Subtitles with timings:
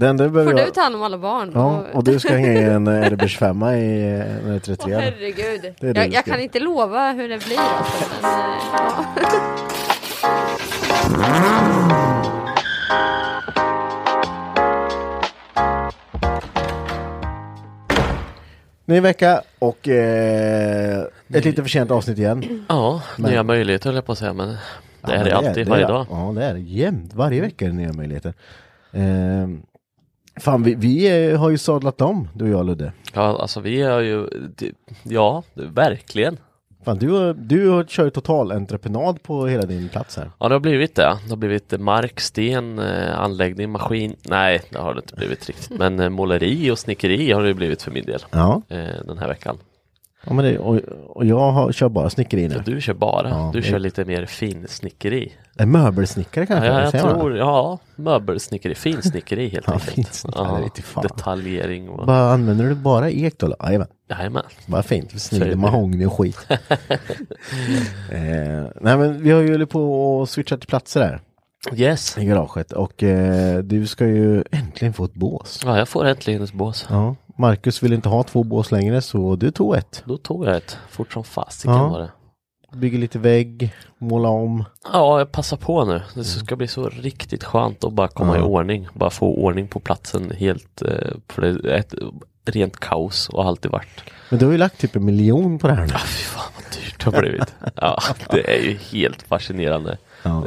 [0.00, 1.50] Enda du Får du ta hand om alla barn?
[1.54, 4.58] Ja, och du ska hänga i en Erbers femma i eh, när du är Åh
[4.60, 4.94] 33.
[4.94, 5.74] herregud.
[5.80, 9.04] Det är det jag jag kan inte lova hur det blir alltså, men, eh, ja.
[18.84, 22.64] Ny vecka och eh, ett lite för sent avsnitt igen.
[22.68, 24.56] Ja, Men- nya möjligheter höll jag på att säga men det
[25.02, 26.06] Ja, är det alltid, det varje är- dag.
[26.10, 27.14] Ja, det är det jämt.
[27.14, 28.34] Varje vecka är det nya möjligheter.
[28.92, 29.48] Eh,
[30.38, 32.92] fan, vi, vi eh, har ju sadlat om, du och jag Ludde.
[33.14, 34.26] Ja, alltså vi har ju,
[35.02, 36.36] ja, verkligen.
[36.84, 40.30] Fan, du, har- du har kört total entreprenad på hela din plats här.
[40.38, 41.18] Ja, det har blivit det.
[41.24, 44.16] Det har blivit mark, sten, eh, anläggning, maskin.
[44.28, 45.78] Nej, det har det inte blivit riktigt.
[45.78, 48.62] Men eh, måleri och snickeri har det blivit för min del Ja,
[49.04, 49.58] den här veckan.
[50.28, 50.76] Ja men det, och,
[51.16, 52.62] och jag har, kör bara snickeri Så nu.
[52.74, 55.32] du kör bara, Ja, du det- kör lite mer finsnickeri.
[55.58, 56.66] En möbelsnickare kanske?
[56.66, 60.84] Ja, jag man tror, ja, möbelsnickeri, finsnickeri helt Ja, enkelt.
[60.84, 61.02] fan.
[61.02, 63.54] detaljering och, Bara, använder du bara ek då?
[63.64, 63.88] Jajamän.
[64.10, 64.42] jajamän.
[64.66, 65.56] Bara fint, Så det.
[65.56, 66.46] mahogny och skit.
[68.10, 71.20] eh, nej men vi har ju hållit på och switchat platser här
[71.74, 72.18] Yes.
[72.18, 75.60] i garaget och eh, du ska ju äntligen få ett bås.
[75.64, 76.86] Ja, jag får äntligen ett bås.
[76.90, 80.02] Ja, Marcus vill inte ha två bås längre så du tog ett.
[80.06, 81.88] Då tog jag ett, fort som fasiken Ja.
[81.88, 82.10] var det.
[82.76, 84.64] Bygger lite vägg, måla om.
[84.92, 86.02] Ja, jag passar på nu.
[86.14, 88.40] Det ska bli så riktigt skönt att bara komma Ja.
[88.40, 88.88] i ordning.
[88.94, 90.82] Bara få ordning på platsen helt.
[90.82, 90.88] eh,
[91.28, 91.94] För det är ett
[92.44, 94.02] rent kaos och har alltid varit.
[94.30, 95.92] Men du har ju lagt typ en miljon på det här nu.
[95.94, 97.54] Ah, fy fan vad dyrt det har blivit.
[97.74, 97.98] Ja,
[98.30, 99.98] det är ju helt fascinerande.
[100.22, 100.40] Ja.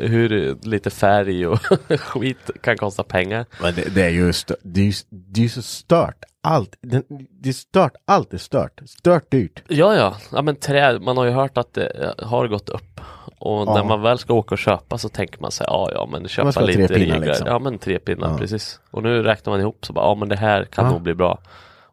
[0.00, 1.58] Hur lite färg och
[2.00, 3.46] skit kan kosta pengar.
[3.62, 4.32] Men det, det är ju
[4.62, 6.24] det är, det är så stört.
[6.42, 8.80] Allt, det, det är stört, allt är stört.
[8.86, 9.62] Stört dyrt.
[9.68, 13.00] Ja, ja, ja men trä, man har ju hört att det har gått upp.
[13.40, 13.74] Och Ja.
[13.74, 16.46] när man väl ska åka och köpa så tänker man sig, ja ja men köpa
[16.48, 17.46] ha tre lite pinnar, liksom.
[17.46, 18.38] Ja men tre pinnar, Ja.
[18.38, 18.80] precis.
[18.90, 20.90] Och nu räknar man ihop så bara, ja men det här kan Ja.
[20.92, 21.38] nog bli bra.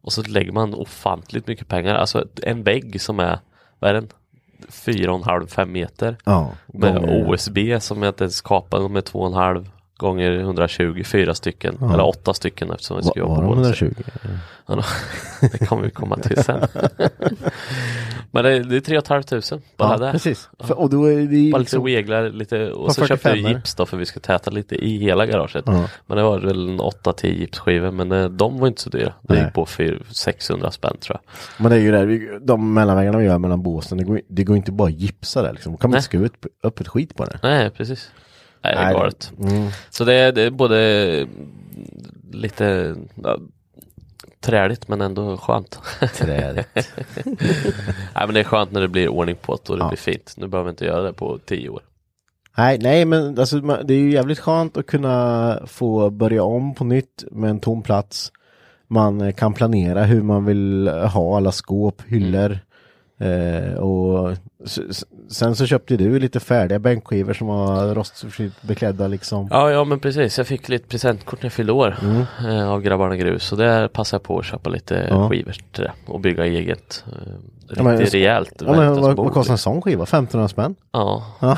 [0.01, 3.39] Och så lägger man ofantligt mycket pengar, alltså en vägg som är,
[3.79, 4.09] vad är den?
[4.69, 6.17] Fyra och en halv, fem meter.
[6.25, 6.51] Ja.
[6.67, 11.33] Med OSB som jag inte ens kapade med två och en halv gånger 120, fyra
[11.35, 11.77] stycken.
[11.79, 11.93] Ja.
[11.93, 13.93] Eller åtta stycken eftersom vi ska jobba på de båda 120?
[14.67, 14.83] Ja, då-
[15.51, 16.59] det kommer vi komma till sen.
[18.31, 19.41] Men det är, det är 3 500
[19.77, 20.11] bara Ja, där.
[20.11, 20.49] precis.
[20.59, 23.51] För, och då är det Bara lite liksom, reglar lite och så köpte vi 45
[23.57, 25.63] gips då för vi ska täta lite i hela garaget.
[25.67, 25.89] Ja.
[26.05, 29.13] Men det var väl en 8-10 gipsskivor men de var inte så dyra.
[29.21, 31.31] Det gick på 4, 600 spänn tror jag.
[31.63, 34.57] Men det är ju det, de mellanväggarna vi gör mellan båsen, det går, det går
[34.57, 35.77] inte bara att gipsa där liksom.
[35.77, 37.39] kan man inte skruva upp, upp ett skit på det.
[37.43, 38.11] Nej precis.
[38.65, 39.31] Nej det är galet.
[39.39, 39.69] Mm.
[39.89, 41.27] Så det är, det är både
[42.31, 43.37] lite ja,
[44.41, 45.79] träligt men ändå skönt.
[46.15, 46.67] Trädet.
[47.25, 49.87] Nej men det är skönt när det blir ordning på det och det Ja.
[49.89, 50.33] blir fint.
[50.37, 51.81] Nu behöver vi inte göra det på 10 år.
[52.57, 56.83] nej, nej, men alltså, det är ju jävligt skönt att kunna få börja om på
[56.83, 58.31] nytt med en tom plats.
[58.87, 62.59] Man kan planera hur man vill ha alla skåp, hyllor.
[63.19, 64.35] Eh, och
[65.29, 69.47] sen så köpte du lite färdiga bänkskivor som var rostfritt beklädda liksom.
[69.51, 70.37] Ja, ja men precis.
[70.37, 72.23] Jag fick lite presentkort när jag fyllde år Mm.
[72.49, 73.43] eh, av grabbarna grus.
[73.43, 75.29] Så där passade jag på att köpa lite Ja.
[75.29, 77.03] skivor till det och bygga eget.
[77.07, 77.11] Eh,
[77.67, 80.03] riktigt men- rejält Ja, men, vad, vad kostar en sån skiva?
[80.03, 80.75] 1500 spänn?
[80.91, 81.57] Ja, Ja.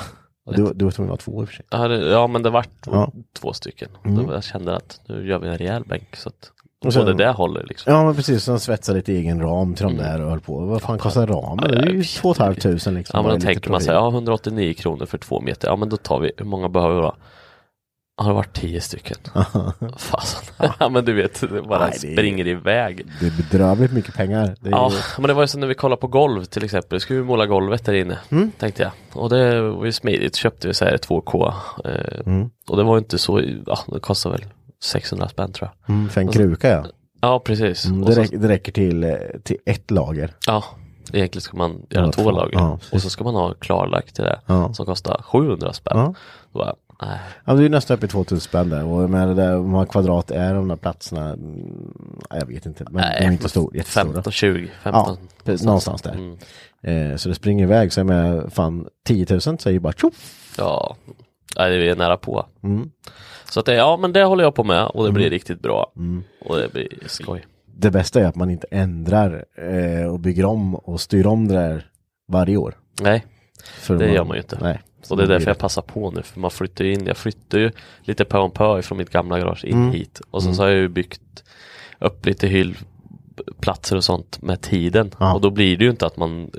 [0.56, 1.66] Du, du var tvungen att ha två i och för sig.
[1.70, 3.12] Ja, det, ja men det vart Ja.
[3.40, 3.90] två stycken.
[4.06, 4.26] Mm.
[4.28, 6.52] Då jag kände att nu gör vi en rejäl bänk så att
[6.86, 7.94] Och sen- det håller liksom.
[7.94, 10.60] Ja men precis, så de svetsade lite egen ram till de där och höll på.
[10.66, 11.68] Vad fan kostar ramen?
[11.72, 13.18] Det är ju två och ett halvt tusen liksom.
[13.18, 15.98] Ja men då tänker man sig, ja 189 kronor för två meter, ja men då
[15.98, 17.16] tar vi, hur många behöver vi då?
[18.22, 19.18] Har det varit tio stycken?
[19.98, 20.54] Fasen.
[20.80, 23.06] ja men du vet, det bara Nej, det är- springer iväg.
[23.20, 24.56] Det är bedrövligt mycket pengar.
[24.60, 27.00] Det är, Ja, men det var ju som när vi kollade på golv till exempel.
[27.00, 28.52] Skulle vi måla golvet där inne, Mm.
[28.60, 28.92] tänkte jag.
[29.24, 30.36] Och det var ju smidigt.
[30.36, 31.54] Köpte vi så här 2K.
[31.86, 31.92] Eh,
[32.26, 32.50] Mm.
[32.70, 34.46] Och det var ju inte så, ja det kostade väl
[34.84, 35.96] 600 spänn tror jag.
[35.96, 36.86] Mm, för en kruka ja.
[37.22, 37.86] Ja precis.
[37.86, 39.14] Mm, det, så, räcker, det räcker till, eh,
[39.44, 40.34] till ett lager.
[40.48, 40.64] ja,
[41.14, 42.34] egentligen ska man göra Ja, två fan.
[42.34, 42.58] lager.
[42.58, 44.40] Ja, och så ska man ha klarlagt till det.
[44.46, 44.74] Ja.
[44.74, 46.16] Som kostar 700 spänn.
[46.54, 46.76] Ja.
[47.02, 47.20] Nej.
[47.46, 48.86] Ja, det är nästan uppe i 2000 spänn där.
[48.86, 51.26] Och med det där, hur många kvadrat är de där platserna?
[51.34, 51.84] Mm,
[52.30, 52.86] jag vet inte.
[52.90, 54.14] Men de är inte stor, jättestora.
[54.14, 55.04] 15, 20, 15.
[55.08, 56.12] Ja, precis, någonstans där.
[56.14, 56.38] Mm.
[56.82, 57.94] Eh, så det springer iväg.
[57.94, 60.54] Så jag fan 10 000 säger bara tjoff.
[60.58, 60.96] Ja,
[61.58, 62.46] nej, det är nära på.
[62.64, 62.92] Mm.
[63.50, 65.92] Så att det, ja men det håller jag på med och det blir riktigt bra.
[65.98, 66.24] Mm.
[66.40, 67.46] Och det blir skoj.
[67.66, 71.54] Det bästa är att man inte ändrar eh, och bygger om och styr om det
[71.54, 71.86] där
[72.28, 72.78] varje år.
[73.02, 73.26] Nej,
[73.64, 74.58] För det gör man ju inte.
[74.62, 74.80] Nej.
[75.02, 77.58] Så det är därför jag passar på nu, för man flyttar ju in, jag flyttar
[77.60, 77.72] ju
[78.02, 79.92] lite pö om pö från mitt gamla garage in Mm.
[79.92, 80.22] hit.
[80.32, 81.44] Och sen så har jag ju byggt
[82.00, 82.48] upp lite
[83.46, 85.12] hyllplatser och sånt med tiden.
[85.20, 85.34] Ja.
[85.34, 86.52] Och då blir det ju inte att man,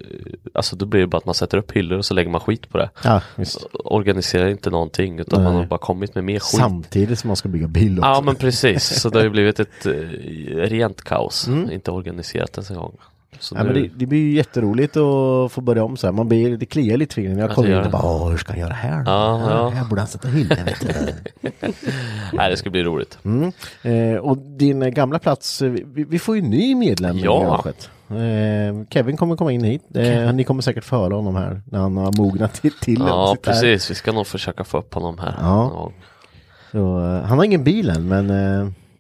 [0.55, 2.69] alltså då blir det bara att man sätter upp hyllor och så lägger man skit
[2.69, 2.91] på det.
[3.05, 3.21] Ja.
[3.85, 5.53] Organiserar inte någonting utan Nej.
[5.53, 6.61] man har bara kommit med mer skit.
[6.61, 8.11] Samtidigt som man ska bygga bil också.
[8.11, 9.93] Ja men precis, så det har ju blivit ett eh,
[10.57, 11.71] rent kaos, Mm.
[11.71, 12.97] inte organiserat ens en gång.
[13.33, 16.13] Ja, men nu, det, det blir ju jätteroligt att få börja om så här.
[16.13, 17.41] Man blir, det kliar lite i fingrarna.
[17.41, 19.11] Jag kommer det in och bara, hur ska han göra här då?
[19.11, 19.69] Ja, ja.
[19.69, 20.49] Här borde han sätta du.
[22.33, 23.19] nej, det ska bli roligt.
[23.25, 23.53] Mm.
[23.83, 27.41] Eh, och din gamla plats, eh, vi, vi får ju ny medlem i Ja.
[27.41, 27.91] garaget.
[28.11, 29.83] Eh, Kevin kommer komma in hit.
[29.95, 32.73] Eh, ni kommer säkert få höra honom här när han har mognat till.
[32.73, 33.61] till Ja sitter här.
[33.61, 35.35] precis, vi ska nog försöka få upp honom här.
[35.41, 35.91] Ja.
[36.73, 38.27] Så, han har ingen bil än, men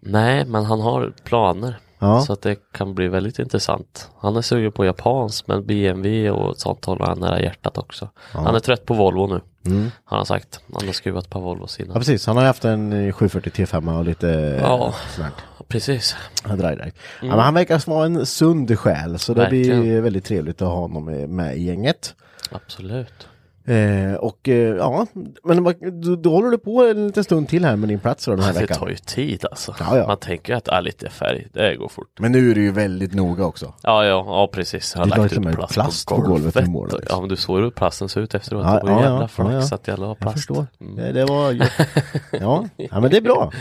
[0.01, 1.79] Nej, men han har planer.
[1.99, 2.21] Ja.
[2.21, 4.11] Så att det kan bli väldigt intressant.
[4.21, 8.09] Han är sugen på japans men BMW och sånt håller han nära hjärtat också.
[8.33, 9.41] Han är trött på Volvo nu.
[9.73, 9.91] Mm.
[10.05, 10.61] Har han sagt.
[10.75, 12.27] Han har skruvat ett par Volvos ja, precis.
[12.27, 14.95] Han har haft en eh, 740 T5 och lite eh, Ja.
[15.17, 15.35] sånt.
[15.69, 16.17] Precis.
[16.49, 16.79] Ja, iväg.
[17.23, 20.03] Ja, men han verkar vara en sund själ så det blir Verkligen.
[20.03, 21.05] väldigt trevligt att ha honom
[21.37, 22.15] med i gänget.
[22.51, 23.29] Absolut.
[23.69, 25.07] Eh, och eh, ja,
[25.45, 28.25] men vad- då, då håller du på en liten stund till här med din plats
[28.25, 28.77] då den här Det veckan.
[28.79, 29.75] tar ju tid alltså.
[29.81, 30.07] Ja, ja.
[30.07, 32.09] Man tänker att ah, lite färg, det går fort.
[32.21, 33.75] Men nu är du ju väldigt noga också.
[33.83, 34.93] Ja, ja, ja precis.
[34.95, 37.07] Jag har Du la lagt ut plast, plast på golvet i mål, liksom.
[37.11, 38.65] Ja, men du såg hur plasten såg ut efteråt.
[38.67, 39.75] Ja, det var ja, jävla ja, flax ja, ja.
[39.75, 40.37] att jag la Jag plast.
[40.37, 40.67] förstår.
[40.81, 40.97] Mm.
[40.97, 41.61] Det, det var ju...
[42.41, 42.65] ja.
[42.77, 43.53] ja, men det är bra.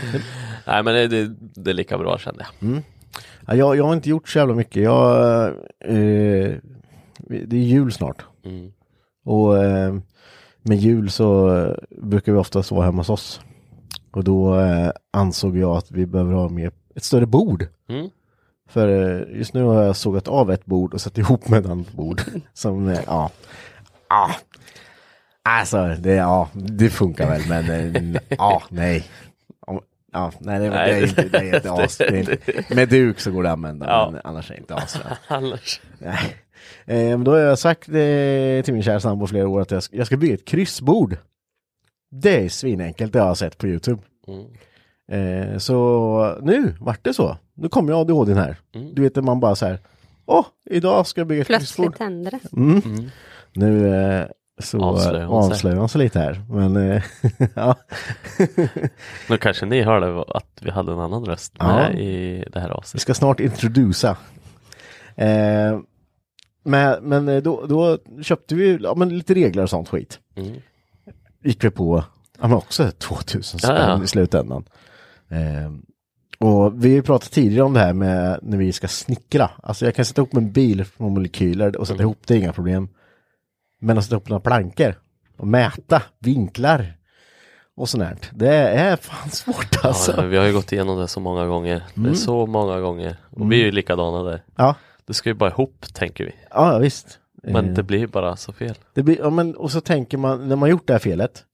[0.66, 2.82] Nej, men det, det, det är lika bra kände jag.
[3.46, 4.82] Ja, jag, jag har inte gjort så jävla mycket.
[4.82, 5.46] Jag,
[5.84, 6.52] eh,
[7.46, 8.24] det är jul snart.
[8.44, 8.72] Mm.
[9.28, 9.94] Och eh,
[10.62, 13.40] med jul så eh, brukar vi oftast vara hemma hos oss.
[14.10, 17.66] Och då eh, ansåg jag att vi behöver ha med ett större bord.
[17.88, 18.08] Mm.
[18.68, 21.70] För eh, just nu har jag sågat av ett bord och satt ihop med ett
[21.70, 22.22] annat bord.
[22.54, 23.30] Som, eh, ja.
[24.08, 24.30] Ah.
[25.42, 29.04] Alltså, det, ja, det funkar väl, men ja, nej.
[30.12, 30.90] Ja, nej, det, Nej.
[30.90, 33.48] det är inte, det är inte as, det är inte, Med duk så går det
[33.48, 34.10] att använda, Ja.
[34.12, 35.16] men annars är det inte asbra.
[35.28, 35.80] Annars.
[35.98, 36.36] Nej.
[36.88, 37.94] Eh, då har jag sagt eh,
[38.64, 41.16] till min kära sambo flera år att jag ska, jag ska bygga ett kryssbord.
[42.10, 44.02] Det är svinenkelt, det har jag sett på Youtube.
[44.28, 44.46] Mm.
[45.52, 47.36] Eh, så nu vart det så.
[47.54, 48.56] Nu kommer jag ADHD här.
[48.74, 48.94] Mm.
[48.94, 49.78] Du vet när man bara så här.
[50.26, 51.86] Åh, idag ska jag bygga ett kryssbord.
[51.86, 52.56] Plötsligt hände det.
[52.56, 52.82] Mm.
[52.84, 53.10] Mm.
[53.52, 54.26] Nu eh,
[54.60, 55.52] så Avslöjar hon sig.
[55.52, 56.42] avslöjar hon sig lite här.
[56.50, 57.02] Men eh,
[57.54, 57.74] ja.
[59.30, 61.66] Nu kanske ni hörde att vi hade en annan röst Ja.
[61.76, 63.00] med i det här Vi avsnittet.
[63.02, 64.16] ska snart introdusa.
[66.68, 70.18] Men men eh, då, då köpte vi ja, men lite regler och sånt skit.
[70.36, 70.56] Mm.
[71.44, 72.04] gick vi på
[72.40, 74.04] ja, men också 2000 spänn Ja, ja.
[74.04, 74.64] i slutändan.
[75.30, 75.72] Eh,
[76.48, 79.50] och vi har ju pratat tidigare om det här med när vi ska snickra.
[79.62, 82.04] Alltså jag kan sätta ihop en bil från molekyler och sätta Mm.
[82.04, 82.88] ihop det inga problem.
[83.80, 84.94] Men att sätta ihop några plankor
[85.38, 86.94] och mäta vinklar
[87.76, 88.16] och sånt här.
[88.32, 90.14] Det är fan svårt alltså.
[90.16, 91.82] Ja, vi har ju gått igenom det så många gånger.
[91.94, 93.16] Det är så många gånger.
[93.30, 94.42] Och vi är ju likadana där.
[94.56, 94.74] Ja,
[95.08, 96.32] Det ska ju bara ihop, tänker vi.
[96.50, 97.18] ja visst.
[97.42, 98.74] Men Eh, det blir bara så fel.
[98.94, 101.44] Det blir, ja, men, och så tänker man, när man gjort det här felet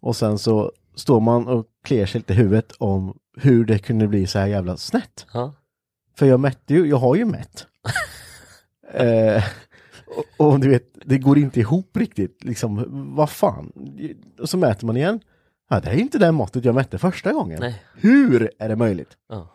[0.00, 4.08] och sen så står man och kliar sig lite i huvudet om hur det kunde
[4.08, 5.26] bli så här jävla snett.
[5.32, 5.54] Ja.
[6.16, 7.66] För jag mätte ju, jag har ju mätt.
[8.92, 9.44] eh,
[10.06, 12.44] och, och du vet, det går inte ihop riktigt.
[12.44, 12.84] Liksom,
[13.16, 13.72] vad fan?
[14.40, 15.20] Och så mäter man igen.
[15.70, 17.60] Ja, det är inte det måttet jag mätte första gången.
[17.60, 17.82] Nej.
[17.94, 19.16] Hur är det möjligt?
[19.28, 19.53] Ja.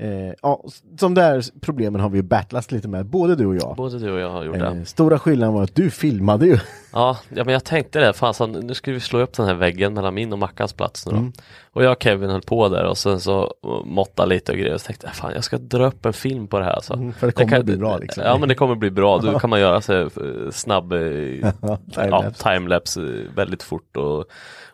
[0.00, 0.64] Eh, ja,
[0.98, 3.76] som där problemen har vi ju battlat lite med, både du och jag.
[3.76, 4.66] Både du och jag har gjort det.
[4.66, 6.58] Eh, stora skillnaden var att du filmade ju.
[6.92, 9.94] Ja, ja men jag tänkte det, fasen nu ska vi slå upp den här väggen
[9.94, 11.18] mellan min och Mackans plats nu då.
[11.18, 11.32] Mm.
[11.72, 13.54] Och jag och Kevin höll på där och sen så
[13.84, 16.46] måtta lite och grejer och så tänkte jag fan jag ska dra upp en film
[16.46, 16.94] på det här alltså.
[16.94, 18.24] Mm, för det kommer bli bra, liksom.
[18.26, 20.98] Ja men det kommer bli bra, då kan man göra så här, eh, snabb eh,
[21.62, 22.42] ja, timelapse.
[22.42, 24.24] timelapse eh, väldigt fort och,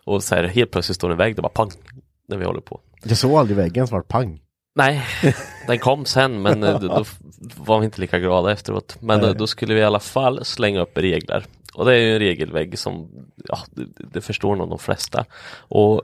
[0.03, 1.71] och så här, helt plötsligt står det en vägg där bara pang
[2.27, 2.79] när vi håller på.
[3.03, 4.39] Jag såg aldrig väggen som var pang.
[4.77, 5.05] Nej,
[5.67, 7.05] den kom sen men eh, då,
[7.57, 8.97] var vi inte lika glada efteråt.
[8.99, 9.35] Men då, Nej.
[9.35, 11.45] då skulle vi i alla fall slänga upp regler.
[11.73, 13.09] Och det är ju en regelvägg som,
[13.47, 15.25] ja, det, det förstår nog de flesta.
[15.57, 16.01] Och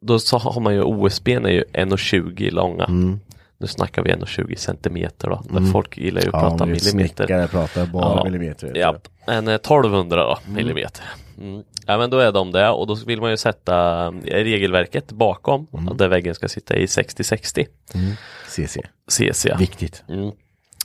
[0.00, 2.84] då så har man ju OSB är ju 1,20 långa.
[2.84, 3.20] Mm.
[3.58, 5.42] Nu snackar vi 1,20 centimeter då.
[5.50, 7.26] Men folk gillar ju att prata det är millimeter.
[7.26, 8.24] Snickare pratar bara Ja.
[8.24, 8.72] millimeter.
[8.74, 8.96] Ja,
[9.26, 11.04] en eh, 1200 då, millimeter.
[11.38, 11.62] Mm.
[11.86, 14.12] Ja men då är de det och då vill man ju sätta eh,
[14.44, 17.66] regelverket bakom där väggen ska sitta i 60-60
[18.48, 18.78] CC.
[19.08, 19.46] CC.
[19.48, 19.56] ja.
[19.56, 20.04] Viktigt.
[20.08, 20.30] Mm.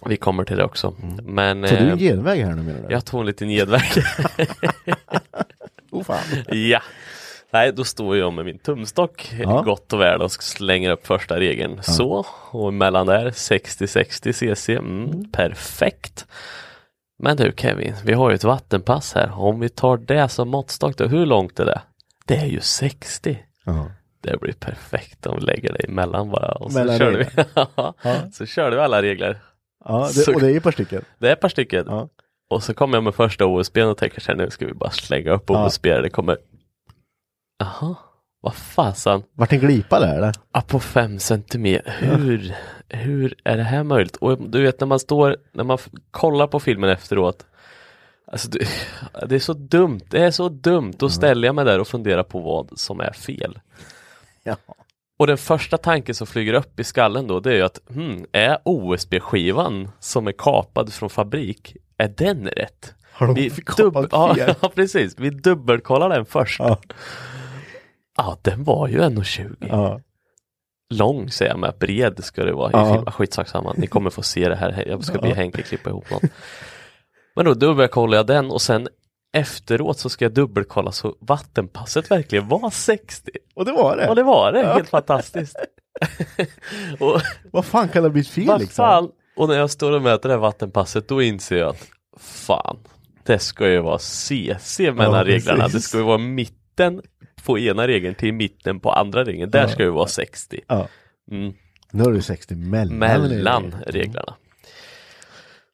[0.06, 0.96] Vi kommer till det också.
[1.24, 2.94] Men Så du eh, en genväg här nu menar du?
[2.94, 3.84] jag tog en liten nedväg.
[5.94, 6.20] Oh, fan.
[6.50, 6.82] ja.
[7.54, 9.62] Nej, då står jag med min tumstock Ja.
[9.62, 11.80] gott och väl och slänger upp första regeln.
[11.84, 14.76] Så, och mellan där 60-60 cc.
[14.76, 16.28] Mm, Perfekt.
[17.20, 19.32] Men du Kevin, vi har ju ett vattenpass här.
[19.40, 21.82] Om vi tar det som måttstock då, hur långt är det?
[22.26, 23.40] Det är ju 60.
[23.66, 23.92] Ja.
[24.24, 26.52] Det blir perfekt om vi lägger det emellan bara.
[26.52, 27.24] Och så körde vi.
[27.24, 27.94] reglerna.
[28.34, 29.40] Så körde vi alla regler.
[29.86, 31.02] Ja, Så- det, och det är ett par stycken.
[31.20, 31.86] Det är ett par stycken.
[31.88, 32.10] Ja.
[32.50, 34.90] Och så kommer jag med första OSB och tänker så här, nu ska vi bara
[34.90, 35.66] slänga upp Ja.
[35.66, 35.84] OSB.
[36.02, 36.38] Det kommer
[37.62, 37.96] Jaha,
[38.42, 39.24] vad fasen.
[39.34, 40.34] Vart en glipa där eller?
[40.52, 41.96] Ah, på fem centimeter.
[42.00, 42.56] Hur,
[42.90, 44.16] hur är det här möjligt?
[44.16, 45.78] Och du vet när man står, när man
[46.12, 47.46] kollar på filmen efteråt.
[48.28, 48.50] Alltså
[49.28, 50.94] det, är så dumt, det är så dumt.
[50.98, 53.60] Då ställer jag mig där och funderar på vad som är fel.
[54.44, 54.56] Ja.
[55.20, 58.26] Och den första tanken som flyger upp i skallen då det är ju att hmm,
[58.32, 62.94] är OSB-skivan som är kapad från fabrik, är den rätt?
[63.12, 64.56] Har de Vi kapat ja, fel?
[64.62, 66.60] ja precis, vi dubbelkollar den först.
[66.60, 66.80] Ja,
[68.26, 68.38] Ja.
[68.42, 70.00] den var ju 1,20 Ja.
[70.94, 72.94] lång säger jag med, bred ska det vara Ja.
[72.94, 73.12] filmen.
[73.12, 76.24] Skitsak samma, ni kommer få se det här, jag ska be Henke klippa ihop något.
[77.36, 78.88] Men då dubbelkollar jag den och sen
[79.34, 83.32] efteråt så ska jag dubbelkolla så vattenpasset verkligen var 60.
[83.56, 84.10] Och det var det?
[84.10, 85.56] Och det var det, helt fantastiskt.
[87.00, 88.68] och Vad fan kan det ha blivit fel liksom?
[88.86, 91.88] fan, och när jag står och mäter det här vattenpasset då inser jag att
[92.20, 92.78] fan,
[93.24, 95.64] det ska ju vara CC mellan Ja, reglerna.
[95.64, 95.74] precis.
[95.84, 97.02] Det ska ju vara mitten
[97.46, 99.52] på ena regeln till mitten på andra regeln.
[99.52, 100.60] Där ska det vara 60.
[100.68, 100.88] Ja.
[101.32, 101.54] Mm.
[101.92, 102.98] Nu har du 60 mellan.
[102.98, 104.36] mellan reglerna.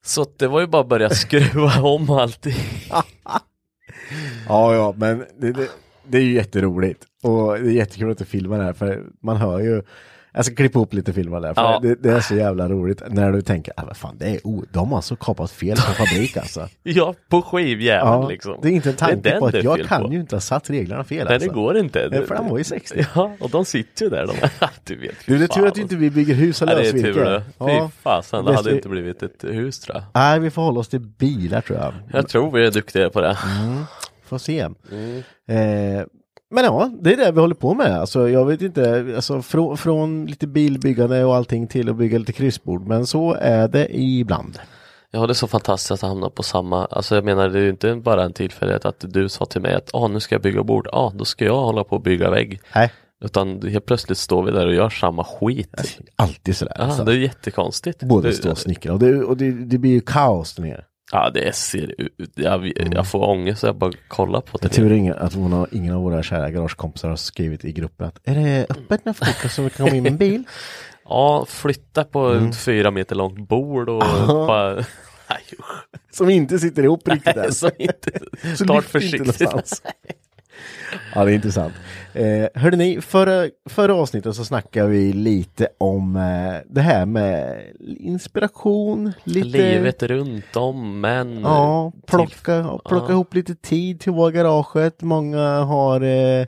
[0.05, 2.55] Så det var ju bara att börja skruva om allting.
[4.47, 5.69] Ja, ja, men det, det,
[6.07, 7.05] det är ju jätteroligt.
[7.23, 9.83] Och det är jättekul att du filmar det här, för man hör ju
[10.37, 11.79] jag ska klippa ihop lite filmer där, för Ja.
[11.81, 14.63] det, det är så jävla roligt när du tänker, ah, vad fan, det är o-
[14.71, 16.67] de har alltså kapat fel på fabrik alltså.
[16.83, 18.55] Ja, på skivjäveln Ja, liksom.
[18.61, 20.13] Det är inte en tanke på att jag kan på.
[20.13, 21.49] ju inte ha satt reglerna fel Nej, alltså.
[21.49, 22.07] det går inte.
[22.11, 23.05] Nej, för de var ju 60.
[23.15, 24.27] Ja, och de sitter ju där.
[24.27, 24.33] De,
[24.83, 25.15] du vet.
[25.25, 27.13] Du, det är tur att inte vi bygger hus av Ja, det är lösvirke.
[27.13, 27.43] tur det.
[27.59, 30.03] Fy fasen, det hade vi- inte blivit ett hus tror jag.
[30.13, 31.93] Nej, vi får hålla oss till bilar tror jag.
[32.13, 33.37] Jag tror vi är duktiga på det.
[34.25, 34.59] Får se.
[34.91, 35.23] Mm.
[35.49, 36.05] Eh,
[36.49, 37.99] men ja, det är det vi håller på med.
[37.99, 42.33] Alltså, jag vet inte, alltså, från, från lite bilbyggande och allting till att bygga lite
[42.33, 42.87] kryssbord.
[42.87, 44.59] Men så är det ibland.
[45.11, 47.69] Ja, det är så fantastiskt att hamna på samma, alltså jag menar det är ju
[47.69, 50.63] inte bara en tillfällighet att du sa till mig att ah, nu ska jag bygga
[50.63, 52.59] bord, ah, då ska jag hålla på och bygga vägg.
[52.75, 52.91] Nej,
[53.23, 55.99] Utan helt plötsligt står vi där och gör samma skit.
[56.15, 56.73] alltid sådär.
[56.77, 57.03] Ja, alltså.
[57.03, 58.03] det är jättekonstigt.
[58.03, 60.83] Både stå och snickra och, det, och det, det blir ju kaos där nere.
[61.11, 64.91] Ja, det ser ut, jag, jag får ångest så jag bara kollar på Det tur
[64.91, 68.35] ingen, att hon har, ingen av våra kära garagekompisar har skrivit i gruppen att är
[68.35, 70.43] det öppet när folk så vi kan komma in med en bil?
[71.09, 72.49] Ja, flytta på Mm.
[72.49, 74.73] ett fyra meter långt bord och bara...
[75.29, 75.39] Nej.
[76.11, 77.53] Som inte sitter ihop riktigt än.
[77.53, 78.11] Så inte,
[78.55, 79.81] start försiktigt.
[81.15, 81.73] Ja, det är intressant.
[82.13, 87.61] Eh, ni, förra, förra avsnittet så snackade vi lite om eh, det här med
[87.99, 89.47] inspiration, lite...
[89.47, 91.41] Livet runt om, men...
[91.41, 93.11] Ja, till- plocka, plocka ja.
[93.11, 95.01] ihop lite tid till garaget.
[95.01, 96.45] Många har eh,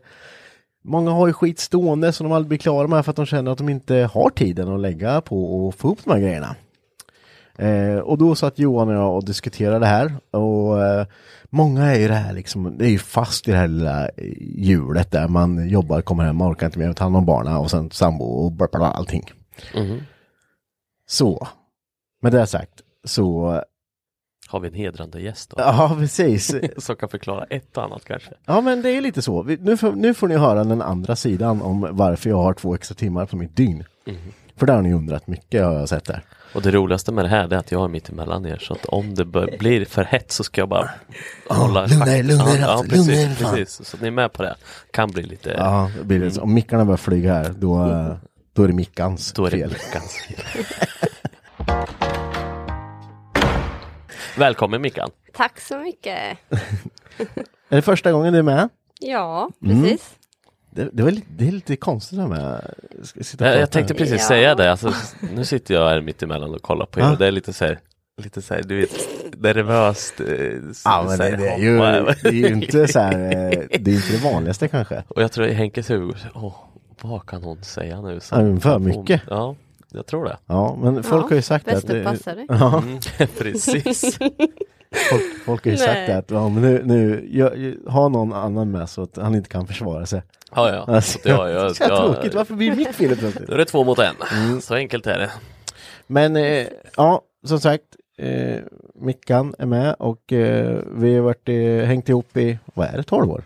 [0.84, 3.52] Många har ju skit stående som de aldrig blir klara med för att de känner
[3.52, 6.56] att de inte har tiden att lägga på och få ihop de här grejerna.
[7.60, 11.06] Eh, och då satt Johan och jag och diskuterade det här och eh,
[11.50, 14.10] många är ju det här liksom, det är ju fast i det här lilla
[14.58, 17.92] hjulet där man jobbar, kommer hem, orkar inte mer, tar hand om barnen och sen
[17.92, 19.32] sambo och bla, bla, allting.
[19.76, 20.02] Mhm.
[21.08, 21.48] Så,
[22.22, 23.62] med det sagt så,
[24.48, 25.56] Har vi en hedrande gäst då?
[25.60, 26.56] ja precis.
[26.78, 28.32] Som kan förklara ett och annat kanske.
[28.46, 29.44] Ja men det är lite så.
[29.44, 32.96] Nu, får, nu får ni höra den andra sidan om varför jag har två extra
[32.96, 33.84] timmar på mitt dygn.
[34.56, 36.24] För det har ni undrat mycket har jag sett där.
[36.54, 38.86] Och det roligaste med det här är att jag är mitt emellan er så att
[38.86, 39.26] om det
[39.60, 40.90] blir för hett så ska jag bara
[41.48, 43.88] hålla lugna er, lugna er, ja, alltså, lugna er, precis, precis.
[43.88, 44.56] Så att ni är med på det.
[44.92, 46.38] Kan bli lite, Ja, det blir det.
[46.42, 47.78] Om mickarna börjar flyga här, då,
[48.54, 49.70] då är det mickans då är det fel.
[49.70, 50.66] Mickans fel.
[54.38, 55.10] Välkommen Mickan!
[55.34, 56.38] Tack så mycket.
[57.70, 58.70] Är det första gången du är med?
[59.00, 59.98] Ja, Mm.
[60.72, 62.74] Det, det, var lite, det är lite konstigt det här med
[63.40, 64.28] Jag, jag tänkte precis Ja.
[64.28, 64.94] säga det, alltså,
[65.36, 67.12] nu sitter jag här mitt emellan och kollar på er Ja.
[67.12, 67.80] och det är lite så här
[68.24, 68.92] Lite så här, du vet,
[69.38, 70.20] nervöst.
[70.20, 70.26] eh,
[70.86, 71.78] Ja, men så det, det, är ju,
[72.24, 73.50] det är ju inte så här, eh,
[73.80, 75.04] det är inte det vanligaste kanske.
[75.08, 76.56] Och jag tror i Henkes huvud, åh,
[77.02, 78.20] vad kan hon säga nu?
[78.32, 79.22] Ja, men för mycket.
[79.30, 79.56] Ja,
[79.92, 80.38] jag tror det.
[80.46, 81.88] Ja, men folk Ja, har ju sagt bäst att...
[81.90, 82.46] det det- passar dig.
[82.50, 83.00] Ja, Mm,
[83.38, 84.18] precis.
[85.10, 86.12] folk, folk har ju sagt Nej.
[86.12, 89.68] att ja, men nu, nu jag, ha någon annan med så att han inte kan
[89.68, 90.22] försvara sig.
[90.56, 90.96] Ja, ja.
[90.96, 93.48] Alltså, Så jag, jag, så jag, tråkigt, varför blir det mitt fel plötsligt?
[93.48, 94.16] Då är det två mot en.
[94.32, 94.62] Mm.
[94.62, 95.32] Så enkelt är det.
[96.08, 97.84] Men eh, ja, som sagt,
[98.18, 98.58] eh,
[98.96, 103.04] Mickan är med och eh, vi har varit, eh, hängt ihop i, vad är det,
[103.04, 103.44] 12 år?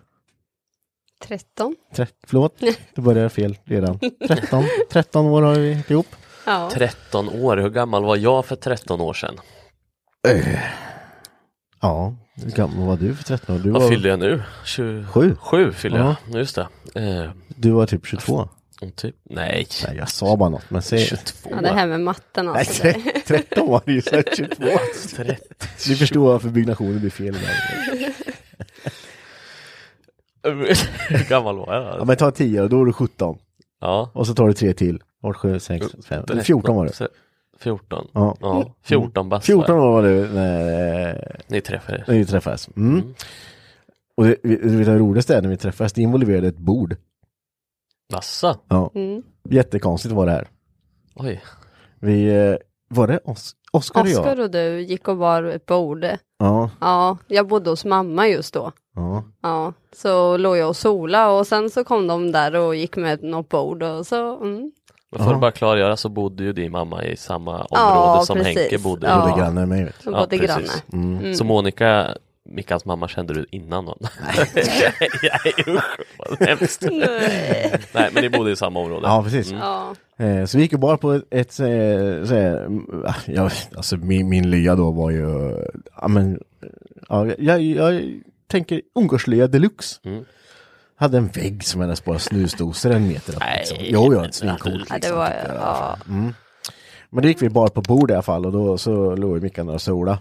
[1.24, 1.76] 13.
[1.96, 2.56] Tre, förlåt,
[2.96, 4.00] det börjar fel redan.
[4.28, 6.08] 13, 13 år har vi hängt ihop.
[6.46, 6.70] Ja.
[6.74, 9.40] 13 år, hur gammal var jag för 13 år sedan?
[11.84, 13.60] Ja, hur gammal var du för 13 år?
[13.60, 14.42] Du Vad var, fyllde jag nu?
[14.66, 15.36] 27 Sju.
[15.36, 16.16] Sju fyller Ja.
[16.32, 16.68] jag, just det.
[16.96, 18.50] Eh, du var typ 22.
[18.82, 21.00] om typ, nej, Nej, jag sa bara något, men säg...
[21.06, 21.50] 22.
[21.52, 22.82] ja, det här med matten Nej, alltså.
[22.82, 22.94] tre,
[23.28, 24.66] 13 var det ju, så här 22.
[25.16, 25.38] 30.
[25.90, 28.14] Ni förstår varför byggnationen blir fel där.
[31.10, 32.06] Hur gammal var jag Ja, då?
[32.06, 33.38] men ta 10 och då är du 17.
[33.82, 34.12] Ja.
[34.14, 35.00] Och så tar du 3 till.
[35.24, 37.08] 8, 7, 6, 5, 14 var det.
[37.64, 38.08] 14.
[38.14, 38.36] Ja.
[38.42, 39.90] Ja, 14 bast 14 var jag.
[39.90, 42.08] år var du när, Ni träffades.
[42.08, 42.70] när vi träffades.
[42.78, 43.14] Mm.
[44.18, 46.96] Och det, vi- du vet det roligaste är när vi träffades, det involverade ett bord.
[48.14, 48.58] Vassa?
[48.68, 48.92] Ja.
[48.96, 49.24] Mm.
[49.50, 50.48] Jättekonstigt var det här.
[51.16, 51.42] Oj.
[52.00, 52.56] Vi, eh,
[52.90, 54.20] var det Os- Oskar och jag?
[54.20, 56.06] Oskar och du gick och bar ett bord.
[56.40, 58.72] Ja, Ja, jag bodde hos mamma just då.
[58.96, 59.24] ja.
[59.42, 63.24] Ja, så låg jag och sola och sen så kom de där och gick med
[63.24, 64.72] något bord och så, mm.
[65.14, 65.36] Men för Ja.
[65.36, 68.58] att bara klargöra så bodde ju din mamma i samma område Ja, som precis.
[68.58, 69.10] Henke bodde i.
[69.10, 69.22] Ja.
[69.22, 69.84] Bodde granne med mig.
[69.84, 70.68] vet Ja, bodde granne.
[70.94, 71.18] Mm.
[71.20, 71.36] Mm.
[71.36, 72.08] Så Monica,
[72.50, 73.98] Mickans mamma, kände du innan någon?
[74.64, 76.82] Nej, usch, vad hemskt.
[76.92, 77.80] Nej.
[77.94, 79.08] Nej, men ni bodde i samma område.
[79.08, 79.52] Ja, precis.
[79.52, 83.52] Ja, Eh, så vi gick och bar på ett, ett eh, så mm, ah, jag,
[83.76, 85.56] alltså min, min lya då var ju,
[86.02, 86.40] ja men,
[87.10, 90.00] ja, jag, jag tänker ungkarlslya deluxe.
[90.04, 90.26] Mm.
[90.96, 93.40] Hade en vägg som hade bara snusdosor en meter upp.
[93.40, 93.78] Nej, Liksom.
[93.82, 94.88] Jo, men svincoolt.
[94.90, 95.56] ja, det Liksom, var, jag.
[95.56, 95.98] ja.
[97.10, 99.70] Men då gick vi bar på bord i alla fall och då så låg Mickan
[99.70, 100.20] och sola.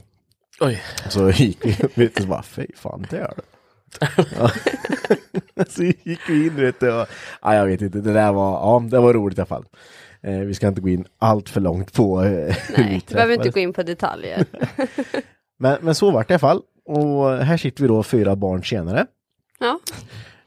[0.61, 3.43] Oj, Så gick vi, du, så bara, fy fan det är det.
[4.39, 4.51] Ja.
[5.69, 7.07] så gick vi in vet du, och,
[7.43, 9.65] ja, jag vet inte, det där var, ja det var roligt i alla fall.
[10.23, 13.15] Eh, vi ska inte gå in allt för långt på eh, hur vi Nej, du
[13.15, 14.45] behöver inte gå in på detaljer.
[15.59, 16.63] Men, men så var det i alla fall.
[16.87, 19.07] Och här sitter vi då fyra barn senare.
[19.59, 19.81] Ja,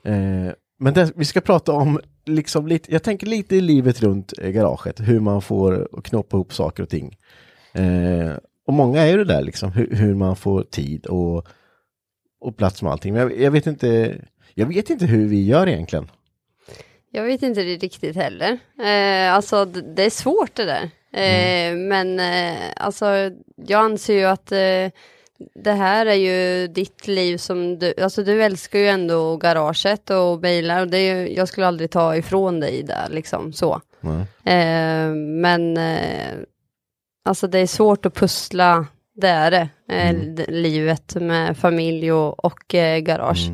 [0.05, 4.33] Eh, men det, vi ska prata om, liksom lite, jag tänker lite i livet runt
[4.39, 7.17] eh, garaget, hur man får knoppa ihop saker och ting.
[7.73, 8.33] Eh,
[8.67, 11.47] och många är ju det där liksom, hur, hur man får tid och,
[12.39, 13.13] och plats med allting.
[13.13, 14.17] Men jag, jag vet inte,
[14.53, 16.11] jag vet inte hur vi gör egentligen.
[17.11, 18.51] jag vet inte det riktigt heller.
[18.79, 20.89] Eh, alltså det är svårt det där.
[21.11, 23.05] Eh, Men eh, alltså
[23.55, 24.91] jag anser ju att eh,
[25.55, 30.39] det här är ju ditt liv som du, alltså du älskar ju ändå garaget och
[30.39, 33.81] bilar och det är ju, jag skulle aldrig ta ifrån dig där liksom så.
[34.43, 36.33] Eh, men eh,
[37.25, 42.45] alltså det är svårt att pussla, det är det, eh, d- livet med familj och,
[42.45, 43.49] och eh, garage.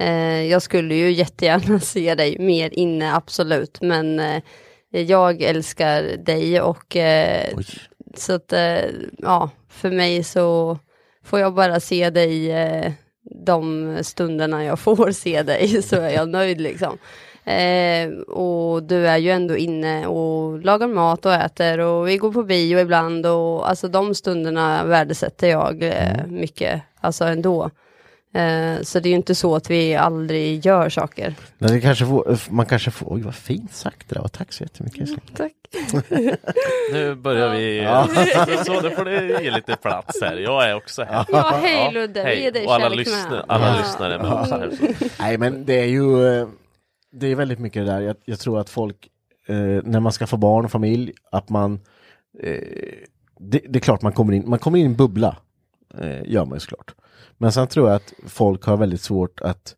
[0.00, 4.42] Eh, jag skulle ju jättegärna se dig mer inne, absolut, men eh,
[4.90, 6.96] jag älskar dig och
[8.16, 8.52] så att
[9.18, 10.78] ja, för mig så
[11.26, 12.92] får jag bara se dig eh,
[13.44, 16.98] de stunderna jag får se dig så är jag nöjd liksom.
[17.44, 22.32] Eh, och du är ju ändå inne och lagar mat och äter och vi går
[22.32, 27.70] på bio ibland och alltså de stunderna värdesätter jag eh, mycket, alltså ändå.
[28.36, 31.34] Eh, så det är ju inte så att vi aldrig gör saker.
[31.58, 35.08] Men kanske får, man kanske får, oj vad fint sagt det där, tack så jättemycket.
[35.36, 35.52] Tack.
[36.92, 37.86] nu börjar vi.
[38.64, 40.36] Så då får du ge lite plats här.
[40.36, 41.24] Jag är också här.
[41.28, 43.76] Ja, hej Ludde, vi ger dig Och alla, lyssna, alla Ja.
[43.78, 44.70] lyssnare är med oss här.
[44.70, 45.04] Så.
[45.22, 46.48] Nej men det är ju eh,
[47.12, 48.00] Det är väldigt mycket det där.
[48.00, 49.08] Jag, jag tror att folk
[49.48, 51.80] eh, När man ska få barn och familj Att man
[52.42, 52.60] eh,
[53.38, 55.36] det, det är klart man kommer in Man kommer in i en bubbla
[56.00, 56.94] eh, Gör man ju såklart
[57.38, 59.76] Men sen tror jag att folk har väldigt svårt att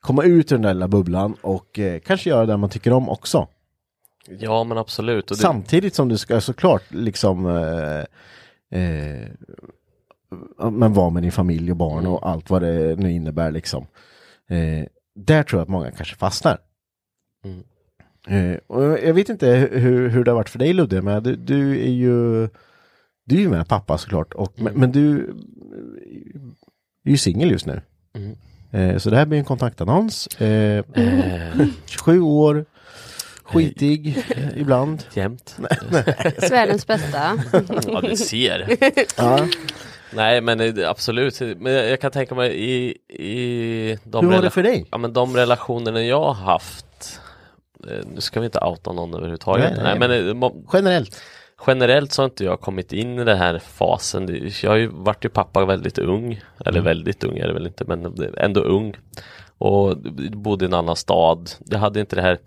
[0.00, 3.08] Komma ut ur den där lilla bubblan och eh, kanske göra det man tycker om
[3.08, 3.48] också
[4.28, 5.30] Ja men absolut.
[5.30, 9.28] Och det, Samtidigt som du ska såklart liksom eh, eh,
[10.70, 13.86] men vara med din familj och barn och allt vad det nu innebär liksom.
[14.48, 16.58] Eh, där tror jag att många kanske fastnar.
[17.44, 17.62] Mm.
[18.26, 21.36] Eh, och jag vet inte hur, hur det har varit för dig Ludde, men du,
[21.36, 22.48] du är ju
[23.24, 24.80] du är ju med pappa såklart, och, men, Mm.
[24.80, 25.34] men du
[27.08, 27.80] är ju singel just nu.
[28.16, 28.36] Mm.
[28.70, 30.26] Eh, så det här blir en kontaktannons.
[30.26, 32.64] Eh, eh, 27 år,
[33.44, 35.04] skitig eh, ibland.
[35.14, 35.56] jämt.
[36.50, 37.38] Världens bästa.
[37.86, 38.76] Ja du ser.
[39.16, 39.46] Ja.
[40.14, 41.40] Nej men eh, absolut.
[41.40, 44.86] Men jag kan tänka mig i, i de, Hur var det för dig?
[44.90, 47.20] ja, men de relationerna jag har haft
[47.90, 49.72] eh, Nu ska vi inte outa någon överhuvudtaget.
[49.76, 50.28] Nej, Nej, nej.
[50.28, 51.20] men eh, Generellt.
[51.66, 54.50] Generellt så har inte jag kommit in i den här fasen.
[54.62, 56.40] Jag har ju varit ju pappa väldigt ung.
[56.66, 58.94] Eller väldigt ung är det väl inte men ändå ung.
[59.58, 59.96] Och
[60.32, 61.50] bodde i en annan stad.
[61.66, 62.38] Jag hade inte det här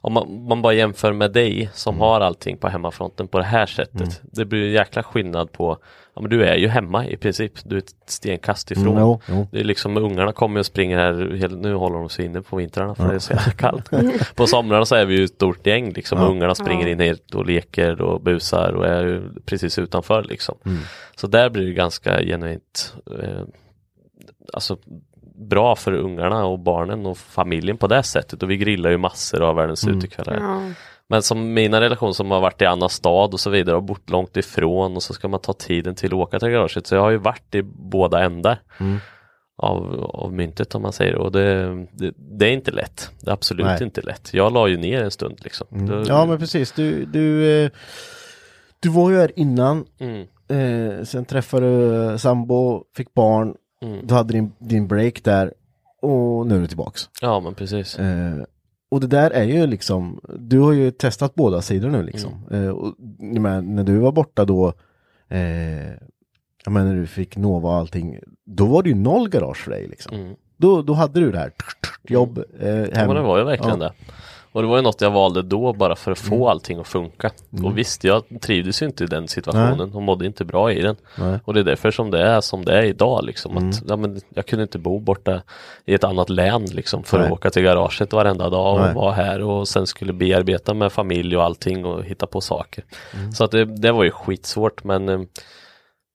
[0.00, 3.66] om man, man bara jämför med dig som har allting på hemmafronten på det här
[3.66, 4.20] sättet.
[4.22, 5.78] Det blir ju jäkla skillnad på
[6.14, 7.52] Ja men du är ju hemma i princip.
[7.64, 8.86] Du är ett stenkast ifrån.
[8.88, 9.48] Mm, jo, jo.
[9.52, 12.94] Det är liksom ungarna kommer och springer här, nu håller de sig inne på vintrarna
[12.94, 13.90] för det är så jävla kallt.
[14.34, 16.26] på somrarna så är vi ju ett stort gäng liksom, Ja.
[16.26, 16.92] ungarna springer Ja.
[16.92, 20.54] in helt och leker och busar och är ju precis utanför liksom.
[20.66, 20.78] Mm.
[21.16, 23.42] Så där blir det ganska genuint eh,
[24.52, 24.76] alltså
[25.38, 29.42] bra för ungarna och barnen och familjen på det sättet och vi grillar ju massor
[29.42, 29.98] av världens Mm.
[29.98, 30.34] utekvällar.
[30.40, 30.60] Ja.
[31.10, 34.10] Men som mina relationer som har varit i annan stad och så vidare och bott
[34.10, 36.86] långt ifrån och så ska man ta tiden till att åka till garaget.
[36.86, 38.98] Så jag har ju varit i båda ändar Mm.
[39.62, 43.10] av, av myntet om man säger och det, det, det är inte lätt.
[43.20, 43.82] Det är absolut Nej.
[43.82, 44.30] inte lätt.
[44.34, 45.66] Jag la ju ner en stund liksom.
[45.70, 47.70] Då- Ja men precis, du, du, eh,
[48.80, 51.66] du var ju här innan, mm, eh, sen träffade
[52.12, 54.06] du sambo, fick barn, mm.
[54.06, 55.52] du hade din, din break där
[56.02, 57.08] och nu är du tillbaks.
[57.20, 57.98] Ja men precis.
[57.98, 58.44] Eh,
[58.90, 62.46] och det där är ju liksom, du har ju testat båda sidor nu liksom.
[62.50, 62.64] Mm.
[62.64, 64.72] Eh, och, menar, när du var borta då,
[65.28, 65.88] eh,
[66.64, 69.70] jag menar när du fick Nova och allting, då var det ju noll garage för
[69.70, 70.16] dig liksom.
[70.16, 70.34] Mm.
[70.56, 71.52] Då, då hade du det här
[72.08, 73.06] jobb, eh, Ja hem.
[73.06, 73.86] men det var ju verkligen Ja.
[73.86, 73.92] det.
[74.52, 76.48] Och det var ju något jag valde då bara för att få Mm.
[76.48, 77.30] allting att funka.
[77.64, 80.96] Och visst, jag trivdes ju inte i den situationen och mådde inte bra i den.
[81.18, 81.38] Nej.
[81.44, 83.56] Och det är därför som det är som det är idag liksom.
[83.56, 83.68] Mm.
[83.68, 85.42] Att, ja, men jag kunde inte bo borta
[85.84, 87.26] i ett annat län liksom för Nej.
[87.26, 88.94] att åka till garaget varenda dag och Nej.
[88.94, 92.84] vara här och sen skulle bearbeta med familj och allting och hitta på saker.
[93.14, 93.32] Mm.
[93.32, 95.20] Så att det, det var ju skitsvårt men eh,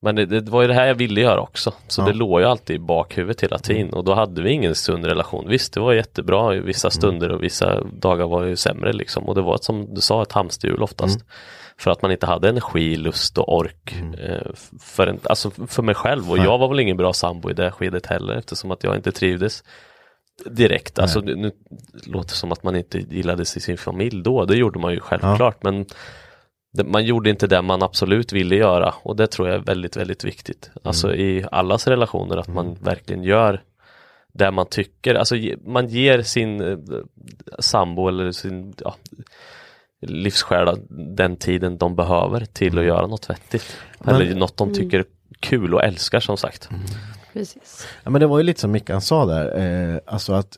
[0.04, 1.74] men det, det var ju det här jag ville göra också.
[1.88, 2.06] Så Ja.
[2.06, 5.48] det låg ju alltid i bakhuvudet hela tiden och då hade vi ingen sund relation.
[5.50, 9.24] Visst, det var jättebra i vissa stunder och vissa dagar var ju sämre liksom.
[9.24, 11.20] Och det var ett, som du sa ett hamsterhjul oftast.
[11.78, 15.84] För att man inte hade energi, lust och ork eh, f- för, en, alltså för
[15.84, 16.32] mig själv.
[16.32, 19.12] Och jag var väl ingen bra sambo i det skedet heller eftersom att jag inte
[19.12, 19.63] trivdes
[20.46, 21.00] direkt.
[21.00, 21.52] Alltså nu, nu
[22.08, 24.46] låter det som att man inte gillade sig sin familj då.
[24.46, 25.63] Det gjorde man ju självklart.
[25.63, 25.94] Men det,
[26.74, 30.24] man gjorde inte det man absolut ville göra och det tror jag är väldigt, väldigt
[30.24, 30.72] viktigt.
[30.84, 33.62] Alltså i allas relationer att man verkligen gör
[34.34, 35.16] det man tycker.
[35.16, 36.78] Alltså man ger sin eh,
[37.60, 38.96] sambo eller sin ja,
[40.02, 40.76] livsstjärna
[41.16, 43.78] den tiden de behöver till att göra något vettigt.
[44.00, 45.06] Men- eller något de tycker är
[45.40, 46.70] kul och älskar som sagt.
[47.34, 47.88] Precis.
[48.04, 49.58] Ja, men det var ju lite som Mickan sa där,
[49.94, 50.58] eh, alltså att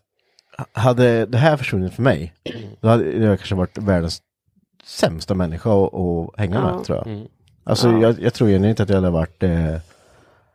[0.74, 2.34] hade det här försvunnit för mig,
[2.82, 4.22] då hade jag kanske varit världens
[4.86, 6.76] sämsta människa att, att hänga Ja.
[6.76, 7.08] med tror jag.
[7.08, 7.28] Mm.
[7.64, 8.00] Alltså Ja.
[8.02, 9.76] jag, jag tror ju inte att jag hade varit eh,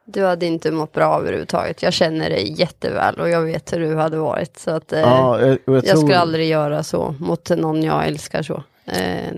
[0.05, 1.83] Du hade inte mått bra överhuvudtaget.
[1.83, 4.59] Jag känner dig jätteväl och jag vet hur du hade varit.
[4.59, 8.07] Så att, eh, Ja, jag, jag, jag tror, skulle aldrig göra så mot någon jag
[8.07, 8.63] älskar så.
[8.87, 9.33] Eh,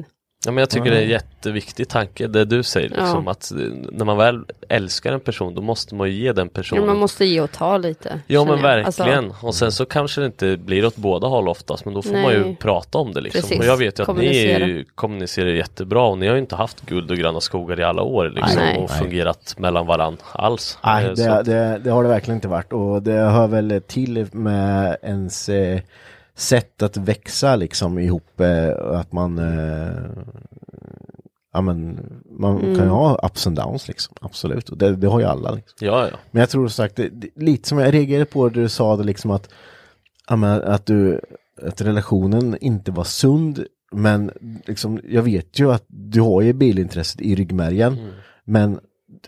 [0.44, 3.30] Ja, men jag tycker det är en jätteviktig tanke det du säger liksom, Ja.
[3.32, 3.52] att
[3.92, 6.96] när man väl älskar en person då måste man ju ge den ja, personen man
[6.96, 8.20] måste ge och ta lite.
[8.26, 8.52] Ja men.
[8.84, 12.02] Alltså, verkligen och sen så kanske det inte blir åt båda håll oftast men då
[12.02, 12.56] får man ju Nej.
[12.60, 13.40] prata om det liksom.
[13.40, 13.58] Precis.
[13.58, 16.56] Och jag vet ju att ni är ju, kommunicerar jättebra och ni har ju inte
[16.56, 18.78] haft guld och gröna skogar i alla år liksom Nej.
[18.78, 18.98] och Nej.
[18.98, 20.78] fungerat mellan varann alls.
[20.84, 24.26] nej, Eh, det, det, det har det verkligen inte varit och det hör väl till
[24.32, 25.80] med ens eh,
[26.34, 29.92] sätt att växa liksom ihop, eh, att man eh,
[31.54, 31.98] Ja men
[32.30, 32.76] man Mm.
[32.76, 34.68] kan ju ha ups and downs liksom, absolut.
[34.68, 35.50] Och det, det har ju alla.
[35.50, 35.86] Liksom.
[35.86, 36.16] Ja ja.
[36.30, 39.04] Men jag tror sagt, det, det, lite som jag reagerade på det du sa det
[39.04, 39.48] liksom att,
[40.28, 41.20] ja, men, att du,
[41.62, 43.64] att relationen inte var sund.
[43.92, 44.30] Men
[44.66, 47.98] liksom, jag vet ju att du har ju bilintresset i ryggmärgen.
[48.44, 48.80] Men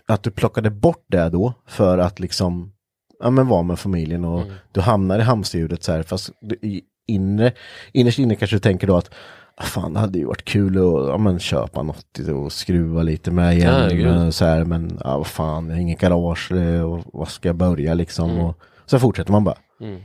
[0.05, 2.71] att du plockade bort det då för att liksom,
[3.19, 6.03] ja men vara med familjen och du hamnar i hamsterhjulet så här.
[6.03, 7.51] Fast du, i inre,
[7.91, 9.09] innerst inne kanske du tänker då att
[9.57, 13.31] "Ah, Fan det hade ju varit kul att ja, men, köpa något och skruva lite
[13.31, 13.89] med igen.
[13.99, 17.27] Ja, men, så här, men ja, vad fan, jag har inget garage eh, och vad
[17.27, 18.39] ska jag börja liksom.
[18.39, 19.57] Och, så fortsätter man bara.
[19.81, 20.01] Mm.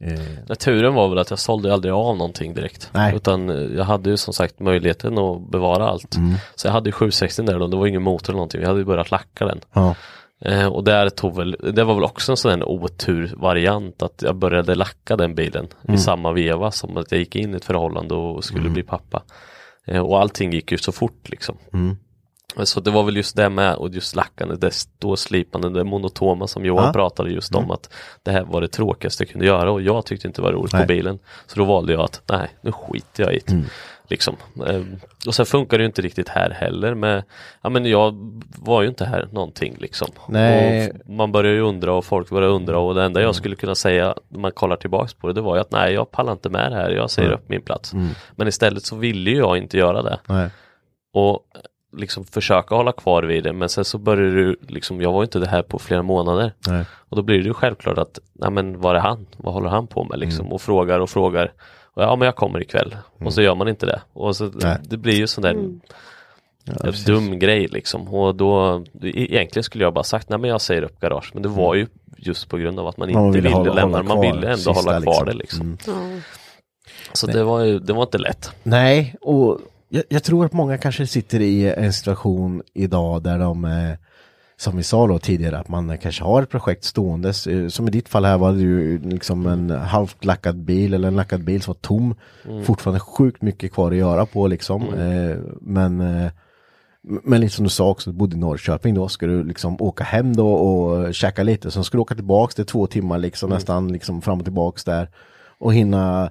[0.00, 2.90] Eh, Naturen var väl att jag sålde aldrig av någonting direkt.
[2.94, 3.16] Nej.
[3.16, 6.16] Utan eh, jag hade ju som sagt möjligheten att bevara allt.
[6.16, 6.34] Mm.
[6.54, 8.60] Så jag hade ju 760 där då, det var ingen motor eller någonting.
[8.60, 9.60] Jag hade ju börjat lacka den.
[9.72, 9.94] ja.
[10.40, 14.36] Eh, och där tog väl, det var väl också en sån här oturvariant att jag
[14.36, 15.94] började lacka den bilen Mm.
[15.94, 19.22] i samma veva som att jag gick in i ett förhållande och skulle bli pappa.
[19.86, 21.56] Eh, och allting gick ju så fort liksom.
[21.72, 21.96] Mm.
[22.64, 26.64] Så det var väl just det med och just lackande, det ståslipande, det monotoma som
[26.64, 26.92] Johan Ja.
[26.92, 27.90] pratade just om att
[28.22, 30.72] det här var det tråkigaste jag kunde göra och jag tyckte inte det var roligt
[30.72, 30.82] Nej.
[30.82, 31.18] på bilen.
[31.46, 33.62] Så då valde jag att nej, nu skiter jag i det.
[34.08, 34.36] Liksom.
[34.66, 34.80] Eh,
[35.26, 37.22] Och sen funkar det inte riktigt här heller med,
[37.62, 38.14] ja men jag
[38.58, 40.08] var ju inte här någonting liksom.
[41.06, 44.14] Man börjar ju undra och folk börjar undra och det enda jag skulle kunna säga
[44.28, 46.72] när man kollar tillbaks på det, det var ju att nej jag pallar inte med
[46.72, 47.92] det här, jag säger upp min plats.
[48.36, 50.48] Men istället så ville ju jag inte göra det Nej.
[51.12, 51.40] och
[51.96, 55.38] liksom försöka hålla kvar vid det men sen så började du liksom, jag var inte
[55.38, 56.84] det här på flera månader Nej.
[57.08, 59.26] och då blir det ju självklart att, nej men var är han?
[59.36, 60.52] Vad håller han på med liksom?
[60.52, 61.52] Och frågar och frågar
[62.02, 64.76] ja men jag kommer ikväll och så gör man inte det och så Nej.
[64.82, 65.80] det blir ju sån där en
[67.06, 70.82] dum grej liksom och då e- egentligen skulle jag bara sagt nej men jag säger
[70.82, 73.48] upp garage men det var ju just på grund av att man inte Man ville
[73.48, 75.26] ville, hålla- lämna man ville ändå sista, hålla kvar liksom.
[75.26, 75.94] det liksom.
[75.94, 76.14] Mm.
[76.16, 76.20] Ja.
[77.12, 78.50] Så det var ju, det var inte lätt.
[78.62, 83.64] Nej, och jag, jag tror att många kanske sitter i en situation idag där de,
[83.64, 83.92] eh,
[84.60, 87.46] som vi sa då tidigare, att man kanske har ett projekt ståendes.
[87.46, 91.08] Eh, Som i ditt fall här var det ju liksom en halvt lackad bil eller
[91.08, 92.14] en lackad bil som var tom.
[92.64, 94.94] Fortfarande sjukt mycket kvar att göra på liksom.
[94.94, 96.30] Eh, men eh,
[97.02, 100.04] men lite som du sa också, du bodde i Norrköping då, ska du liksom åka
[100.04, 103.50] hem då och käka lite, sen ska du åka tillbaks, det är två timmar liksom
[103.50, 105.08] nästan liksom fram och tillbaks där.
[105.58, 106.30] Och hinna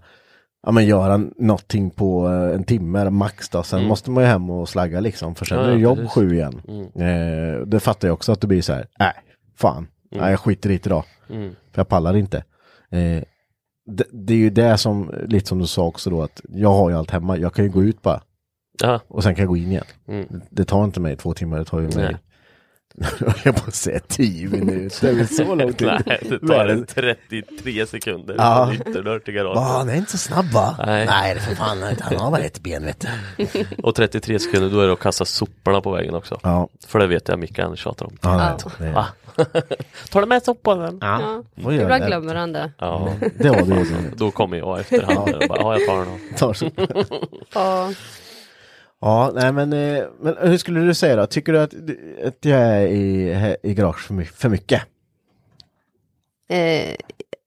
[0.63, 4.50] ja, men göra någonting på eh, en timme max då, sen måste man ju hem
[4.50, 6.13] och slagga liksom, för sen Ja, är det jobb precis.
[6.13, 6.62] sju igen.
[6.96, 9.13] Eh, det fattar jag också att det blir så här, nej,
[9.56, 11.04] fan, nej jag skiter i det idag.
[11.30, 11.50] Mm.
[11.72, 12.38] För jag pallar inte.
[12.91, 13.24] Eh,
[13.89, 16.89] det, det är ju det som, lite som du sa också då, att jag har
[16.89, 18.22] ju allt hemma, jag kan ju gå ut bara
[18.82, 19.86] Ja, och sen kan jag gå in igen.
[20.08, 20.41] Mm.
[20.50, 22.17] Det tar inte mig två timmar, det tar ju mig.
[23.19, 25.88] Jag höll på att säga tio minuter, det är så lång tid.
[26.05, 28.65] nej det tar en 33 sekunder Ja.
[28.65, 29.55] från ytterdörr till garage.
[29.55, 30.75] Va, han är inte så snabb va?
[30.86, 31.05] Nej.
[31.05, 32.03] Nej, det är för fan inte.
[32.03, 33.05] Han har bara ett ben vet
[33.38, 33.65] du.
[33.83, 36.39] Och 33 sekunder då är det att kasta soporna på vägen också.
[36.43, 38.17] Ja, För det vet jag Micke han tjatar om.
[38.21, 38.69] ja, Ja.
[38.79, 39.05] det, det, Va?
[40.10, 40.93] Tar du med soporna?
[41.01, 41.43] ja.
[41.55, 41.71] Ja.
[41.73, 42.07] Ibland det.
[42.07, 42.71] glömmer han det.
[42.77, 43.86] Ja, det var det.
[44.15, 46.19] då kommer jag efterhand och bara, ja jag tar den.
[46.38, 46.69] Tar så.
[47.53, 47.91] Ja.
[49.01, 51.25] Ja, nej men, eh, men hur skulle du säga då?
[51.25, 51.73] Tycker du att,
[52.25, 54.81] att jag är i, i garage för, my- för mycket?
[56.49, 56.95] Eh,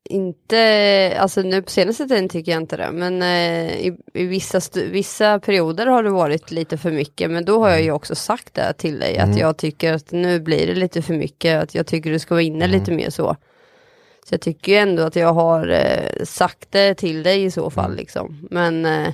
[0.05, 4.61] inte, alltså nu på senaste tiden tycker jag inte det, men eh, i, i vissa,
[4.91, 8.55] vissa perioder har det varit lite för mycket, men då har jag ju också sagt
[8.55, 11.87] det till dig, att jag tycker att nu blir det lite för mycket, att jag
[11.87, 13.37] tycker du ska vara inne lite mer så.
[14.29, 17.71] Så jag tycker ju ändå att jag har eh, sagt det till dig i så
[17.71, 18.49] fall, liksom.
[18.51, 19.09] men eh,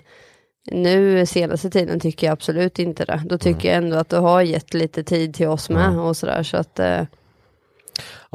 [0.72, 3.22] nu senaste tiden tycker jag absolut inte det.
[3.24, 6.42] Då tycker jag ändå att du har gett lite tid till oss med och sådär,
[6.42, 7.02] så att eh,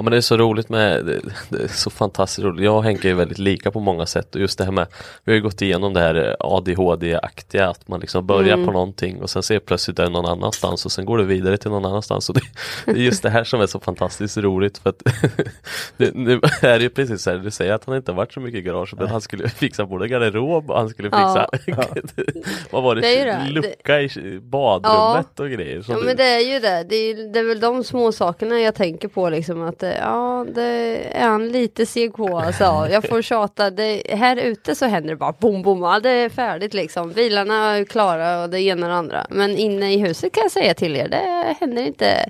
[0.02, 2.66] Ja men det är så roligt med, det, det är så fantastiskt roligt.
[2.66, 4.88] Jag och Henke är väldigt lika på många sätt och just det här med,
[5.24, 8.66] vi har ju gått igenom det här ADHD-aktiga, att man liksom börjar Mm.
[8.66, 11.72] på någonting och sen ser plötsligt det någon annanstans och sen går det vidare till
[11.72, 12.30] någon annanstans.
[12.30, 12.42] Och det,
[12.86, 15.04] det är just det här som är så fantastiskt roligt för att
[15.98, 18.34] det, nu är det ju precis så här, du säger att han inte har varit
[18.34, 21.48] så mycket i garage men han skulle fixa både garderob och han skulle fixa,
[22.72, 25.86] vad var det, Det lucka i badrummet och grejer.
[25.88, 26.86] Ja men det är ju det.
[26.90, 30.46] Det är, det är väl de små sakerna jag tänker på liksom att eh, ja
[30.56, 32.88] det är han lite seg på alltså.
[32.92, 33.70] Jag får tjata.
[33.70, 35.82] Det, här ute så händer det bara bom bom.
[35.82, 37.12] Ja, det är färdigt liksom.
[37.12, 39.28] Bilarna är klara och det ena och det andra.
[39.30, 41.08] Men inne i huset kan jag säga till er.
[41.08, 42.30] Det händer inte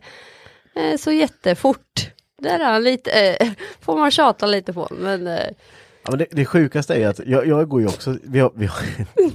[0.75, 2.11] eh, så jättefort.
[2.41, 3.49] Där är han lite, eh,
[3.81, 4.87] får man tjata lite på.
[4.91, 5.47] Men eh,
[6.03, 8.65] Ja, men det, det sjukaste är att jag, jag går ju också, vi har, vi
[8.65, 8.81] har,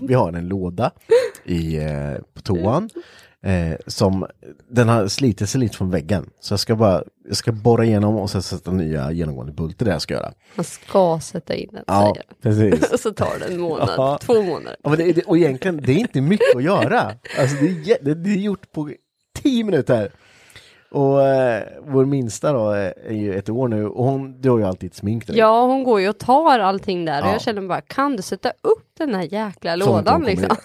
[0.07, 0.91] vi har en låda
[1.45, 2.91] i, eh, på toan.
[3.47, 4.27] Eh, som,
[4.69, 6.31] den har slitit sig lite från väggen.
[6.41, 9.83] Så jag ska bara, jag ska borra igenom och sen sätta nya genomgående bultar, det
[9.83, 10.33] är det jag ska göra.
[10.55, 11.85] man ska sätta in det.
[11.87, 12.91] Ja, säger precis.
[12.93, 14.19] Och så tar det en månad, Ja.
[14.23, 14.77] två månader.
[14.83, 17.13] Ja, men det, det, och egentligen, det är inte mycket att göra.
[17.39, 18.91] Alltså det är, det, det är gjort på
[19.43, 20.13] tio minuter.
[20.97, 24.65] Och eh, vår minsta då är, ju ett år nu och hon, du har ju
[24.65, 25.35] alltid ett smink där.
[25.35, 27.33] Ja, hon går ju och tar allting där och Ja.
[27.33, 30.57] jag känner bara, kan du sätta upp den här jäkla Som inte lådan kommer liksom?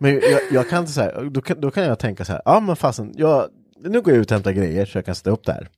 [0.00, 2.42] Men jag, jag kan inte så här, då kan, då kan jag tänka så här,
[2.44, 3.48] ja men fasen, jag,
[3.80, 5.68] nu går jag ut och hämtar grejer så jag kan sätta upp där.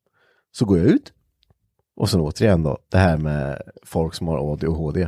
[0.53, 1.13] Så går jag ut.
[1.97, 5.03] Och sen återigen då, det här med folk som har ADHD.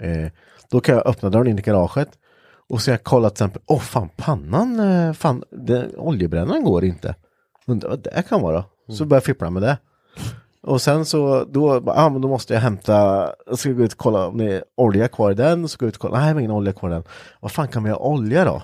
[0.00, 0.30] Eh,
[0.70, 2.08] då kan jag öppna dörren in i garaget.
[2.68, 7.14] Och så jag kollar till exempel, åh fan pannan, eh, fan, det, oljebrännaren går inte.
[7.66, 8.64] Undrar vad det kan vara.
[8.88, 9.78] Så börjar jag fippla med det.
[10.62, 12.94] Och sen så, då, ah, men då måste jag hämta,
[13.46, 15.86] jag ska gå ut och kolla om det är olja kvar i den, så går
[15.86, 17.04] jag ut och kolla, nej, var ingen olja kvar i den.
[17.40, 18.62] Vad fan kan vi ha olja då?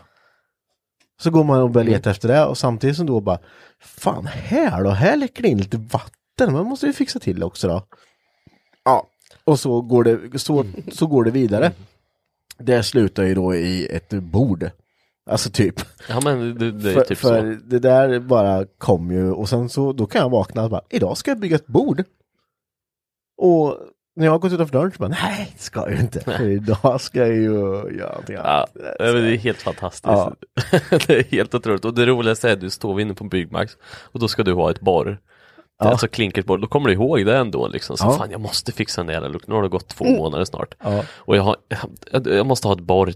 [1.20, 3.38] Så går man och börjar leta efter det och samtidigt som då bara,
[3.80, 7.46] fan här då, här läcker det in lite vatten, man måste ju fixa till det
[7.46, 7.82] också då.
[8.84, 9.06] Ja,
[9.44, 11.72] och så går det, så, så går det vidare.
[12.58, 14.70] Det slutar ju då i ett bord.
[15.30, 15.74] Alltså typ.
[16.08, 17.60] Ja men det, det är För, typ för så.
[17.64, 21.16] det där bara kom ju och sen så då kan jag vakna och bara, idag
[21.16, 22.04] ska jag bygga ett bord.
[23.38, 23.78] Och
[24.16, 26.20] när jag har gått utanför dörren så bara, nej det ska jag inte.
[26.20, 27.42] För idag ska jag ju
[27.98, 28.70] göra någonting Ja, annat.
[28.98, 30.04] det är helt fantastiskt.
[30.04, 30.34] Ja.
[31.06, 31.84] det är helt otroligt.
[31.84, 34.70] Och det roligaste är att du står inne på Byggmax och då ska du ha
[34.70, 35.20] ett borr.
[35.84, 35.90] Ja.
[35.90, 37.96] Alltså klinkersborr, då kommer du ihåg det ändå liksom.
[37.96, 38.12] Så Ja.
[38.18, 39.44] fan jag måste fixa den där luckan.
[39.48, 40.18] Nu har det gått två Mm.
[40.18, 40.74] månader snart.
[40.84, 41.02] Ja.
[41.16, 41.56] Och jag, har,
[42.12, 43.12] jag, jag måste ha ett borr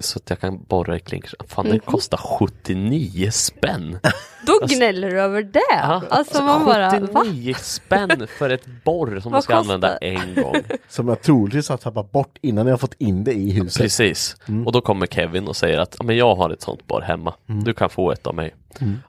[0.00, 1.34] så att jag kan borra i klinkers.
[1.48, 1.78] Fan Mm.
[1.78, 3.98] det kostar 79 spänn!
[4.46, 5.60] Då gnäller du över det.
[5.70, 7.08] Ja, alltså man bara, va?
[7.24, 10.06] 79 spänn för ett borr som man ska använda kostar?
[10.06, 10.54] en gång.
[10.88, 13.82] Som jag troligtvis har tappat bort innan jag har fått in det i huset.
[13.82, 14.36] Precis.
[14.48, 14.66] Mm.
[14.66, 17.34] Och då kommer Kevin och säger att "Ja, men jag har ett sånt borr hemma.
[17.48, 17.64] Mm.
[17.64, 18.54] Du kan få ett av mig.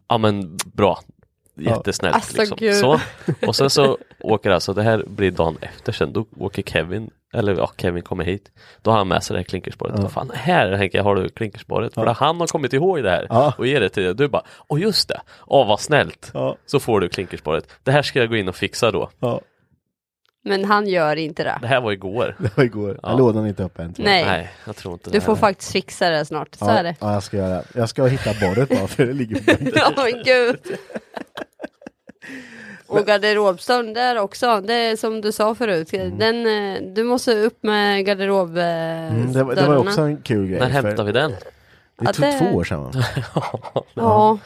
[0.07, 0.99] Ja men bra.
[1.57, 2.15] Jättesnällt.
[2.15, 2.57] Alltså, liksom.
[2.59, 2.75] gud.
[2.75, 2.99] Så.
[3.47, 7.55] Och sen så åker alltså, det här blir dagen efter sen, då åker Kevin, eller
[7.55, 8.51] ja, Kevin kommer hit.
[8.81, 9.99] Då har han med sig det här klinkerspåret.
[9.99, 11.93] Vad fan, här Henke har du klinkerspåret.
[11.93, 13.53] För han har kommit ihåg det här Ja.
[13.57, 14.15] och ger det till dig.
[14.15, 16.31] Du bara, åh just det, åh vad snällt.
[16.33, 16.57] Ja.
[16.65, 17.67] Så får du klinkerspåret.
[17.83, 19.09] Det här ska jag gå in och fixa då.
[19.19, 19.41] Ja,
[20.45, 21.57] Men han gör inte det.
[21.61, 22.35] Det här var igår.
[22.39, 22.99] det var igår.
[23.03, 23.09] Ja.
[23.09, 23.93] Jag lådan inte upp än.
[23.93, 24.13] tror jag.
[24.15, 26.55] Nej, Nej, jag tror inte du får faktiskt fixa det snart.
[26.55, 26.95] Så Ja, är det.
[26.99, 27.63] ja, jag ska göra det.
[27.73, 29.69] Jag ska hitta borret bara för det ligger på.
[29.79, 30.59] Ja men gud.
[32.87, 37.63] Och garderobsdörren där också, det är som du sa förut, den, eh, du måste upp
[37.63, 39.07] med garderobdörrarna.
[39.07, 40.59] Mm, det, var- det var också en kul grej.
[40.59, 41.31] När hämtar vi den?
[41.31, 41.37] Det
[42.05, 42.91] Ja, tog det- två år sedan va?
[43.93, 44.37] Ja,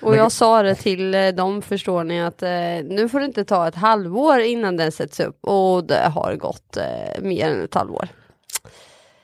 [0.00, 2.50] och jag sa det till eh, dem förstår ni att eh,
[2.84, 6.76] nu får det inte ta ett halvår innan den sätts upp och det har gått
[6.76, 8.08] eh, mer än ett halvår.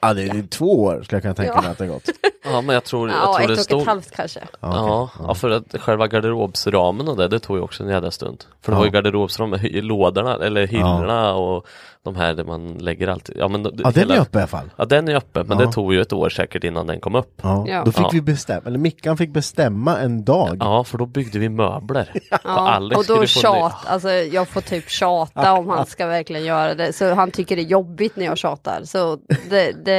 [0.03, 1.61] Ja, det är två år skulle jag kunna tänka Ja.
[1.63, 2.09] mig att det har gått.
[2.45, 4.41] Ja men jag tror, jag Ja, tror ett det och stod ett halvt kanske.
[4.61, 8.45] Ja, ja, för att själva garderobsramen och det, det tog ju också en jävla stund.
[8.63, 8.79] För det Ja.
[8.79, 11.67] var ju garderobsram med hy- lådorna, eller hyllorna och
[12.03, 13.31] de här där man lägger allt.
[13.37, 14.71] Ja, men Ja, den är uppe i alla fall.
[14.77, 15.67] Ja, den är öppen, men Ja.
[15.67, 17.41] det tog ju ett år säkert innan den kom upp.
[17.43, 17.65] Ja.
[17.69, 17.83] Ja.
[17.85, 18.11] Då fick Ja.
[18.13, 20.57] vi bestämma, eller Mickan fick bestämma en dag.
[20.61, 22.13] Ja, för då byggde vi möbler.
[22.45, 26.93] Ja, och då tjat, alltså jag får typ tjata om han ska verkligen göra det.
[26.93, 28.81] Så han tycker det är jobbigt när jag tjatar.
[28.85, 29.19] Så
[29.51, 29.90] det, det,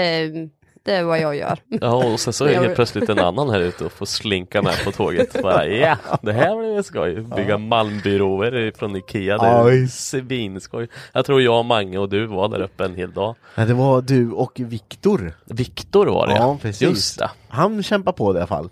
[0.83, 1.59] det är vad jag gör.
[1.67, 4.61] Ja, och sen så är Jag helt plötsligt en annan här ute och får slinka
[4.61, 5.41] med på tåget.
[5.43, 7.21] Bara, ja, det här blir skoj.
[7.21, 9.37] Bygga malmbyråer från Ikea.
[9.37, 9.87] Det är Oj.
[9.87, 10.87] svinskoj.
[11.13, 13.35] Jag tror jag, Mange och du var där uppe en hel dag.
[13.55, 15.33] Nej, det var du och Viktor.
[15.45, 16.81] Viktor var det Ja, precis.
[16.81, 17.31] Just det.
[17.47, 18.69] Han kämpar på det i alla fall.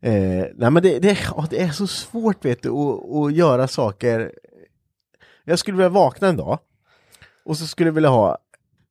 [0.00, 0.12] Eh,
[0.54, 4.32] nej men det, det, ja, det är så svårt vet du att, att göra saker.
[5.44, 6.58] Jag skulle vilja vakna en dag
[7.44, 8.38] och så skulle jag vilja ha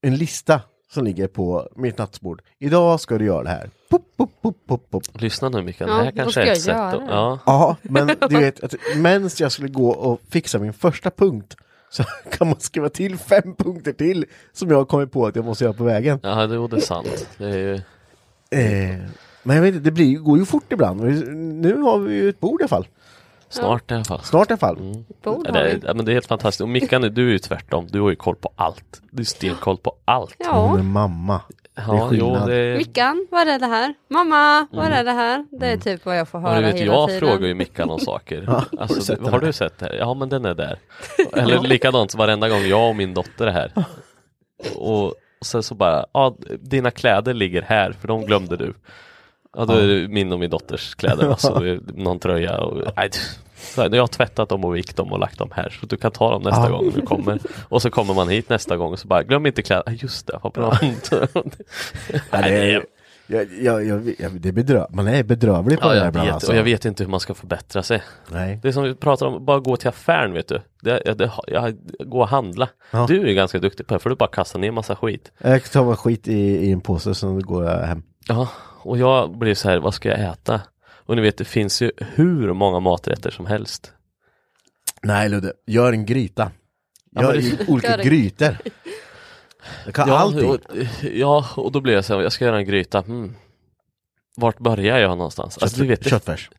[0.01, 0.61] en lista
[0.93, 2.41] som ligger på mitt nattbord.
[2.59, 3.69] Idag ska du göra det här.
[3.89, 5.03] Pop, pop, pop, pop, pop.
[5.13, 7.39] Lyssna nu Mikael, Ja, det här kanske är jag ett sätt att, ja.
[7.45, 11.55] Ja, men du vet att medan jag skulle gå och fixa min första punkt
[11.89, 15.45] så kan man skriva till fem punkter till som jag har kommit på att jag
[15.45, 16.19] måste göra på vägen.
[16.23, 17.27] Ja, det, det är sant.
[17.37, 17.81] Det är ju,
[18.55, 18.97] Eh,
[19.43, 21.01] men jag vet inte, det blir, går ju fort ibland.
[21.61, 22.87] Nu har vi ju ett bord i alla fall.
[23.51, 24.21] Snart i alla fall.
[24.23, 24.77] Snart i alla fall.
[25.23, 26.61] Ja, har det, är, ja, men det är helt fantastiskt.
[26.61, 27.87] Och Mickan, du är ju tvärtom.
[27.89, 29.01] Du har ju koll på allt.
[29.11, 30.35] Du har stenkoll på allt.
[30.47, 31.41] Hon Ja, är mamma.
[31.75, 32.49] Ja, jo, skillnad.
[32.49, 33.93] det, Mickan, vad är det här?
[34.09, 35.45] Mamma, vad är det här?
[35.51, 37.19] Det är typ vad jag får ja, höra du vet, hela jag tiden.
[37.29, 38.43] frågar ju Mickan om saker.
[38.47, 39.85] Ja, har du alltså, sett du- den har du sett det?
[39.85, 39.93] här?
[39.93, 40.79] Ja, men den är där.
[41.33, 43.71] Eller likadant varenda gång jag och min dotter är här.
[44.75, 45.13] Och
[45.45, 48.73] sen så bara, ja, dina kläder ligger här, för de glömde du.
[49.57, 52.57] Ja, då är det min och min dotters kläder och så är det någon tröja
[52.61, 53.09] och, nej,
[53.55, 55.97] så här, jag har tvättat dem och vikt dem och lagt dem här så du
[55.97, 56.69] kan ta dem nästa Ja.
[56.77, 57.39] gång du kommer.
[57.69, 60.27] Och så kommer man hit nästa gång och så bara, glöm inte kläder, Ah, just
[60.27, 60.77] det, vad bra.
[60.81, 60.87] Ja,
[62.41, 62.85] det, är,
[63.27, 66.29] jag, jag, jag, jag, det är bedrö man är bedrövlig på Ja, det jag ibland
[66.29, 66.51] alltså.
[66.51, 68.01] och jag vet inte hur man ska förbättra sig.
[68.31, 68.59] Nej.
[68.61, 70.61] Det är som vi pratar om, bara gå till affären vet du.
[70.81, 72.69] Det, det, jag, gå och handla.
[72.91, 73.05] Ja.
[73.07, 75.31] Du är ganska duktig på det, för du bara kastar ner massa skit.
[75.37, 78.03] Jag tar bara skit i, i en påse så går jag hem.
[78.27, 78.47] Ja,
[78.83, 80.61] och jag blir så här, vad ska jag äta?
[81.05, 83.93] Och ni vet, det finns ju hur många maträtter som helst.
[85.03, 86.51] Nej Ludde, gör en gryta.
[87.11, 88.57] Ja, Gör men i olika Gör en- grytor.
[89.85, 90.49] Jag kan ja, allting.
[90.49, 90.57] och,
[91.13, 93.01] ja, och då blir jag så här, jag ska göra en gryta.
[93.01, 93.35] Hmm.
[94.35, 95.57] Vart börjar jag någonstans?
[95.57, 96.49] Alltså, du vet, det- Köttfärs.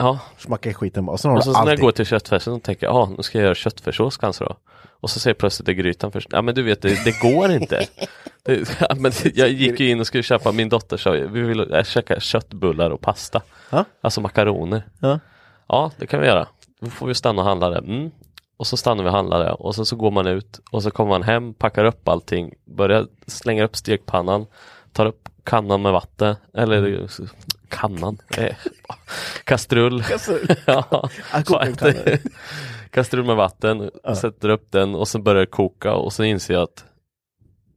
[0.00, 1.12] Ja, Smacka i skiten bara.
[1.12, 3.12] Och sen har och du så när jag går till köttfärsen så tänker jag, ja
[3.16, 4.56] nu ska jag göra köttfärssås kanske då.
[5.00, 6.28] Och så säger plötsligt det grytan först.
[6.30, 7.86] Ja men du vet, det, det går inte.
[8.42, 11.72] Det, ja, men jag gick ju in och skulle köpa, min dotter sa, vi vill
[11.74, 13.42] äh, käka köttbullar och pasta.
[13.70, 13.84] Ja.
[14.00, 14.82] Alltså makaroner.
[14.98, 15.18] Ja.
[15.68, 16.46] Ja, det kan vi göra.
[16.80, 17.78] Då får vi stanna och handla det.
[17.78, 18.10] Mm.
[18.56, 20.90] och så stannar vi och handlar där och så, så går man ut och så
[20.90, 24.46] kommer man hem, packar upp allting, börjar slänga upp stekpannan,
[24.92, 27.08] tar upp kannan med vatten, eller
[27.70, 28.54] kannan, eh,
[29.44, 30.04] kastrull.
[30.66, 31.94] ja, Ah, kokoskanna.
[32.90, 36.62] kastrull med vatten, sätter upp den och så börjar det koka och så inser jag
[36.62, 36.84] att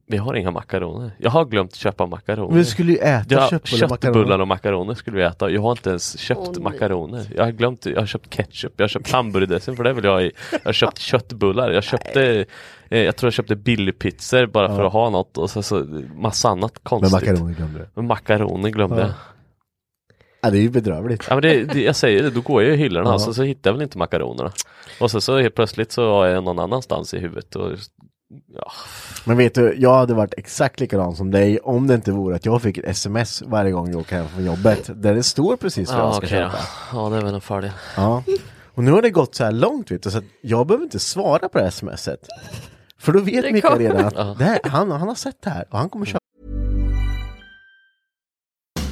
[0.06, 1.10] vi har inga makaroner.
[1.18, 2.48] Jag har glömt köpa makaroner.
[2.48, 4.40] Men du skulle ju äta Ja, köttbullar och köttbullar makaroner.
[4.40, 5.50] och makaroner skulle vi äta.
[5.50, 6.62] Jag har inte ens köpt nej.
[6.62, 7.26] makaroner.
[7.36, 10.12] Jag har glömt, jag har köpt ketchup, jag har köpt hamburgardressing för det vill jag
[10.12, 10.32] ha i.
[10.52, 12.44] Jag har köpt köttbullar, jag köpte,
[12.88, 15.78] eh, jag tror jag köpte billigpizzor bara för att ha något och så, så
[16.14, 17.12] massa annat Men konstigt.
[17.12, 17.86] makaroner glömde du.
[17.94, 19.10] Men makaroner glömde jag.
[20.44, 20.48] Ja.
[20.48, 21.26] Ja, det är ju bedrövligt.
[21.28, 23.14] Ja men det, det, jag säger det, då går jag i hyllorna Ja.
[23.14, 24.52] och så, så hittar jag väl inte makaronerna.
[25.00, 27.70] Och så, så helt plötsligt så är jag någon annanstans i huvudet och
[28.54, 28.72] ja,
[29.24, 32.46] Men vet du, jag hade varit exakt likadan som dig om det inte vore att
[32.46, 35.90] jag fick ett sms varje gång jag åker hem från jobbet där det står precis
[35.90, 36.50] vad jag ja ska okej då.
[36.50, 36.58] köpa.
[36.92, 37.70] Ja det är väl en fördel.
[37.96, 38.22] Ja.
[38.74, 40.98] Och nu har det gått så här långt vet du, så att jag behöver inte
[40.98, 42.20] svara på det här smset.
[42.98, 44.34] För då vet Mikael redan att Ja.
[44.38, 46.18] det här, han, han har sett det här och han kommer köpa.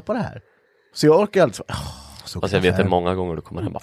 [0.00, 0.40] På det här.
[0.94, 1.62] Så jag orkar alltså.
[1.68, 1.76] Oh,
[2.24, 3.82] så Alltså jag vet det många gånger du kommer hem bara,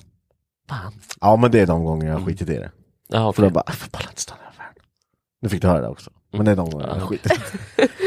[0.70, 0.94] fan.
[1.22, 2.72] Ja men det är de gånger jag har skitit i det.
[3.08, 3.44] Ja, För okej.
[3.44, 4.74] då bara, jag får bara inte stanna affären.
[5.42, 6.12] Nu fick du höra det också.
[6.32, 7.36] Men det är de gånger jag har skitit i
[7.76, 7.90] det.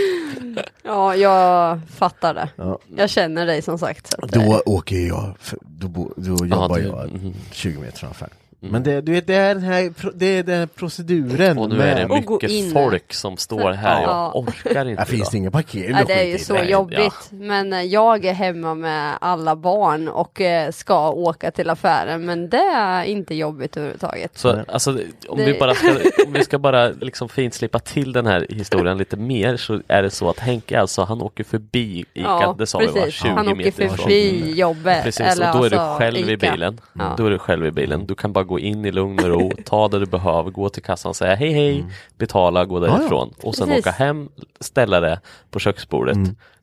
[0.82, 2.48] Ja, jag fattar det.
[2.56, 2.78] Ja.
[2.96, 4.06] Jag känner dig som sagt.
[4.06, 7.34] Så att, eh, Då åker jag, för då, bo, då jobbar det- jag mhm.
[7.52, 8.14] 20 meter från
[8.60, 8.72] affären.
[8.72, 11.58] Men det, du vet, det är den här, det är den här proceduren.
[11.58, 14.32] Och nu är det mycket folk som står här, jag Ja.
[14.34, 16.38] orkar inte Här finns det ingen parkering att det är ju i.
[16.38, 17.28] så Nej, jobbigt.
[17.30, 22.24] Men eh, jag är hemma med alla barn och eh, ska åka till affären.
[22.26, 24.38] Men det är inte jobbigt överhuvudtaget.
[24.38, 24.90] Så alltså,
[25.28, 25.88] om, Det- vi bara ska,
[26.26, 30.10] om vi ska bara liksom finslipa till den här historien lite mer så är det
[30.10, 33.54] så att Henke alltså, han åker förbi Ica, det sa vi va, 20 Han åker
[33.56, 33.96] meter ifrån.
[33.98, 35.02] förbi jobbet.
[35.02, 36.50] Precis, eller och då är du alltså själv i Ica.
[36.52, 36.80] bilen.
[36.92, 37.14] Ja.
[37.18, 38.06] Då är du själv i bilen.
[38.06, 40.82] Du kan bara gå in i lugn och ro, ta det du behöver, gå till
[40.82, 41.84] kassan, säga hej hej,
[42.18, 42.90] betala, gå ja.
[42.90, 43.86] därifrån och sen Precis.
[43.86, 44.28] åka hem,
[44.60, 45.20] ställa det
[45.50, 46.16] på köksbordet.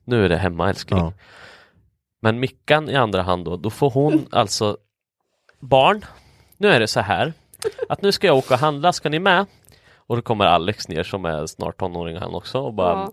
[0.05, 0.99] Nu är det hemma älskling.
[0.99, 1.13] Ja.
[2.21, 4.77] Men Mickan i andra hand då, då får hon alltså
[5.59, 6.05] Barn,
[6.57, 7.33] nu är det så här
[7.89, 9.45] att nu ska jag åka och handla, ska ni med?
[9.95, 13.11] Och då kommer Alex ner som är snart tonåring han också och bara Ja.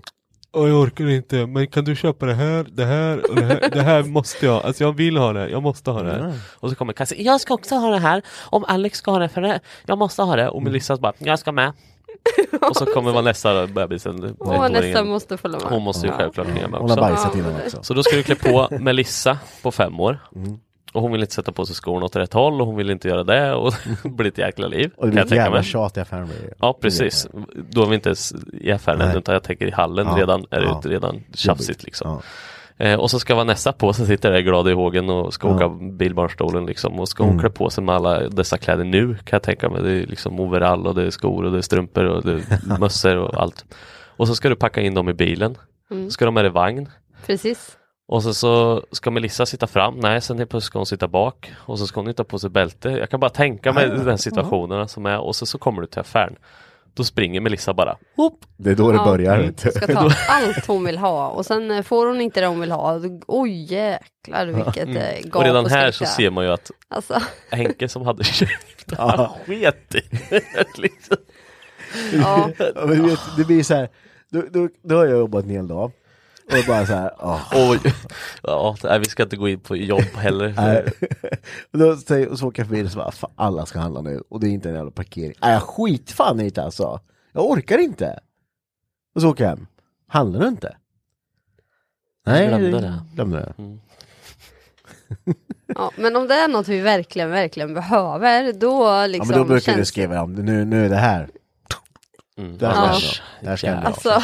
[0.53, 3.69] Åh, jag orkar inte, men kan du köpa det här, det här och det här?
[3.73, 6.35] Det här måste jag, alltså jag vill ha det, jag måste ha det.
[6.61, 8.23] Och så kommer Kassi, jag ska också ha det här.
[8.51, 10.49] Om Alex ska ha det för det, jag måste ha det.
[10.49, 11.73] Och Melissa bara, jag ska med.
[12.69, 15.09] och så kommer Vanessa bebisen, Och nästa ettåringen.
[15.09, 15.69] måste följa med.
[15.69, 16.19] Hon måste ju Ja.
[16.19, 17.11] självklart hänga med Hon har också.
[17.15, 17.79] bajsat innan också.
[17.83, 20.19] Så då ska du klä på Melissa på fem år.
[20.93, 23.09] Och hon vill inte sätta på sig skorna åt rätt håll och hon vill inte
[23.09, 24.91] göra det och det blir ett jäkla liv.
[24.97, 26.29] Och det blir tänka jävla tjat i affären.
[26.59, 27.29] Ja precis,
[27.71, 29.19] då är vi inte ens i affären än Nej.
[29.19, 30.81] utan jag tänker i hallen Ja, redan är det ja.
[30.85, 32.11] redan tjafsigt liksom.
[32.11, 32.87] Ja.
[32.87, 35.55] Eh, och så ska Vanessa på sig, sitter där glad i hågen och ska Ja.
[35.55, 37.41] åka bilbarnstolen liksom och ska hon Mm.
[37.41, 39.83] klä på sig med alla dessa kläder nu kan jag tänka mig.
[39.83, 42.79] Det är liksom overall och det är skor och det är strumpor och det är
[42.81, 43.65] mössor och allt.
[44.17, 45.57] Och så ska du packa in dem i bilen.
[45.91, 46.11] Mm.
[46.11, 46.89] Ska de med i vagn.
[47.27, 47.77] Precis.
[48.11, 51.53] Och så, så ska Melissa sitta fram, nej sen helt plötsligt ska hon sitta bak
[51.57, 52.89] och så ska hon inte ha på sig bälte.
[52.89, 54.03] Jag kan bara tänka mig Ja, ja.
[54.03, 56.37] den situationen som är och så, så kommer du till affären.
[56.95, 59.05] Då springer Melissa bara, hopp, Det är då det Ja.
[59.05, 59.53] börjar.
[59.63, 59.71] du.
[59.71, 62.73] Ska ta allt hon vill ha och sen eh, får hon inte det hon vill
[62.73, 63.01] ha.
[63.27, 65.03] Oj jäklar vilket mm.
[65.25, 66.11] gap och redan här skräcka.
[66.11, 70.01] så ser man ju att Alltså, Henke som hade köpt, han sket i
[70.81, 71.17] liksom.
[72.13, 72.51] ja.
[72.87, 73.89] Du vet, det blir så här,
[74.31, 75.93] då, då, då har jag jobbat en hel dag.
[76.59, 77.41] Och bara så här, åh.
[77.71, 77.81] Oj,
[78.43, 80.55] ja, nej, vi ska inte gå in på jobb heller.
[80.57, 80.85] Nej.
[81.73, 84.01] Och då säger, och så åker jag förbi och så bara, fan, alla ska handla
[84.01, 85.35] nu och det är inte en jävla parkering.
[85.43, 87.01] Nej, jag skit fan i det alltså.
[87.33, 88.21] Jag orkar inte.
[89.15, 89.67] Och så åker jag hem.
[90.09, 90.77] Handlar du inte?
[92.27, 93.03] Nej, glömde det.
[93.15, 93.53] Glömde det.
[93.63, 93.81] Mm.
[95.67, 99.45] Ja, men om det är något vi verkligen, verkligen behöver, då Ja liksom men då
[99.45, 101.29] brukar du skriva om det, nu, nu är det här.
[102.39, 102.59] Mm.
[102.59, 102.75] Det här,
[103.41, 103.57] Ja.
[103.57, 103.87] ska jag jag ha.
[103.87, 104.23] Alltså,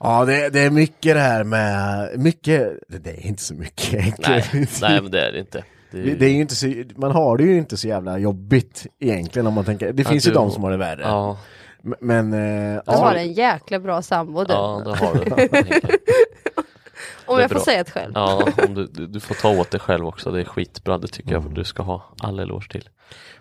[0.00, 4.42] Ja det, det är mycket det här med, mycket, det, är inte så mycket egentligen.
[4.52, 5.64] Nej, nej men det är det inte.
[5.90, 6.66] Det är Det, ju- det är ju inte så,
[6.96, 10.26] man har det ju inte så jävla jobbigt egentligen om man tänker, det Ja, finns
[10.26, 11.00] ju du- de som har det värre.
[11.02, 11.38] Ja,
[12.00, 14.52] Men, eh, du har en jäkla bra sambo du.
[14.52, 15.80] ja det har du.
[17.26, 18.12] om jag får säga det själv.
[18.14, 21.08] Ja, om du, du, du får ta åt dig själv också, det är skitbra, det
[21.08, 22.88] tycker jag du ska ha all eloge till.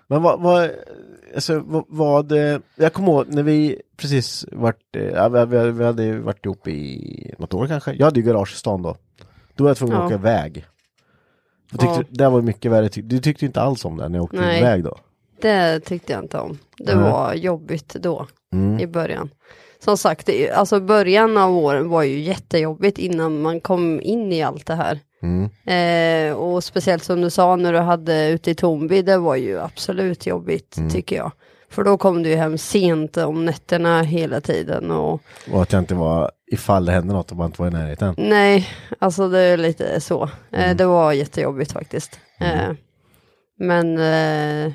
[0.07, 0.71] Men vad, vad,
[1.35, 5.83] alltså, vad, vad eh, jag kommer ihåg när vi precis vart, eh, ja, vi, vi,
[5.83, 7.93] hade ju varit ihop i något år kanske.
[7.93, 8.95] Jag hade ju garage i stan då.
[9.55, 10.05] Då var jag tvungen att Ja.
[10.05, 10.65] åka iväg.
[11.71, 12.03] Jag tyckte, Ja.
[12.09, 14.59] Det var mycket värre, du tyckte inte alls om det när jag åkte Nej.
[14.59, 14.97] iväg då?
[15.41, 16.57] Det tyckte jag inte om.
[16.77, 17.11] Det Nej.
[17.11, 18.79] var jobbigt då, Mm.
[18.79, 19.29] i början.
[19.79, 24.65] Som sagt, alltså början av åren var ju jättejobbigt innan man kom in i allt
[24.65, 24.99] det här.
[25.21, 25.49] Mm.
[25.65, 29.59] Eh, och speciellt som du sa när du hade ute i Tomby, det var ju
[29.59, 30.89] absolut jobbigt Mm.
[30.89, 31.31] tycker jag.
[31.69, 35.81] För då kom du ju hem sent om nätterna hela tiden och Och att jag
[35.81, 38.15] inte var, ifall det hände något, och man inte var i närheten.
[38.17, 38.67] nej,
[38.99, 40.23] alltså det är lite så.
[40.51, 40.77] Eh, Mm.
[40.77, 42.19] det var jättejobbigt faktiskt.
[42.39, 42.71] Eh,
[43.59, 44.71] men eh,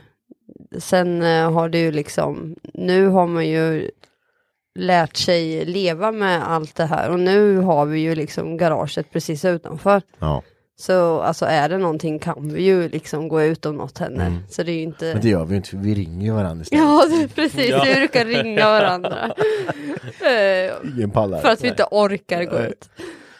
[0.78, 3.90] sen eh, har det ju liksom, nu har man ju
[4.78, 9.44] lärt sig leva med allt det här och nu har vi ju liksom garaget precis
[9.44, 10.02] utanför.
[10.18, 10.42] Ja.
[10.76, 14.32] Så alltså är det någonting kan vi ju liksom gå ut om något händer.
[14.48, 15.04] Så det är ju inte...
[15.06, 15.14] Mm.
[15.14, 16.84] Men det gör vi ju inte, vi ringer ju varandra istället.
[16.84, 17.04] Ja,
[17.34, 17.74] precis.
[17.84, 19.34] Vi brukar ringa varandra.
[20.20, 21.40] Eh, Ingen pallar.
[21.40, 22.68] för att vi inte orkar gå Nej.
[22.70, 22.90] ut.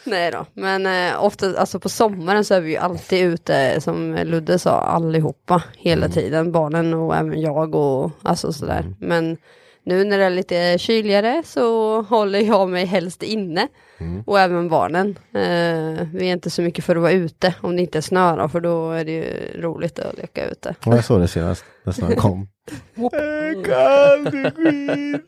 [0.05, 4.15] Nej då, men eh, ofta, alltså på sommaren så är vi ju alltid ute, som
[4.15, 6.13] Ludde sa, allihopa hela Mm.
[6.15, 6.53] tiden.
[6.53, 8.95] Barnen och även jag och alltså sådär.
[8.99, 9.37] Men
[9.85, 13.69] nu när det är lite kyligare så håller jag mig helst inne.
[13.99, 14.23] Mm.
[14.27, 15.19] Och även barnen.
[15.35, 18.37] Eh, vi är inte så mycket för att vara ute om det inte är snö
[18.37, 20.75] då, för då är det ju roligt att leka ute.
[20.85, 22.49] Ja, jag såg det senast, när snön kom.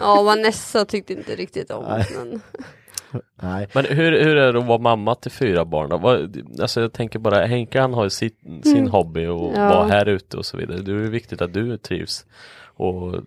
[0.00, 2.06] Ja, Vanessa tyckte inte riktigt om Nej.
[2.16, 2.40] men
[3.42, 3.68] Nej.
[3.74, 6.28] Men hur, hur är det att vara mamma till fyra barn då?
[6.62, 9.68] Alltså jag tänker bara, Henke han har ju sitt, sin hobby och Ja.
[9.68, 10.78] vara här ute och så vidare.
[10.78, 12.26] Det är viktigt att du trivs.
[12.78, 13.22] Och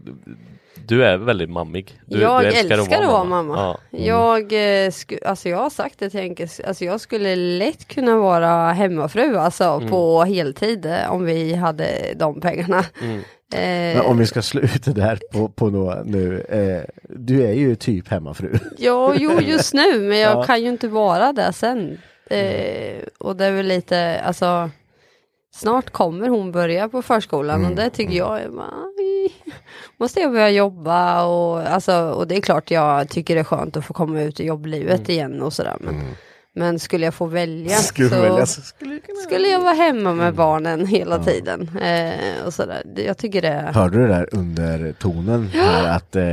[0.87, 1.99] du är väldigt mammig.
[2.05, 3.77] Du, jag du älskar, att vara mamma.
[3.91, 3.99] Ja.
[3.99, 4.53] Jag,
[4.85, 8.71] eh, sku, alltså jag har sagt det till Henke, alltså jag skulle lätt kunna vara
[8.71, 9.89] hemmafru alltså Mm.
[9.89, 12.85] på heltid eh, om vi hade de pengarna.
[13.01, 13.17] Mm.
[13.53, 16.41] Eh, Men om vi ska sluta där på, på nå, nu.
[16.41, 18.53] Eh, du är ju typ hemmafru.
[18.77, 20.43] Ja, jo just nu, men jag Ja.
[20.43, 21.97] kan ju inte vara där sen.
[22.29, 24.69] Eh, och det är väl lite, alltså
[25.53, 27.69] Snart kommer hon börja på förskolan Mm.
[27.71, 28.73] och det tycker jag är bara,
[29.21, 29.55] "Aj,
[29.97, 33.77] Måste jag börja jobba och, alltså, och det är klart jag tycker det är skönt
[33.77, 35.77] att få komma ut i jobblivet igen och sådär.
[35.79, 35.95] Men,
[36.55, 37.83] men skulle jag få välja Mm.
[37.83, 39.19] Skulle så välja så skulle kunna...
[39.19, 41.77] skulle jag vara hemma med barnen hela tiden.
[41.81, 42.83] Eh, och sådär.
[42.95, 46.23] Jag tycker det Hörde du det där under tonen här att, eh,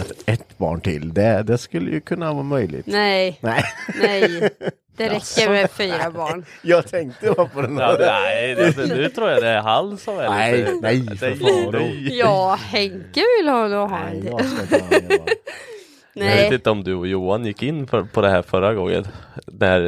[0.00, 2.86] att ett barn till, det, det skulle ju kunna vara möjligt.
[2.86, 3.64] Nej, Nej.
[4.02, 4.50] nej.
[4.96, 6.44] Det räcker med fyra barn.
[6.62, 7.98] Jag tänkte bara på den Ja, här.
[7.98, 10.72] nej, det, nu tror jag det är han som är Nej, lite...
[10.82, 11.72] nej, för fan.
[11.72, 12.18] nej.
[12.18, 14.32] Ja, Henke vill ha ha en till.
[16.16, 16.24] va.
[16.24, 18.74] Jag vet Nej, inte om du och Johan gick in för, på det här förra
[18.74, 19.04] gången.
[19.46, 19.80] När,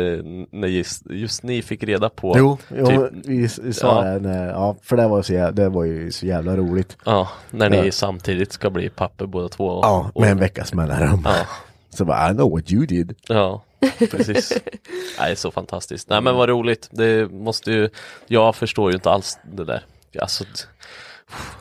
[0.57, 2.35] när just, just ni fick reda på.
[2.39, 4.11] Jo, jo Typ- vi, vi sa Ja.
[4.13, 6.97] det, när, ja, för det var, så, jä- det var ju så jävla roligt.
[7.05, 7.93] Ja, när ni Ja.
[7.93, 9.81] samtidigt ska bli papper båda två.
[9.83, 11.23] Ja, Och- med en veckas mellanrum.
[11.25, 11.35] Ja,
[11.91, 13.15] Så bara, I know what you did.
[13.29, 13.63] ja
[14.11, 14.53] precis.
[15.21, 16.09] Nej, så fantastiskt.
[16.11, 16.89] Nej men vad roligt.
[16.93, 17.89] Det måste ju,
[18.27, 19.83] jag förstår ju inte alls det där.
[20.21, 20.45] Alltså,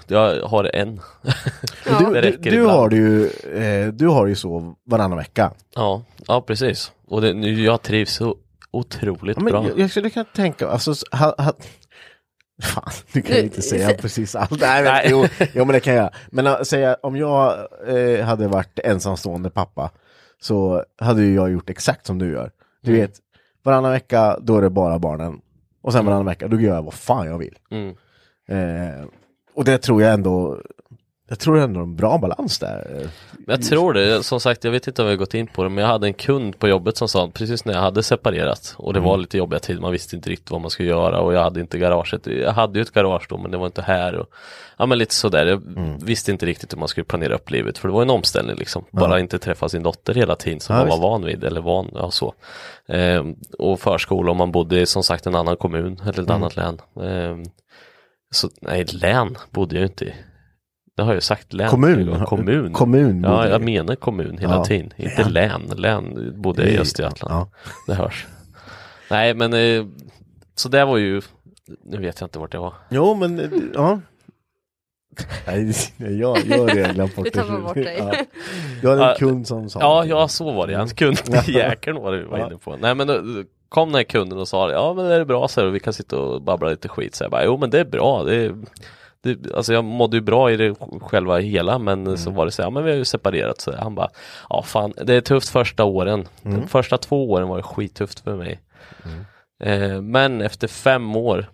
[0.08, 1.00] jag har en.
[1.84, 5.52] Det du, du, du, har ju, eh, du har ju så varannan vecka.
[5.76, 6.92] Ja, ja precis.
[7.08, 8.36] Och det, nu, jag trivs så
[8.72, 9.68] otroligt Ja, men bra.
[9.70, 11.54] jag, jag skulle kunna tänka, alltså, ha, ha,
[12.64, 14.52] fan, du kan ju inte säga precis allt.
[14.62, 15.08] Nej, men, Nej.
[15.12, 16.10] jo, jo, men det kan jag.
[16.32, 19.92] Men äh, säga, om jag eh, hade varit ensamstående pappa
[20.42, 22.52] så hade ju jag gjort exakt som du gör.
[22.84, 23.02] Du Mm.
[23.02, 23.14] vet,
[23.64, 25.40] varannan vecka då är det bara barnen.
[25.82, 27.58] Och sen varannan vecka då gör jag vad fan jag vill.
[27.72, 27.90] Mm.
[28.50, 29.06] Eh,
[29.58, 30.58] och det tror jag ändå,
[31.30, 33.08] jag tror ändå en bra balans där.
[33.48, 35.70] Jag tror det, som sagt jag vet inte om vi har gått in på det
[35.70, 38.94] men jag hade en kund på jobbet som sa precis när jag hade separerat och
[38.94, 41.44] det var lite jobbiga tider, man visste inte riktigt vad man skulle göra och jag
[41.44, 44.28] hade inte garaget, jag hade ju ett garage då men det var inte här och
[44.78, 45.62] ja men lite sådär, jag
[46.06, 48.86] visste inte riktigt hur man skulle planera upp livet för det var en omställning liksom,
[48.92, 51.92] bara inte träffa sin dotter hela tiden som Ja, man var van vid eller van,
[51.94, 52.34] ja så.
[52.88, 56.56] Ehm, och förskola om man bodde i som sagt en annan kommun eller ett annat
[56.56, 56.82] län.
[57.04, 57.44] Ehm,
[58.32, 60.14] så nej, län bodde jag inte i.
[60.96, 61.70] Det har jag ju sagt, län.
[61.70, 62.26] Kommun.
[62.26, 62.74] Kommun.
[62.74, 64.66] Kommun Ja, jag menar kommun hela Ja.
[64.66, 64.94] tiden.
[64.96, 65.62] Inte län.
[65.76, 67.34] Län bodde jag i Östergötland.
[67.34, 67.50] Ja.
[67.88, 68.28] Det hörs.
[69.12, 69.86] Nej, men eh,
[70.56, 71.22] så det var ju,
[71.86, 72.74] nu vet jag inte vart jag var.
[72.90, 74.00] Jo, men eh, ja.
[75.48, 77.96] Nej, jag, jag har redan glömt bort Du tappar bort dig.
[78.00, 78.14] Ja.
[78.82, 80.76] Du hade en Ja, kund som sa Ja, ja så var det.
[80.78, 82.78] Han kunde jäkeln var det vi var inne på.
[82.78, 85.62] Nej men då kom den här kunden och sa ja men är det bra så
[85.62, 87.16] här, och vi kan sitta och babbla lite skit.
[87.16, 88.24] Så jag bara, jo men det är bra.
[88.24, 88.56] Det är,
[89.22, 92.62] det, alltså jag mådde ju bra i det själva hela men så var det så
[92.62, 93.62] här, ja men vi har ju separerat.
[93.62, 94.10] Så han bara,
[94.50, 96.28] ja fan det är tufft första åren.
[96.42, 98.62] De första två åren var det skittufft för mig.
[99.64, 101.50] Eh, men efter fem år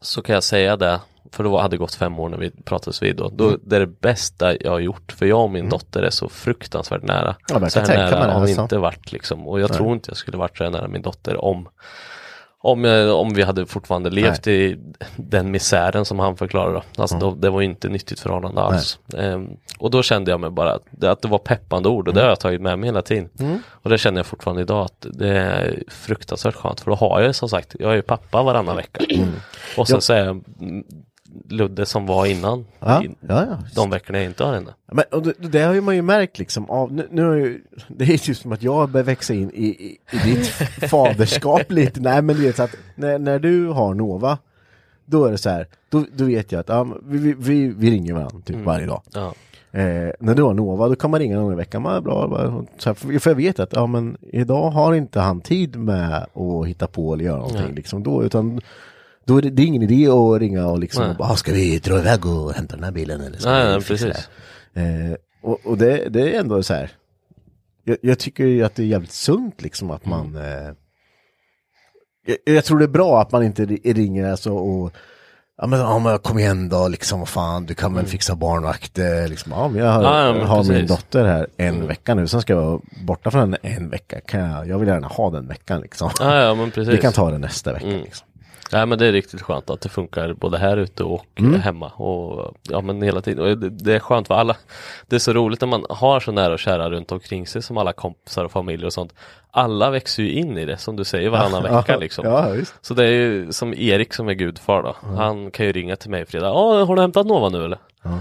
[0.00, 1.00] så kan jag säga det,
[1.32, 3.80] för då hade det gått fem år när vi pratades vid då, då det är
[3.80, 7.36] det bästa jag har gjort, för jag och min dotter är så fruktansvärt nära.
[7.48, 8.62] Ja, så här nära har vi alltså.
[8.62, 11.44] inte varit liksom, och jag tror inte jag skulle varit så här nära min dotter
[11.44, 11.68] om
[12.62, 14.78] om, jag, om vi hade fortfarande levt i
[15.16, 16.72] den misären som han förklarade.
[16.74, 17.02] Då.
[17.02, 18.98] Alltså då, det var inte nyttigt förhållande alls.
[19.16, 19.48] Ehm,
[19.78, 22.40] och då kände jag mig bara att det, var peppande ord och det har jag
[22.40, 23.28] tagit med mig hela tiden.
[23.68, 27.34] Och det känner jag fortfarande idag att det är fruktansvärt skönt för då har jag
[27.34, 29.04] som sagt, jag är ju pappa varannan vecka.
[29.76, 30.84] Och sen så är jag mm,
[31.48, 32.66] Ludde som var innan.
[32.78, 33.58] Ja, i ja, ja.
[33.74, 34.74] De veckorna jag inte har henne.
[34.92, 38.04] Men, och det, det har ju man ju märkt liksom av, nu, nu ju, det
[38.04, 40.46] är ju som att jag börjar växa in i, i, i ditt
[40.90, 44.38] faderskap lite, nej men du vet så att när, när du har Nova,
[45.04, 47.90] då är det så här, då, då vet jag att ja, vi, vi, vi, vi
[47.90, 49.02] ringer varandra typ varje dag.
[49.14, 49.34] Ja.
[49.72, 52.64] Eh, när du har Nova, då kan man ringa någon i veckan, man bra, bara,
[52.78, 56.26] så här, för, för jag vet att ja, men idag har inte han tid med
[56.34, 58.60] att hitta på eller göra någonting liksom då, utan
[59.30, 61.52] då är det, det är ingen idé att ringa och liksom och bara, "Ah, ska
[61.52, 64.28] vi dra iväg och hämta den här bilen eller ska Nej, vi fixa precis.
[64.74, 66.90] det?" Eh, och och det, det är ändå så här,
[67.84, 70.72] jag, jag tycker ju att det är jävligt sunt liksom att man eh,
[72.26, 74.92] jag, jag tror det är bra att man inte ri- ringer alltså och
[75.62, 79.28] Ja men, ja, men kom igen då, liksom, fan, du kan väl fixa barnvakt, eh,
[79.28, 82.40] liksom, ja men jag har, Ja, men har min dotter här en vecka nu, sen
[82.40, 85.48] ska jag vara borta från henne en vecka, kan jag, jag vill gärna ha den
[85.48, 86.10] veckan liksom.
[86.20, 86.94] Ja, ja men precis.
[86.94, 88.00] Vi kan ta det nästa vecka Mm.
[88.00, 88.26] liksom.
[88.72, 91.60] Nej men det är riktigt skönt att det funkar både här ute och Mm.
[91.60, 93.60] hemma och ja men hela tiden.
[93.60, 94.56] Det, det är skönt för alla.
[95.06, 97.78] Det är så roligt när man har så nära och kära runt omkring sig som
[97.78, 99.14] alla kompisar och familjer och sånt.
[99.50, 102.24] Alla växer ju in i det som du säger varannan vecka liksom.
[102.26, 102.54] Ja.
[102.80, 104.96] Så det är ju som Erik som är gudfar då.
[105.16, 106.46] Han kan ju ringa till mig fredag.
[106.46, 107.78] Ja, har du hämtat Nova nu eller?
[108.02, 108.18] Ja.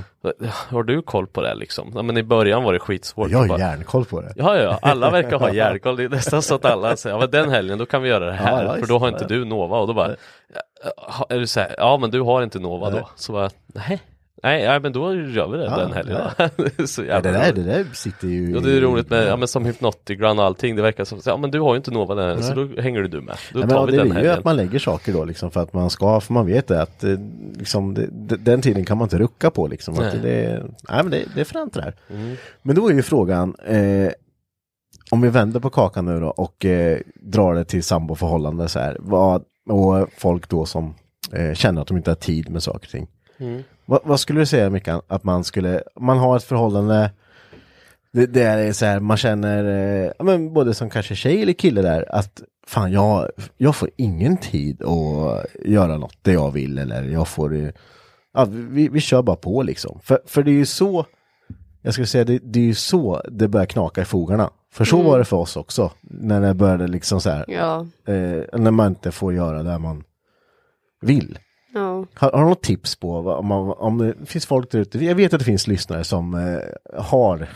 [0.70, 1.92] Har du koll på det liksom?
[1.96, 3.32] Ja, men i början var det skitsvårt.
[3.32, 4.34] Jag har Bara- järnkoll på det.
[4.36, 5.96] Ja, ja, alla verkar ha järnkoll.
[5.98, 8.26] Det är nästan så att alla säger, ja men den helgen då kan vi göra
[8.26, 8.64] det här.
[8.66, 10.16] Ja, för då har inte du Nova och då bara,
[11.08, 13.00] "Ja, är du så här, ja men du har inte Nova Nej.
[13.00, 13.10] då.
[13.16, 14.00] Så bara, nej,
[14.44, 16.88] nej, nej men då gör vi det Ja, den helgen.
[16.88, 18.56] så Ja, det, där, det där sitter ju...
[18.56, 21.38] Och det är roligt med, ja men som Hypnotic-Run och allting, det verkar som, ja
[21.38, 23.36] men du har ju inte Nova den helgen, så då hänger du med.
[23.54, 25.62] Då Ja, tar vi det den är ju att man lägger saker då liksom för
[25.62, 27.16] att man ska, för man vet det att eh,
[27.58, 29.94] liksom, det, det, den tiden kan man inte rucka på liksom.
[29.94, 30.10] Att Nej.
[30.10, 30.22] Mm.
[30.24, 31.94] det, nej men det, det är fränt det här.
[32.62, 34.12] Men då är ju frågan, eh,
[35.12, 38.98] om vi vänder på kakan nu då och eh, drar det till samboförhållande så här,
[39.00, 40.94] vad, och folk då som
[41.34, 43.08] eh, känner att de inte har tid med saker och ting.
[43.38, 43.64] Mm.
[43.90, 47.12] Vad, vad skulle du säga Mickan, att man skulle, man har ett förhållande
[48.12, 51.54] det, det är så här, man känner, eh, ja, men både som kanske tjej eller
[51.54, 56.78] kille där, att fan jag, jag får ingen tid att göra något det jag vill
[56.78, 57.72] eller jag får,
[58.34, 60.00] ja, vi, vi kör bara på liksom.
[60.04, 61.06] För, för det är ju så,
[61.82, 64.50] jag skulle säga det, det är ju så det börjar knaka i fogarna.
[64.72, 67.80] För så var det för oss också, när det började liksom så här, Ja,
[68.14, 70.04] eh, när man inte får göra det man
[71.02, 71.40] vill.
[71.74, 72.06] Ja.
[72.14, 75.06] Har, har du något tips på vad- om, man, om det finns folk där ute?
[75.06, 77.48] Jag vet att det finns lyssnare som eh, har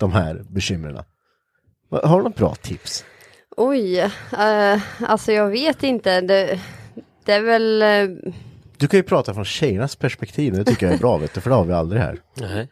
[0.00, 0.98] de här bekymren.
[1.90, 3.04] Har du något bra tips?
[3.56, 6.20] Oj, eh, alltså jag vet inte.
[6.20, 6.60] Det,
[7.24, 8.16] det är väl, eh,
[8.76, 11.50] Du kan ju prata från tjejernas perspektiv, det tycker jag är bra, vet du, för
[11.50, 12.18] det har vi aldrig här.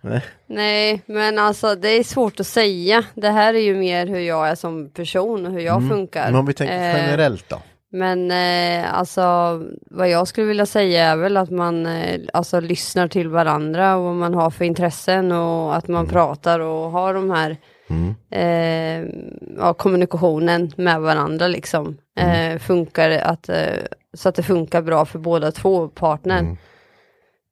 [0.03, 0.23] Nej.
[0.47, 3.05] nej, men alltså det är svårt att säga.
[3.15, 6.21] Det här är ju mer hur jag är som person och hur jag funkar.
[6.21, 6.33] Mm.
[6.33, 7.63] Men om vi tänker Eh, generellt då?
[7.95, 13.09] Men eh, alltså vad jag skulle vilja säga är väl att man eh, alltså lyssnar
[13.09, 17.31] till varandra och vad man har för intressen och att man pratar och har de
[17.31, 17.57] här
[18.31, 19.09] eh,
[19.59, 21.99] ja, kommunikationen med varandra liksom.
[22.17, 23.77] Eh, funkar att, eh,
[24.15, 26.57] så att det funkar bra för båda två partnern.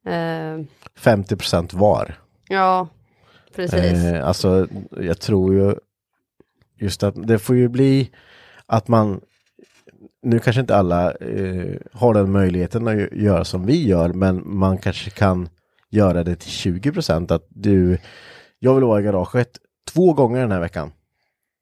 [0.06, 0.64] Eh,
[0.98, 2.14] 50% var.
[2.48, 2.88] ja,
[3.56, 4.04] precis.
[4.04, 5.74] Eh, alltså, jag tror ju
[6.78, 8.10] just att det får ju bli
[8.66, 9.20] att man
[10.22, 14.42] nu kanske inte alla eh, har den möjligheten att gö- göra som vi gör, men
[14.44, 15.48] man kanske kan
[15.90, 17.30] göra det till 20 procent.
[17.30, 17.98] Att du,
[18.58, 19.48] jag vill vara i garaget
[19.92, 20.92] två gånger den här veckan.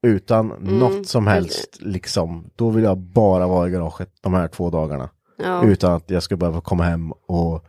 [0.07, 2.49] Utan något som helst, liksom.
[2.55, 5.09] Då vill jag bara vara i garaget de här två dagarna.
[5.43, 5.65] Ja.
[5.65, 7.65] Utan att jag ska behöva komma hem och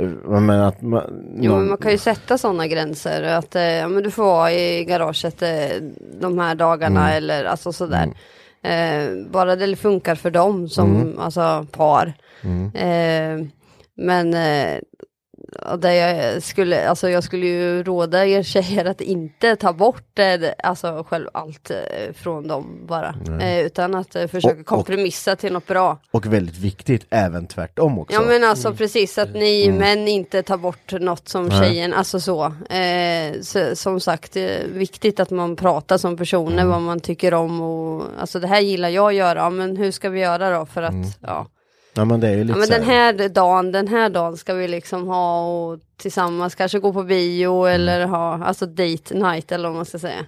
[0.00, 0.08] eh,
[0.40, 1.02] men att man,
[1.40, 3.22] Jo, någon- men man kan ju sätta sådana gränser.
[3.22, 5.82] Att eh, men du får vara i garaget eh,
[6.20, 8.12] de här dagarna eller alltså sådär.
[8.62, 11.18] Eh, bara det funkar för dem som Mm.
[11.18, 12.14] alltså, par.
[12.74, 13.46] Eh,
[13.94, 14.78] men eh,
[15.66, 20.18] och det jag skulle, alltså jag skulle ju råda er tjejer att inte ta bort
[20.18, 23.14] eh, alltså själv allt eh, från dem bara.
[23.40, 25.98] Eh, utan att försöka Och- och- kompromissa till något bra.
[26.10, 28.14] Och väldigt viktigt, även tvärtom också.
[28.16, 31.58] Ja men alltså precis att ni män inte tar bort något som Nej.
[31.60, 32.44] tjejen, alltså så.
[32.70, 34.36] Eh, så som sagt,
[34.72, 38.88] viktigt att man pratar som personer vad man tycker om och alltså det här gillar
[38.88, 41.46] jag att göra, men hur ska vi göra då för att, ja.
[41.98, 44.54] Ja men det är ju lite ja men den här dagen, den här dagen ska
[44.54, 49.68] vi liksom ha och tillsammans kanske gå på bio eller ha, alltså date night eller
[49.68, 50.26] vad man ska säga.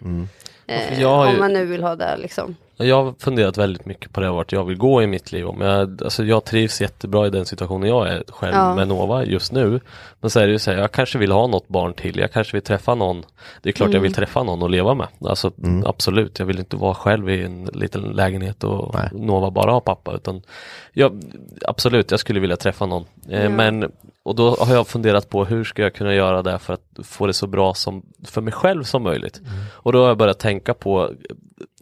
[0.66, 2.56] Eh, Jag har om man nu vill ha det liksom.
[2.80, 5.46] Jag har funderat väldigt mycket på det vart jag vill gå i mitt liv.
[5.46, 8.74] Om jag, alltså jag trivs jättebra i den situationen jag är själv Ja.
[8.74, 9.80] med Nova just nu.
[10.20, 12.18] Men så är det ju så här, jag kanske vill ha något barn till.
[12.18, 13.22] Jag kanske vill träffa någon.
[13.62, 14.02] Det är klart jag Mm.
[14.02, 15.06] vill träffa någon och leva med.
[15.24, 15.52] Alltså
[15.84, 19.08] absolut, jag vill inte vara själv i en liten lägenhet och Nej.
[19.12, 20.14] Nova bara ha pappa.
[20.14, 20.42] Utan
[20.92, 21.22] jag,
[21.66, 23.04] absolut, jag skulle vilja träffa någon.
[23.28, 26.74] Eh, Men, och då har jag funderat på hur ska jag kunna göra det för
[26.74, 29.40] att få det så bra som för mig själv som möjligt.
[29.72, 31.10] Och då har jag börjat tänka på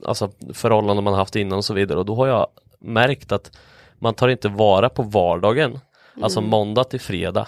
[0.05, 2.46] alltså förhållanden man haft innan och så vidare och då har jag
[2.80, 3.57] märkt att
[3.99, 5.80] man tar inte vara på vardagen,
[6.22, 7.46] alltså måndag till fredag.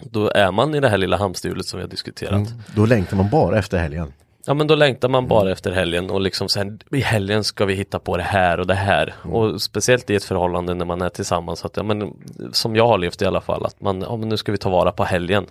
[0.00, 2.32] Då är man i det här lilla hamsterhjulet som vi har diskuterat.
[2.32, 2.62] Mm.
[2.74, 4.12] Då längtar man bara efter helgen.
[4.46, 7.74] Ja men då längtar man bara efter helgen och liksom sen i helgen ska vi
[7.74, 9.14] hitta på det här och det här.
[9.22, 11.64] Och speciellt i ett förhållande när man är tillsammans.
[11.64, 12.12] Att, ja, men,
[12.52, 14.70] som jag har levt i alla fall, att man, ja, men nu ska vi ta
[14.70, 15.46] vara på helgen.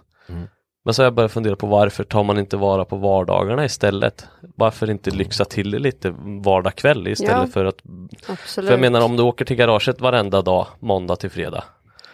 [0.86, 4.28] Men så har jag börjat fundera på varför tar man inte vara på vardagarna istället?
[4.56, 7.48] Varför inte lyxa till det lite vardag kväll istället Ja.
[7.48, 7.82] för att
[8.28, 8.68] Absolut.
[8.68, 11.64] för jag menar om du åker till garaget varenda dag, måndag till fredag.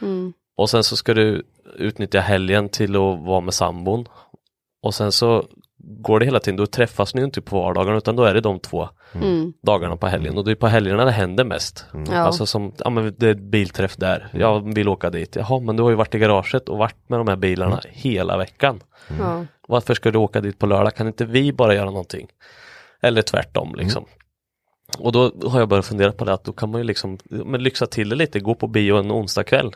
[0.02, 0.34] Mm.
[0.58, 1.44] Och sen så ska du
[1.76, 4.06] utnyttja helgen till att vara med sambon.
[4.84, 5.46] Och sen så
[5.78, 8.60] går det hela tiden, då träffas ni inte på vardagarna utan då är det de
[8.60, 9.54] två Mm.
[9.62, 10.38] dagarna på helgen.
[10.38, 11.86] Och det är på helgerna det händer mest.
[12.08, 12.18] Ja.
[12.18, 15.36] Alltså som, ja men det är ett bilträff där, jag vill åka dit.
[15.36, 18.38] Jaha men du har ju varit i garaget och varit med de här bilarna hela
[18.38, 18.80] veckan.
[19.20, 19.46] Ja.
[19.68, 20.96] Varför ska du åka dit på lördag?
[20.96, 22.28] Kan inte vi bara göra någonting?
[23.02, 24.06] Eller tvärtom liksom.
[24.98, 27.64] Och då har jag börjat fundera på det att då kan man ju liksom men
[27.64, 29.76] lyxa till det lite, gå på bio en onsdag kväll.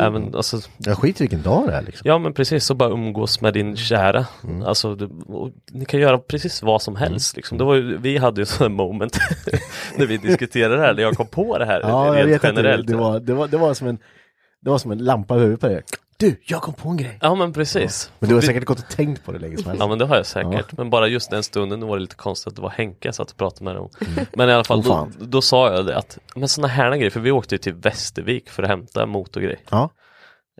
[0.00, 2.08] Även, alltså, Jag skit i vilken dag det är liksom.
[2.08, 4.26] ja men precis, så bara umgås med din kära.
[4.44, 4.62] Mm.
[4.62, 7.36] Alltså, du, och ni kan göra precis vad som helst.
[7.36, 7.58] Liksom.
[7.58, 9.18] Det var ju, vi hade ju sådana moment
[9.96, 12.36] när vi diskuterade det här, när jag kom på det här Ja, jag rent vet
[12.36, 12.86] att det, generellt.
[12.86, 13.98] det, var, det, var, det, var som en,
[14.60, 15.82] det var som en lampa över på det.
[16.16, 17.18] Du, jag kom på en grej.
[17.20, 18.12] Ja men precis.
[18.18, 19.80] Men du har säkert gått och tänkt på det länge som helst.
[19.80, 22.48] Ja men det har jag säkert, men bara just den stunden var det lite konstigt
[22.48, 23.88] att det var Henke jag satt och pratade med dem.
[24.32, 27.10] Men i alla fall, Åh, då, då sa jag det att, men sådana här grejer,
[27.10, 29.56] för vi åkte ju till Västervik för att hämta motorgrej.
[29.70, 29.90] Ja,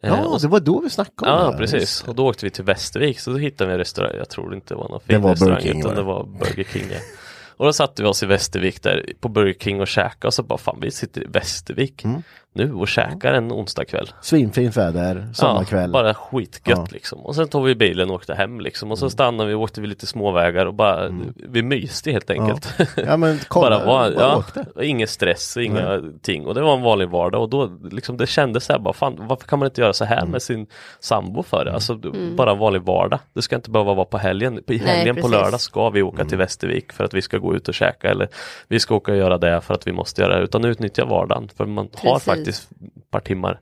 [0.02, 1.50] Eh, ja och, det var då vi snackade om ja det.
[1.52, 1.58] här.
[1.58, 4.50] precis, och då åkte vi till Västervik, så då hittade vi en restaurang, jag tror
[4.50, 6.02] det inte var någon Det fin var restaurang, Burger King, utan det det?
[6.02, 6.82] var Burger King.
[6.92, 6.98] Ja.
[7.56, 10.42] Och då satte vi oss i Västervik där på Burger King och käkade och så
[10.42, 12.22] bara fan vi sitter i Västervik Mm.
[12.52, 14.10] nu och käkar en onsdagkväll.
[14.22, 15.82] Svinfint väder, sommarkväll.
[15.82, 16.86] Ja, bara skitgött Ja.
[16.90, 17.18] liksom.
[17.20, 18.90] Och sen tog vi bilen och åkte hem liksom.
[18.90, 21.08] Och så stannade vi och åkte vi lite småvägar och bara,
[21.48, 22.74] vi myste helt enkelt.
[22.96, 24.64] Ja men kolla, bara var, ja, åkte.
[24.74, 26.46] och ingen stress, inga ting.
[26.46, 29.16] Och det var en vanlig vardag och då liksom det kändes så här bara, fan
[29.18, 30.18] varför kan man inte göra så Mm.
[30.18, 30.66] här med sin
[31.00, 31.72] sambo för det?
[31.72, 31.94] Alltså
[32.36, 33.18] bara en vanlig vardag.
[33.34, 34.60] Det ska inte behöva vara på helgen.
[34.66, 35.30] På helgen på precis.
[35.36, 36.28] lördag ska vi åka Mm.
[36.28, 38.28] till Västervik för att vi ska gå ut och käka eller
[38.68, 40.44] vi ska åka och göra det för att vi måste göra det.
[40.44, 42.24] Utan utnyttja vardagen för man har Precis.
[42.24, 43.60] faktiskt ett par timmar.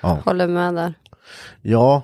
[0.00, 0.94] Håller med där.
[1.62, 2.02] Ja,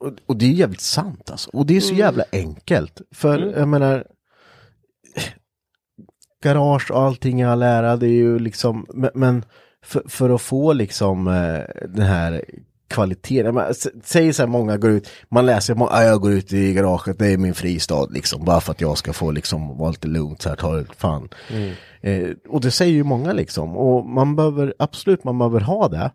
[0.00, 1.50] och, och det är jävligt sant alltså.
[1.52, 3.00] Och det är så jävla enkelt.
[3.14, 3.58] För Mm.
[3.58, 4.04] jag menar,
[6.42, 9.44] garage och allting i all ära, det är ju liksom, men, men
[9.84, 12.44] för, för att få liksom eh, den här
[12.88, 16.32] kvaliteten, men, s- säg så här många går ut, man läser, må- ah, jag går
[16.32, 19.78] ut i garaget, det är min fristad liksom, bara för att jag ska få liksom
[19.78, 21.28] vara lite lugnt så här, ta det fan.
[22.00, 26.10] Eh, och det säger ju många liksom, och man behöver, absolut man behöver ha det.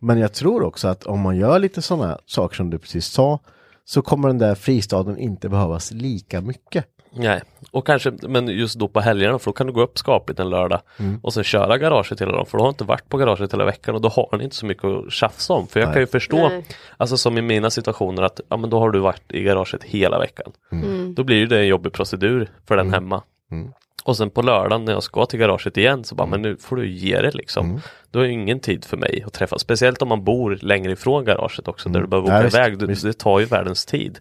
[0.00, 3.38] Men jag tror också att om man gör lite sådana saker som du precis sa,
[3.84, 6.84] så kommer den där fristaden inte behövas lika mycket.
[7.12, 7.40] Nej,
[7.70, 10.50] och kanske, men just då på helgerna för då kan du gå upp skapligt en
[10.50, 11.20] lördag Mm.
[11.22, 13.94] och sen köra garaget hela dagen för du har inte varit på garaget hela veckan
[13.94, 15.66] och då har ni inte så mycket att tjafsa om.
[15.66, 16.64] För jag kan ju förstå, Nej.
[16.96, 20.18] alltså som i mina situationer att ja men då har du varit i garaget hela
[20.18, 20.52] veckan.
[20.72, 21.14] Mm.
[21.14, 23.22] Då blir ju det en jobbig procedur för den hemma.
[24.04, 26.76] Och sen på lördagen när jag ska till garaget igen så bara, men nu får
[26.76, 27.80] du ge det liksom.
[28.10, 29.60] Då är det ingen tid för mig att träffas.
[29.60, 32.78] Speciellt om man bor längre ifrån garaget också där du behöver Ja, åka visst, iväg.
[32.78, 34.18] Det, det tar ju världens tid.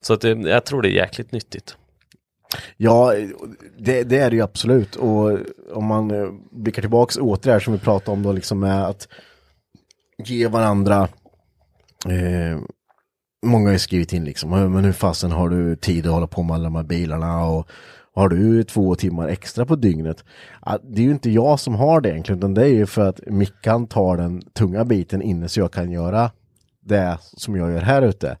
[0.00, 1.76] Så att det, jag tror det är jäkligt nyttigt.
[2.76, 3.12] Ja,
[3.78, 4.96] det, det är det ju absolut.
[4.96, 5.38] Och
[5.72, 8.86] om man eh, blickar tillbaks åt det här som vi pratade om då liksom med
[8.86, 9.08] att
[10.24, 11.08] ge varandra
[12.06, 12.60] eh,
[13.46, 16.42] Många har ju skrivit in liksom, men hur fasen har du tid att hålla på
[16.42, 17.68] med alla de här bilarna och,
[18.18, 20.24] har du två timmar extra på dygnet?
[20.82, 23.20] Det är ju inte jag som har det egentligen, utan det är ju för att
[23.26, 26.30] Mickan tar den tunga biten inne så jag kan göra
[26.80, 28.38] det som jag gör här ute.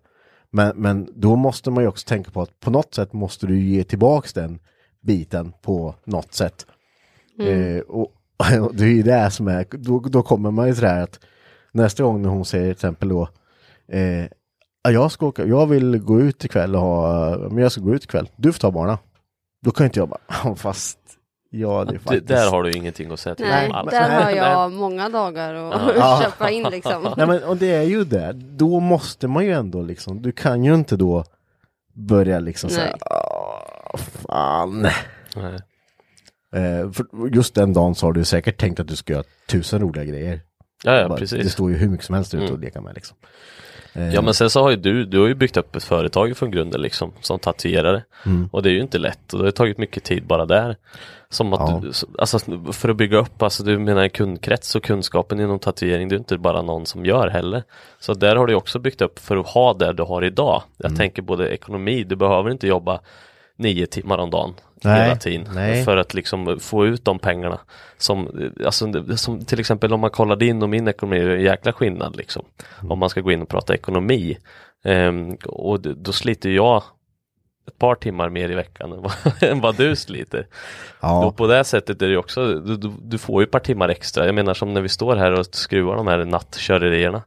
[0.50, 3.60] Men, men då måste man ju också tänka på att på något sätt måste du
[3.60, 4.58] ge tillbaks den
[5.00, 6.66] biten på något sätt.
[7.48, 8.12] Eh, och,
[8.62, 11.02] och det är ju det som är, då, då kommer man ju till det här
[11.02, 11.20] att
[11.72, 13.28] nästa gång när hon säger till exempel då
[13.92, 14.24] eh,
[14.82, 17.94] "Ja, jag ska åka, jag vill gå ut ikväll och ha, men jag ska gå
[17.94, 18.96] ut ikväll, du får ta barnen.
[19.64, 20.98] Då kan inte jag bara, "Ja, fast
[21.50, 22.26] ja det är faktiskt.
[22.28, 23.90] där har du ingenting att säga till Nej, om alls.
[23.90, 26.20] där har jag många dagar att Ja.
[26.22, 27.14] köpa in liksom.
[27.16, 30.64] Nej men och det är ju det, då måste man ju ändå liksom, du kan
[30.64, 31.24] ju inte då
[31.92, 32.94] börja liksom säga, Nej.
[33.10, 34.82] "Åh, fan.
[35.36, 35.58] Nej.
[36.54, 39.80] Eh, för just den dagen så har du säkert tänkt att du ska göra tusen
[39.80, 40.40] roliga grejer.
[40.84, 41.52] Ja, ja, Bara- Det precis.
[41.52, 42.54] står ju hur mycket som helst ute Mm.
[42.54, 43.16] och leka med liksom.
[43.92, 46.36] Eh, Ja men sen så har ju du, du har ju byggt upp ett företag
[46.36, 48.04] från grunden liksom som tatuerare.
[48.26, 48.48] Mm.
[48.52, 50.76] Och det är ju inte lätt och det har tagit mycket tid bara där.
[51.30, 51.80] Som att Ja.
[51.82, 52.38] du, alltså
[52.72, 56.38] för att bygga upp, alltså du menar kundkrets och kunskapen inom tatuering, det är inte
[56.38, 57.62] bara någon som gör heller.
[58.00, 60.62] Så där har du också byggt upp för att ha det du har idag.
[60.76, 60.96] Jag Mm.
[60.98, 63.00] tänker både ekonomi, du behöver inte jobba
[63.56, 64.54] nio timmar om dagen
[64.84, 65.84] Nej, hela tiden nej.
[65.84, 67.60] för att liksom få ut de pengarna.
[67.98, 71.42] Som, alltså, som till exempel om man kollar din och min ekonomi, det är en
[71.42, 72.44] jäkla skillnad liksom.
[72.80, 72.92] Mm.
[72.92, 74.38] Om man ska gå in och prata ekonomi.
[74.84, 76.82] Ehm, och då sliter jag
[77.66, 80.46] ett par timmar mer i veckan än vad, än vad du sliter.
[81.00, 81.26] ja.
[81.26, 83.88] Och på det sättet är det också, du, du, du får ju ett par timmar
[83.88, 84.26] extra.
[84.26, 87.22] Jag menar som när vi står här och skruvar de här nattkörerierna.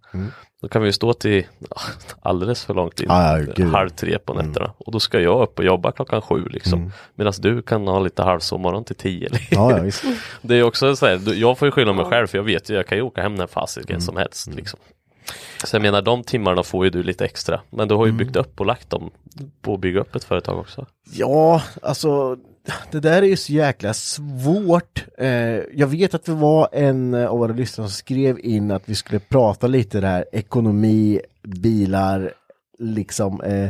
[0.61, 1.81] Då kan vi ju stå till ja,
[2.21, 3.07] alldeles för långt in,
[3.55, 3.67] gud.
[3.67, 4.73] halv tre på nätterna.
[4.77, 6.91] Och då ska jag upp och jobba klockan sju liksom.
[7.15, 9.29] Medan du kan ha lite halvsovmorgon till tio.
[9.29, 9.47] liksom.
[9.51, 10.03] ja, ja, visst.
[10.41, 12.75] Det är också så här, jag får ju skylla mig själv för jag vet ju,
[12.75, 14.47] jag kan ju åka hem när fasiken som helst.
[14.47, 14.79] Liksom.
[15.65, 17.61] Så jag menar de timmarna får ju du lite extra.
[17.69, 19.11] Men du har ju byggt upp och lagt dem
[19.61, 20.85] på att bygga upp ett företag också.
[21.13, 22.37] Ja, alltså
[22.91, 25.05] det där är ju så jäkla svårt.
[25.17, 25.29] Eh,
[25.73, 29.19] jag vet att det var en av våra lyssnare som skrev in att vi skulle
[29.19, 32.33] prata lite där ekonomi, bilar,
[32.79, 33.41] liksom.
[33.41, 33.69] Eh,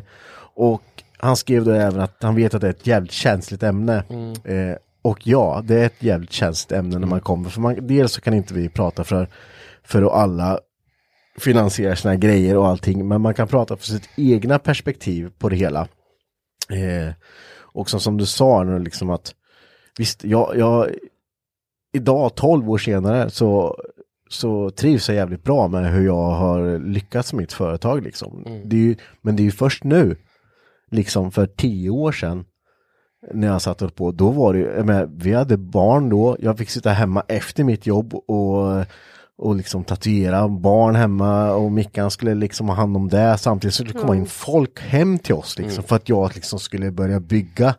[0.55, 0.83] och
[1.17, 4.03] han skrev då även att han vet att det är ett jävligt känsligt ämne.
[4.43, 7.49] Eh, och ja, det är ett jävligt känsligt ämne när man kommer.
[7.49, 9.27] För man, dels så kan inte vi prata för,
[9.83, 10.59] för att alla
[11.39, 13.07] finansierar sina grejer och allting.
[13.07, 15.87] Men man kan prata för sitt egna perspektiv på det hela.
[16.69, 17.13] Eh,
[17.73, 19.35] och som, som du sa nu liksom att
[19.97, 20.89] visst, jag, jag
[21.93, 23.77] idag 12 år senare så,
[24.29, 28.43] så trivs jag jävligt bra med hur jag har lyckats med mitt företag liksom.
[28.65, 30.15] Det är ju, men det är ju först nu,
[30.91, 32.45] liksom för 10 år sedan,
[33.33, 36.69] när jag satt upp på, då var det ju, vi hade barn då, jag fick
[36.69, 38.85] sitta hemma efter mitt jobb och
[39.41, 43.73] och liksom tatuera barn hemma och Mickan skulle liksom ha hand om det samtidigt.
[43.73, 47.19] Så det komma in folk hem till oss liksom för att jag liksom skulle börja
[47.19, 47.75] bygga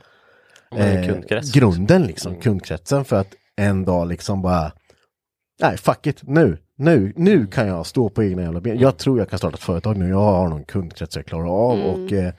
[0.75, 4.73] Mm, eh, grunden liksom, kundkretsen för att en dag liksom bara
[5.61, 8.79] nej fuck it, nu, nu, nu kan jag stå på egna jävla ben.
[8.79, 11.81] Jag tror jag kan starta ett företag nu, jag har någon kundkrets jag klarar av
[11.81, 12.33] och eh,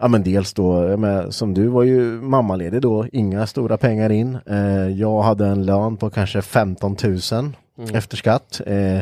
[0.00, 4.38] Ja men dels då, menar, som du var ju mammaledig då, inga stora pengar in.
[4.46, 6.96] Eh, jag hade en lön på kanske 15
[7.32, 7.52] 000
[7.92, 8.60] efter skatt.
[8.66, 9.00] Eh,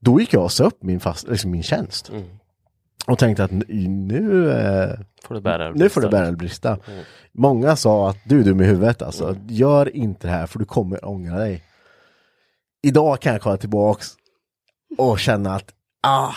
[0.00, 2.10] då gick jag och sa upp min, fast, liksom min tjänst.
[3.06, 6.78] Och tänkte att nu, nu, eh, Får du bära nu får bära eller brista.
[7.32, 10.64] Många sa att du är dum i huvudet alltså, gör inte det här för du
[10.64, 11.62] kommer ångra dig.
[12.82, 14.08] Idag kan jag kolla tillbaks
[14.98, 16.34] och känna att ah,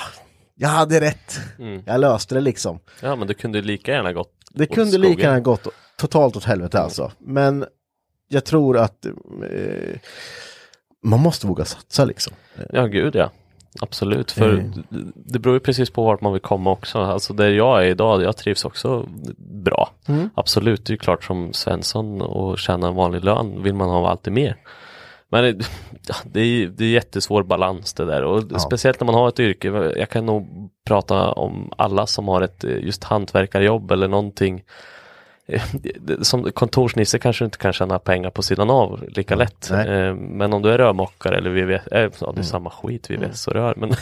[0.55, 1.39] jag hade rätt.
[1.59, 1.83] Mm.
[1.85, 2.79] Jag löste det liksom.
[3.01, 6.43] Ja men det kunde lika gärna gått Det åt kunde lika gärna gått totalt åt
[6.43, 7.11] helvete alltså.
[7.19, 7.65] Men
[8.27, 9.99] jag tror att eh,
[11.03, 12.33] man måste våga satsa liksom.
[12.73, 13.29] Ja gud ja.
[13.81, 14.71] Absolut, för Mm.
[15.15, 16.97] det- beror ju precis på vart man vill komma också.
[16.99, 19.05] Alltså där jag är idag, jag trivs också
[19.37, 19.89] bra.
[20.07, 20.29] Mm.
[20.35, 24.09] Absolut, det är ju klart som Svensson och tjäna en vanlig lön vill man ha
[24.09, 24.57] alltid mer.
[25.31, 25.65] Men det,
[26.07, 29.39] ja, det, är, det är jättesvår balans det där och speciellt när man har ett
[29.39, 29.67] yrke.
[29.97, 30.47] Jag kan nog
[30.87, 34.63] prata om alla som har ett just hantverkarjobb eller någonting.
[35.49, 35.61] Eh,
[36.21, 39.69] Som kontorsnisse kanske du inte kan tjäna pengar på sidan av lika lätt.
[39.71, 39.87] Nej.
[39.89, 43.47] Eh, Men om du är rörmokare eller VVS, eh, ja det är samma skit VVS
[43.47, 43.73] och rör.
[43.77, 43.89] Men,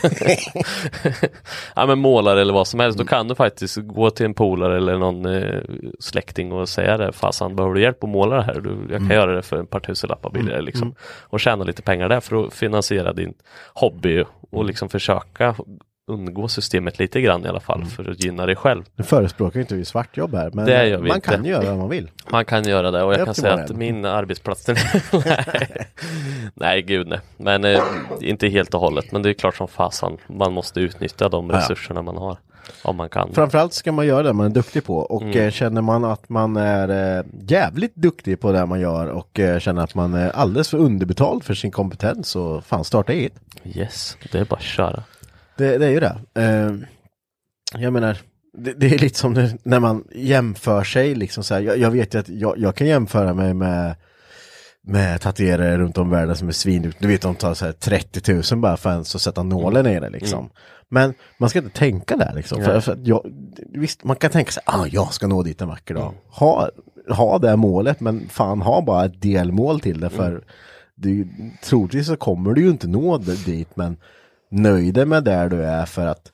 [1.75, 4.77] ja, men målare eller vad som helst, då kan du faktiskt gå till en polare
[4.77, 5.27] eller någon
[5.99, 7.11] släkting och säga det.
[7.13, 8.59] Fasen, behöver du hjälp att måla det här?
[8.59, 10.95] Du, jag kan göra det för en par tusenlappar billigare liksom.
[11.23, 13.33] Och tjäna lite pengar där för att finansiera din
[13.73, 15.55] hobby och liksom försöka
[16.09, 18.83] undgå systemet lite grann i alla fall för att gynna dig själv.
[18.95, 20.65] Nu förespråkar inte vi svartjobb här, men
[21.07, 21.19] man inte.
[21.29, 22.11] kan göra vad man vill.
[22.31, 24.77] Man kan göra det och jag upp kan säga att min arbetsplats nej.
[26.53, 27.19] nej gud nej.
[27.37, 27.81] Men eh,
[28.21, 31.55] inte helt och hållet men det är klart som fasan man måste utnyttja de Ja,
[31.55, 31.59] ja.
[31.61, 32.37] resurserna man har.
[32.81, 33.33] Om man kan.
[33.33, 35.37] Framförallt ska man göra det man är duktig på och Mm.
[35.39, 39.59] eh, känner man att man är eh, jävligt duktig på det man gör och eh,
[39.59, 43.33] känner att man är alldeles för underbetald för sin kompetens så fan starta eget.
[43.63, 45.03] Yes, det är bara att köra.
[45.57, 46.17] Det, det är ju det.
[46.35, 46.71] Eh,
[47.81, 48.17] jag menar,
[48.57, 51.61] det, det är lite som när man jämför sig liksom så här.
[51.61, 53.95] Jag, jag vet ju att jag, jag kan jämföra mig med
[54.87, 57.71] med tatuerare runt om i världen som är svin Du vet de tar så här
[57.71, 60.49] 30 000 bara för att sätta nålen i det liksom.
[60.89, 62.63] Men man ska inte tänka där liksom.
[62.63, 63.25] För, för att jag,
[63.73, 66.13] visst, man kan tänka sig, ah, jag ska nå dit en vacker dag.
[66.29, 66.69] Ha,
[67.09, 70.09] ha det målet, men fan ha bara ett delmål till det.
[70.09, 70.43] För
[70.95, 71.27] du,
[71.63, 73.97] troligtvis så kommer du ju inte nå dit, men
[74.49, 76.31] nöjd med där du är för att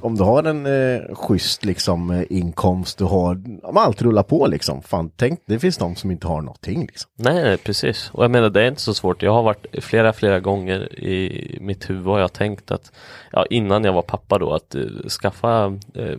[0.00, 4.46] om du har en eh, schysst liksom eh, inkomst, du har, om allt rullar på
[4.46, 4.82] liksom.
[4.82, 7.10] Fan, tänk, det finns de som inte har någonting liksom.
[7.16, 8.10] Nej, nej, precis.
[8.12, 9.22] Och jag menar det är inte så svårt.
[9.22, 12.92] Jag har varit flera, flera gånger i mitt huvud har jag tänkt att
[13.32, 14.82] ja, innan jag var pappa då att eh,
[15.22, 15.64] skaffa
[15.94, 16.18] eh,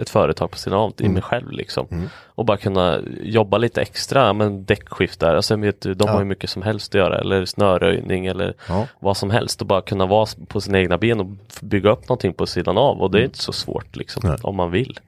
[0.00, 2.08] ett företag på sidan av i mig själv liksom.
[2.26, 6.50] Och bara kunna jobba lite extra, men däckskiftare, alltså vet, du, de har ju mycket
[6.50, 8.86] som helst att göra eller snöröjning eller Ja.
[9.00, 11.26] vad som helst och bara kunna vara på sina egna ben och
[11.60, 14.38] bygga upp någonting på sidan av och det är inte så svårt liksom Nej.
[14.42, 15.00] om man vill.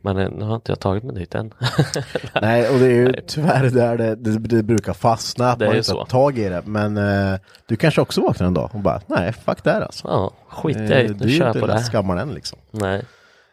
[0.00, 1.54] Men eh, nu har inte jag tagit mig dit än.
[2.42, 5.68] Nej, och det är ju tyvärr där det, det, det brukar fastna, att Det är
[5.68, 6.62] man inte tar tag i det.
[6.66, 10.08] Men eh, du kanske också vaknar en dag och bara, nej, fuck det här alltså.
[10.08, 12.34] ja, skit Eh, i det det, är nu ju kör jag inte på det än
[12.34, 12.58] liksom.
[12.70, 13.02] Nej,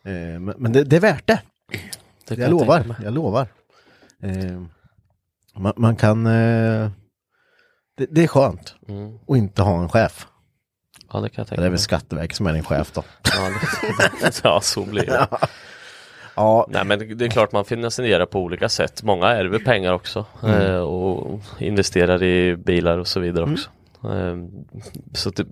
[0.03, 1.41] Eh, men men det, det är värt det.
[2.27, 3.47] det kan Jag lovar, jag lovar.
[4.23, 4.61] Eh,
[5.55, 6.25] man, man kan...
[6.25, 6.89] Eh,
[7.97, 9.19] det, det är skönt Mm.
[9.27, 10.27] att inte ha en chef.
[11.13, 11.69] Ja, det kan jag tänka Det är mig.
[11.69, 13.03] väl Skatteverket som är din chef då.
[13.23, 13.49] Ja,
[14.21, 15.27] det, ja, så blir det.
[16.35, 19.03] Ja, Nej, men det är klart man finansierar på olika sätt.
[19.03, 20.61] Många ärver pengar också Mm.
[20.61, 23.69] eh, och investerar i bilar och så vidare också.
[24.03, 24.35] Eh,
[25.13, 25.45] så det,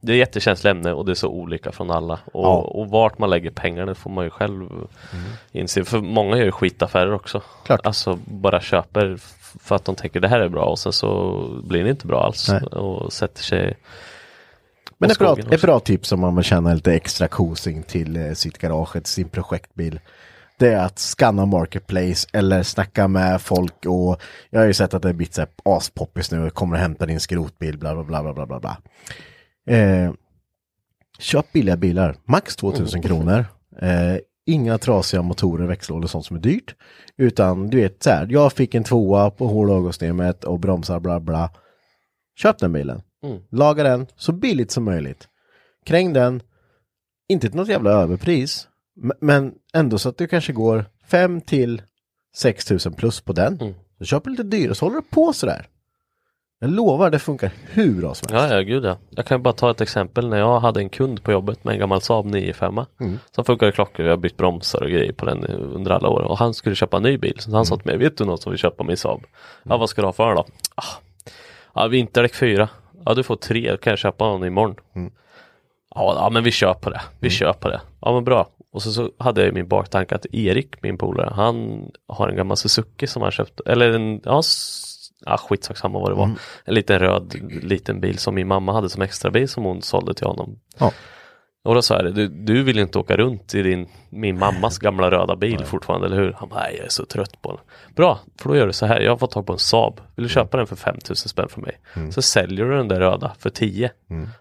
[0.00, 2.18] det är jättekänsligt ämne och det är så olika från alla.
[2.32, 2.56] Och, Ja.
[2.56, 4.68] och vart man lägger pengarna får man ju själv
[5.52, 5.84] inse.
[5.84, 7.42] För många gör ju skitaffärer också.
[7.64, 7.86] Klart.
[7.86, 9.16] Alltså bara köper
[9.60, 11.32] för att de tänker det här är bra och sen så
[11.64, 12.48] blir det inte bra alls.
[12.48, 12.62] Nej.
[12.62, 13.76] Och sätter sig
[14.98, 18.32] Men ett bra, ett bra tips om man vill känna lite extra kosing till eh,
[18.32, 20.00] sitt garage, till sin projektbil.
[20.58, 25.02] Det är att scanna Marketplace eller snacka med folk och jag har ju sett att
[25.02, 28.60] det är blivit aspoppis nu, kommer och hämta din skrotbil, bla bla bla bla bla
[28.60, 28.76] bla.
[29.76, 30.12] Eh,
[31.18, 33.44] köp billiga bilar, max 2000 kronor.
[33.80, 36.74] Eh, inga trasiga motorer, växellådor och sånt som är dyrt.
[37.16, 41.20] Utan du vet så här, jag fick en tvåa på hål ögonsystemet och bromsar bla
[41.20, 41.50] bla.
[42.36, 43.02] Köp den bilen.
[43.30, 43.42] Mm.
[43.50, 45.28] Laga den så billigt som möjligt.
[45.84, 46.42] Kräng den,
[47.28, 48.68] inte till något jävla överpris,
[49.20, 51.82] men ändå så att du kanske går 5 till
[52.36, 53.60] 6 000 plus på den.
[53.60, 53.74] Mm.
[53.98, 55.66] Så köper lite dyrare så håller du på sådär.
[56.60, 58.50] Jag lovar, det funkar hur bra som helst.
[58.50, 58.98] Ja, ja, gud ja.
[59.10, 61.78] Jag kan bara ta ett exempel när jag hade en kund på jobbet med en
[61.80, 62.80] gammal Saab 95
[63.30, 64.04] som funkade klockor.
[64.04, 66.96] Vi har bytt bromsar och grejer på den under alla år och han skulle köpa
[66.96, 67.36] en ny bil.
[67.38, 69.20] Så han sa till mig, vet du något som vill köpa min Saab?
[69.62, 70.44] Ja, vad ska du ha för den då?
[70.74, 70.84] Ah,
[71.74, 72.68] ja, vinterdäck 4.
[73.04, 74.76] Ja, du får tre, kan jag köpa den imorgon?
[75.94, 77.00] Ja, ja, men vi kör på det.
[77.20, 77.80] Vi kör på det.
[78.00, 78.48] Ja, men bra.
[78.72, 82.36] Och så, så hade jag i min baktanke att Erik, min polare, han har en
[82.36, 86.30] gammal Suzuki som han köpt, eller en, ja, s- ja skitsak samma vad det var.
[86.64, 90.14] En liten röd liten bil som min mamma hade som extra bil som hon sålde
[90.14, 90.58] till honom.
[90.78, 90.92] Ja.
[91.64, 95.10] Och då sa jag du, du vill inte åka runt i din, min mammas gamla
[95.10, 96.32] röda bil fortfarande, eller hur?
[96.32, 97.60] Han bara, nej jag är så trött på den.
[97.94, 100.00] Bra, för då gör du så här, jag har fått tag på en Saab.
[100.16, 101.80] Vill du köpa den för 5000 spänn för mig?
[102.12, 103.90] Så säljer du den där röda för 10.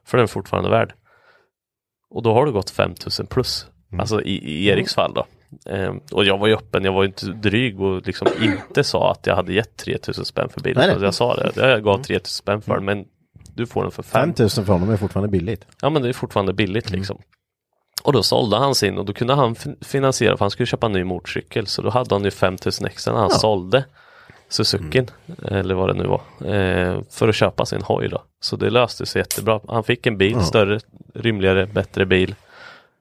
[0.05, 0.93] För den är fortfarande värd.
[2.09, 3.67] Och då har du gått 5000 plus.
[3.99, 5.25] Alltså i, i Eriks fall då.
[5.71, 9.11] Ehm, och jag var ju öppen, jag var ju inte dryg och liksom inte sa
[9.11, 10.77] att jag hade gett 3000 spänn för bilen.
[10.77, 10.93] Nej, nej.
[10.93, 13.05] Alltså jag sa det, jag gav 3000 spänn för den men
[13.57, 15.65] du får den för 5 5 000 för honom är fortfarande billigt.
[15.81, 17.17] Ja men det är fortfarande billigt liksom.
[18.03, 20.85] Och då sålde han sin och då kunde han fin- finansiera för han skulle köpa
[20.87, 23.85] en ny motorcykel så då hade han ju 5000 extra när han sålde
[24.49, 25.07] Suzukin
[25.45, 26.21] eller vad det nu var
[26.55, 28.23] eh, för att köpa sin hoj då.
[28.39, 29.59] Så det löste sig jättebra.
[29.67, 30.79] Han fick en bil, större,
[31.13, 32.35] rymligare, bättre bil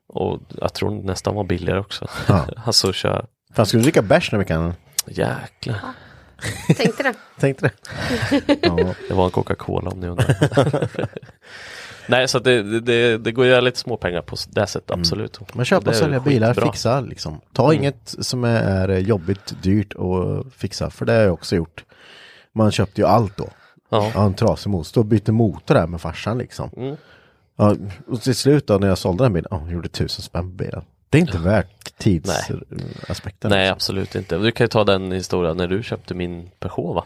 [0.09, 2.07] och jag tror nästan var billigare också.
[2.29, 2.47] Ja.
[2.65, 4.75] alltså kör, Fan, ska du dricka bärs när vi kan?
[5.07, 5.77] jäklar.
[6.77, 7.15] Tänkte det.
[7.41, 8.59] Tänkte det.
[8.63, 8.95] Ja.
[9.09, 10.89] Det var en Coca-Cola om ni undrar.
[12.09, 15.41] Nej så det, det, det går att göra lite småpengar på det sättet, absolut.
[15.55, 16.73] Men köpa och sälja bilar, skitbra.
[16.73, 17.41] fixa liksom.
[17.53, 21.85] Ta inget som är eh, jobbigt, dyrt och fixa, för det har jag också gjort.
[22.53, 23.49] Man köpte ju allt då.
[23.89, 24.11] Ja.
[24.15, 25.01] Ja, en trasig motor.
[25.01, 26.71] Och bytte motor där med farsan liksom.
[26.77, 26.97] Mm.
[27.57, 27.77] Ja,
[28.07, 30.65] och till slut då när jag sålde den bilen, ja, jag gjorde tusen spänn på
[30.65, 30.85] bilen.
[31.17, 33.51] Det är inte värt tidsaspekten.
[33.51, 34.39] Nej, absolut inte.
[34.39, 37.05] Du kan ju ta den historien när du köpte min Peugeot va?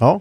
[0.00, 0.20] Ja,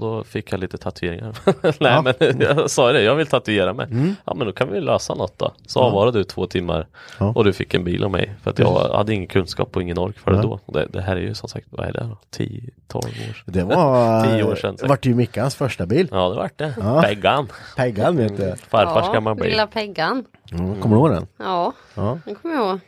[0.00, 1.36] Då fick jag lite tatueringar.
[1.80, 3.86] Nej men jag sa det, jag vill tatuera mig.
[4.24, 5.52] Ja men då kan vi lösa något då.
[5.66, 6.86] Så avvarade du två timmar
[7.18, 7.32] Ja.
[7.36, 8.34] och du fick en bil av mig.
[8.42, 10.60] För att jag hade ingen kunskap och ingen ork för det då.
[10.66, 12.16] Det, det här är ju som sagt, vad är det då?
[12.30, 13.44] 10, 12 år sedan.
[13.46, 14.24] Det var...
[14.26, 14.88] Tio år sedan, Det säkert.
[14.90, 16.08] vart ju Mickans första bil.
[16.12, 16.74] Ja det vart det.
[16.80, 17.02] Ja.
[17.02, 17.48] Peggan.
[17.76, 18.54] Peggan vet du.
[18.68, 19.44] Farfars ja, gamla bil.
[19.50, 20.24] lilla Peggan.
[20.52, 21.26] Mm, kommer du ihåg den?
[21.38, 22.18] Ja, Ja.
[22.24, 22.80] den kommer jag ihåg.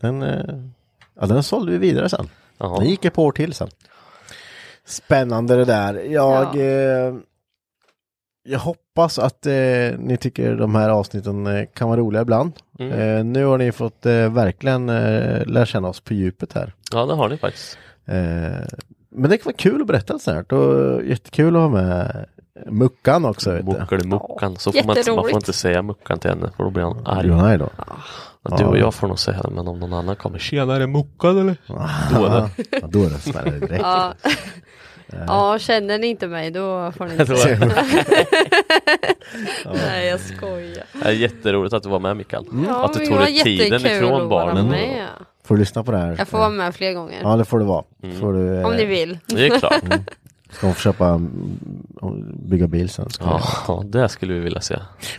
[0.00, 0.44] Den, eh,
[1.20, 2.28] ja, den sålde vi vidare sen.
[2.58, 2.78] Jaha.
[2.78, 3.68] Den gick ett par år till sen.
[4.88, 5.94] Spännande det där.
[5.94, 6.60] Jag, Ja.
[6.62, 7.14] eh,
[8.42, 9.52] jag hoppas att eh,
[9.98, 12.52] ni tycker de här avsnitten eh, kan vara roliga ibland.
[12.78, 12.92] Mm.
[12.92, 16.72] Eh, nu har ni fått eh, verkligen eh, lära känna oss på djupet här.
[16.92, 17.78] Ja det har ni faktiskt.
[18.06, 18.14] Eh,
[19.10, 20.52] men det kan vara kul att berätta så här.
[20.52, 22.26] Och jättekul att ha med
[22.66, 23.50] Muckan också.
[23.52, 23.72] Vet du.
[23.72, 24.56] Muckelimuckan.
[24.56, 27.06] Så får man, inte, man får inte säga muckan till henne för då blir han
[27.06, 27.26] arg.
[27.28, 27.70] Ja, nej då.
[28.58, 28.80] Du och Ja.
[28.80, 30.38] jag får nog säga det men om någon annan kommer.
[30.38, 31.56] Tjenare muckad eller?
[32.14, 32.50] Då är det.
[32.80, 33.84] Ja, då är det smäller direkt.
[35.12, 35.18] Ja.
[35.26, 37.56] ja, känner ni inte mig då får ni inte säga.
[37.62, 37.68] är-
[39.86, 40.84] Nej, jag skojar.
[40.92, 42.44] Det är jätteroligt att du var med Mikael.
[42.68, 44.68] Ja, att du tog dig tiden ifrån barnen.
[44.68, 45.06] med.
[45.44, 46.14] Får du lyssna på det här?
[46.18, 47.18] Jag får vara med fler gånger.
[47.22, 47.84] Ja, det får det vara.
[48.20, 49.18] Får du, eh, Om ni vill.
[49.26, 49.82] Det är klart.
[50.52, 51.58] Ska hon köpa, mm,
[52.48, 53.08] bygga bil sen?
[53.20, 54.74] Jag- Ja, det skulle vi vilja se.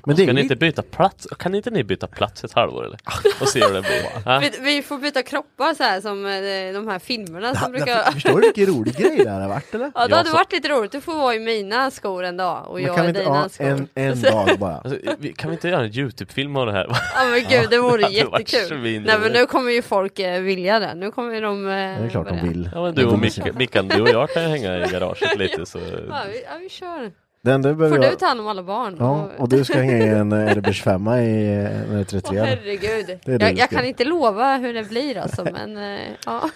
[0.05, 1.27] Men det Ska är ni inte byta plats?
[1.39, 2.99] Kan inte ni byta plats ett halvår eller?
[3.41, 4.05] Och se hur det blir?
[4.25, 4.39] Ja?
[4.39, 8.11] Vi, vi får byta kroppar så här som eh, de här filmerna som Ja, brukar...
[8.11, 9.91] Förstår du vilken rolig grej det här har varit eller?
[9.95, 10.91] Ja, det hade så- varit lite roligt.
[10.91, 13.49] Du får vara i mina skor en dag och Men jag i inte, dina ja,
[13.49, 13.65] skor.
[13.65, 14.77] en, en dag bara.
[14.77, 16.88] Alltså, vi- kan vi inte göra en Youtube-film av det här?
[17.15, 18.80] Ja men gud, det vore jättekul.
[19.05, 20.93] Nej men nu kommer ju folk eh, vilja det.
[20.95, 21.67] Nu kommer de...
[21.67, 21.75] Eh, Det
[22.05, 22.69] är klart de vill.
[22.73, 25.65] Ja men du och Mick- Mickan, du och jag kan ju hänga i garaget lite
[25.65, 25.78] så...
[25.80, 27.11] Ja vi, ja, vi kör.
[27.41, 28.95] Det enda Får du ta hand om alla barn?
[28.99, 32.39] Ja, och du ska hänga i en Erbers femma i eh, när det är 33
[32.39, 33.20] Åh, herregud.
[33.26, 36.49] Det det jag, jag kan inte lova hur det blir alltså men eh, ja.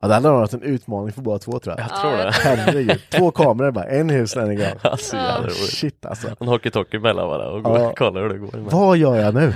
[0.00, 1.88] Ja, det hade varit en utmaning för båda två tror jag.
[1.90, 2.30] Jag tror det.
[2.32, 4.78] Herregud, två kameror bara, en i huset, en i graven.
[4.82, 5.56] Alltså roligt.
[5.56, 6.28] Shit alltså.
[6.40, 7.92] En hockeytockey mellan varandra och Ja.
[7.96, 8.50] kolla hur det går.
[8.54, 9.52] Vad gör jag nu?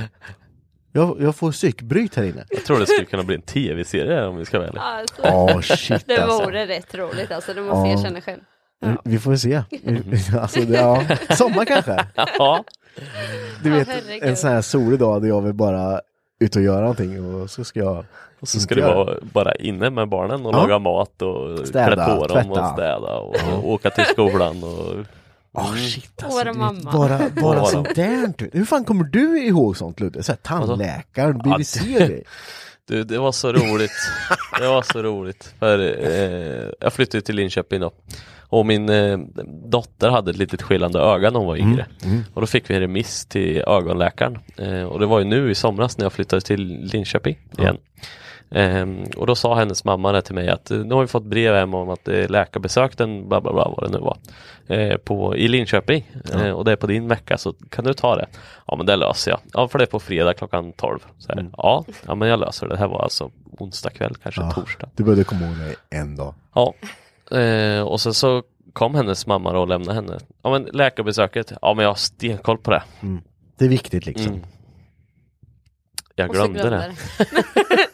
[0.92, 2.44] Jag, jag får psykbryt här inne.
[2.50, 4.82] Jag tror det skulle kunna bli en tv-serie om vi ska vara ärliga.
[4.82, 6.44] Alltså, Åh shit det alltså.
[6.44, 8.00] vore rätt roligt alltså, det måste jag Ja.
[8.00, 8.40] erkänna själv.
[8.80, 9.62] Vi- Vi får se.
[10.40, 11.02] Alltså, det, ja.
[11.36, 12.04] Sommar kanske?
[12.14, 12.64] Ja,
[13.62, 14.22] Du Ja, vet, herregud.
[14.28, 16.00] en sån här solig dag där jag vill bara
[16.40, 18.04] ut och göra någonting och så ska jag
[18.40, 20.58] och så ska du vara bara inne med barnen och Ja.
[20.60, 22.60] laga mat och Städa, klä på dem tvätta.
[22.62, 24.94] och städa och, och åka till skolan och
[25.54, 26.38] Åh shit alltså.
[26.38, 26.92] Våra mamma.
[26.92, 28.32] Bara, bara sånt där.
[28.52, 30.22] Hur fan kommer du ihåg sånt Ludde?
[30.22, 32.22] Så här, tandläkaren, BBC och grejer.
[32.88, 33.90] Du, det var så roligt.
[34.58, 35.54] Det var så roligt.
[35.58, 37.90] För eh, jag flyttade till Linköping då.
[38.40, 39.18] Och min eh,
[39.70, 41.86] dotter hade ett litet skillande öga när hon var yngre.
[42.34, 44.38] Och då fick vi en remiss till ögonläkaren.
[44.56, 46.60] Eh, och det var ju nu i somras när jag flyttade till
[46.92, 47.76] Linköping igen.
[48.54, 51.22] Ehm, och då sa hennes mamma det till mig att eh, nu har vi fått
[51.24, 54.16] brev hem om att det är läkarbesök den bla bla bla vad det nu var.
[54.66, 56.10] Eh, på, I Linköping.
[56.34, 58.26] Eh, och det är på din vecka så kan du ta det?
[58.66, 59.40] Ja men det löser jag.
[59.52, 60.98] Ja för det är på fredag klockan 12.
[61.18, 62.74] Så här, ja, ja men jag löser det.
[62.74, 64.50] Det här var alltså onsdag kväll, kanske Ja.
[64.50, 64.88] torsdag.
[64.96, 65.56] Du behövde komma ihåg
[65.90, 66.34] det en dag.
[66.54, 66.74] Ja.
[67.38, 68.42] Eh, och sen så
[68.72, 70.18] kom hennes mamma då och lämnade henne.
[70.42, 72.82] Ja men läkarbesöket, ja men jag har stenkoll på det.
[73.58, 74.32] Det är viktigt liksom.
[74.32, 74.44] Mm.
[76.14, 76.94] Jag så glömde det.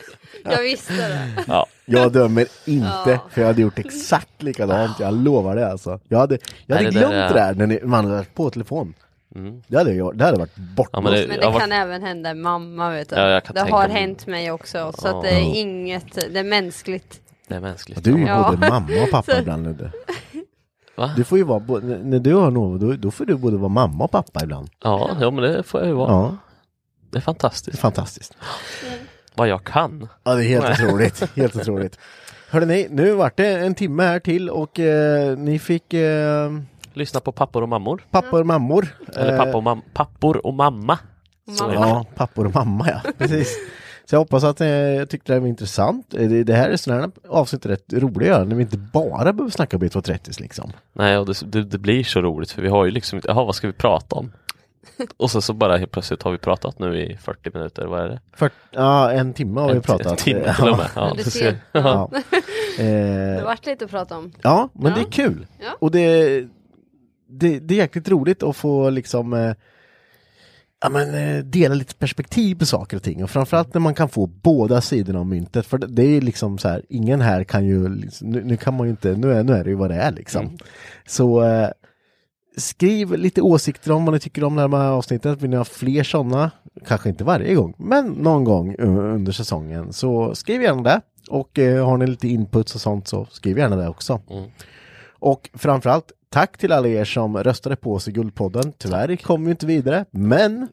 [0.53, 1.45] jag visste det.
[1.47, 1.67] Ja.
[1.85, 3.19] Jag dömer inte, Ja.
[3.31, 6.01] för jag hade gjort exakt likadant, jag lovar det alltså.
[6.09, 8.51] Jag hade, jag hade det glömt är- det där när ni, man hade varit på
[8.51, 8.95] telefon.
[9.35, 9.63] Mm.
[9.69, 10.91] Det hade, jag, det hade varit borta.
[10.93, 13.17] Ja, men det- Men det var- kan även hända mamma vet du.
[13.17, 13.97] Ja, det har mig.
[14.01, 14.93] hänt mig också.
[14.99, 17.21] Så att det är inget, det är mänskligt.
[17.49, 18.05] Det är mänskligt.
[18.05, 18.51] Du är ju Ja.
[18.57, 19.93] både mamma och pappa Så- ibland Ludde.
[20.97, 21.11] Va?
[21.17, 24.05] Du får ju vara, när du har något, då, då får du både vara mamma
[24.05, 24.69] och pappa ibland.
[24.83, 26.11] Ja, ja men det får jag ju vara.
[26.13, 26.37] Ja,
[27.01, 27.79] Det är det är fantastiskt.
[27.79, 28.37] fantastiskt.
[29.39, 30.09] Vad jag kan.
[30.25, 31.37] Ja, det är helt otroligt.
[31.37, 31.99] Helt otroligt.
[32.51, 36.51] Hörde ni, nu vart det en timme här till och eh, ni fick eh,
[36.93, 38.03] Lyssna på pappor och mammor.
[38.11, 38.89] pappor och mammor.
[39.17, 40.99] Eller Eh, pappa och mam- pappor och mamma.
[41.59, 41.75] Så är det.
[41.75, 43.57] Ja, pappor och mamma ja, precis.
[44.05, 44.69] Så jag hoppas att eh,
[45.09, 46.15] tyckte det här var intressant.
[46.15, 49.51] Eh, Det, det här är sådana här avsnitt rätt roliga när vi inte bara behöver
[49.51, 50.73] snacka B230 liksom.
[50.93, 53.45] Nej, och det, det, det blir så roligt för vi har ju liksom inte, jaha
[53.45, 54.33] vad ska vi prata om?
[55.17, 58.09] Och så, så bara helt plötsligt har vi pratat nu i 40 minuter, vad är
[58.09, 58.21] det?
[58.37, 60.07] För, ja, en timme har vi En- pratat.
[60.07, 60.89] En timme till och med.
[60.95, 61.57] Ja, du ser.
[61.73, 62.11] Ja.
[62.79, 64.33] Det Eh, vart lite att prata om.
[64.43, 65.07] ja, men det Ja.
[65.07, 65.47] är kul.
[65.61, 65.71] Ja.
[65.79, 66.41] Och det,
[67.29, 69.53] det, det är jäkligt roligt att få liksom eh,
[70.83, 73.23] ja, men, eh, dela lite perspektiv på saker och ting.
[73.25, 75.67] Och framförallt när man kan få båda sidorna av myntet.
[75.67, 78.75] För det, det är liksom så här, ingen här kan ju, liksom, nu, nu kan
[78.77, 80.59] man ju inte, nu är, nu är det ju vad det är liksom.
[81.07, 81.69] Så eh,
[82.59, 85.43] skriv lite åsikter om vad ni tycker om det här avsnittet.
[85.43, 86.51] Vill ni ha fler sådana?
[86.87, 89.93] Kanske inte varje gång, men någon gång under säsongen.
[89.93, 91.01] Så skriv gärna det.
[91.31, 94.21] Och eh, har ni lite inputs och sånt så skriv gärna det också.
[94.31, 94.51] Mm.
[95.21, 98.73] Och framförallt, tack till alla er som röstade på oss i Guldpodden.
[98.79, 100.69] Tyvärr kom vi inte vidare, men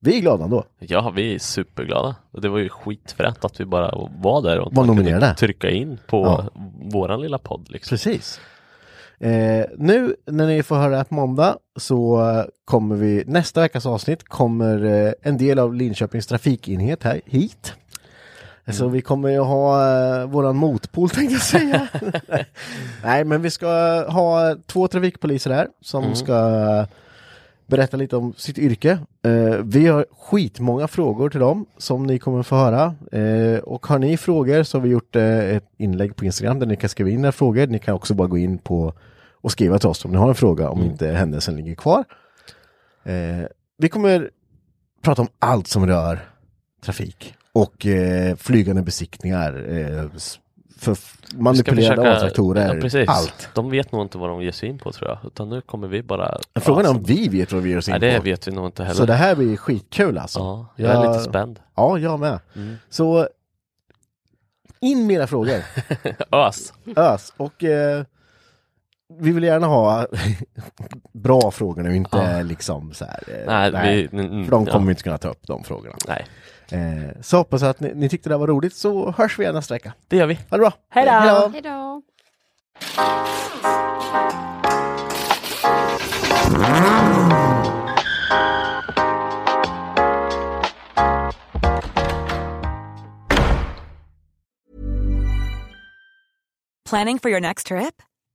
[0.00, 0.64] vi är glada ändå.
[0.78, 2.16] Ja, vi är superglada.
[2.32, 5.34] Det var ju skitfränt att vi bara var där och Var nominerade.
[5.34, 6.44] trycka in på Ja.
[6.92, 7.66] våran lilla podd.
[7.70, 7.90] Liksom.
[7.96, 8.40] Precis.
[9.24, 12.20] Eh, nu när ni får höra det här på måndag så
[12.64, 17.74] kommer vi, nästa veckas avsnitt kommer eh, en del av Linköpings trafikenhet här hit.
[18.72, 21.88] Så vi kommer ju ha eh, våran motpol tänkte jag säga.
[23.04, 23.68] Nej men vi ska
[24.08, 26.36] ha två trafikpoliser här som ska
[27.66, 28.98] berätta lite om sitt yrke.
[29.22, 32.94] Eh, vi har skitmånga frågor till dem som ni kommer få höra.
[33.12, 36.66] Eh, och har ni frågor så har vi gjort eh, ett inlägg på Instagram där
[36.66, 37.66] ni kan skriva in era frågor.
[37.66, 38.94] Ni kan också bara gå in på
[39.44, 42.04] och skriva till oss om ni har en fråga om inte händelsen ligger kvar.
[43.04, 43.14] Eh,
[43.78, 44.30] vi kommer
[45.02, 46.28] prata om allt som rör
[46.84, 50.04] trafik och eh, flygande besiktningar, eh,
[50.78, 50.96] för
[51.34, 53.08] manipulerade A-traktorer, ja, precis.
[53.08, 53.48] allt.
[53.54, 55.18] De vet nog inte vad de ger sig in på tror jag.
[55.24, 56.38] Utan nu kommer vi bara...
[56.60, 58.24] Frågan är om vi vet vad vi ger oss in Nej, det på.
[58.24, 58.96] vet vi nog inte heller.
[58.96, 60.38] Så det här blir skitkul alltså.
[60.38, 61.60] Ja, jag är lite spänd.
[61.74, 62.38] Ja, jag med.
[62.90, 63.28] Så
[64.80, 65.62] in med era frågor.
[66.32, 66.72] Ös!
[66.96, 67.32] Ös.
[67.36, 68.04] Och eh,
[69.18, 70.06] vi vill gärna ha
[71.12, 72.42] bra frågor nu, inte Ja.
[72.42, 73.22] liksom så här.
[73.28, 74.86] Eh, Nej, vi- mm, för de kommer ja.
[74.86, 75.94] vi inte kunna ta upp de frågorna.
[76.08, 76.24] Nej,
[76.72, 79.54] Eh, så hoppas jag att ni, ni tyckte det var roligt så hörs vi igen
[79.54, 79.92] nästa vecka.
[80.08, 80.34] det gör vi.
[80.34, 80.72] Ha det bra!
[80.90, 81.50] Hej då!
[81.52, 82.02] Hej då!
[96.84, 98.02] Planning for your next trip?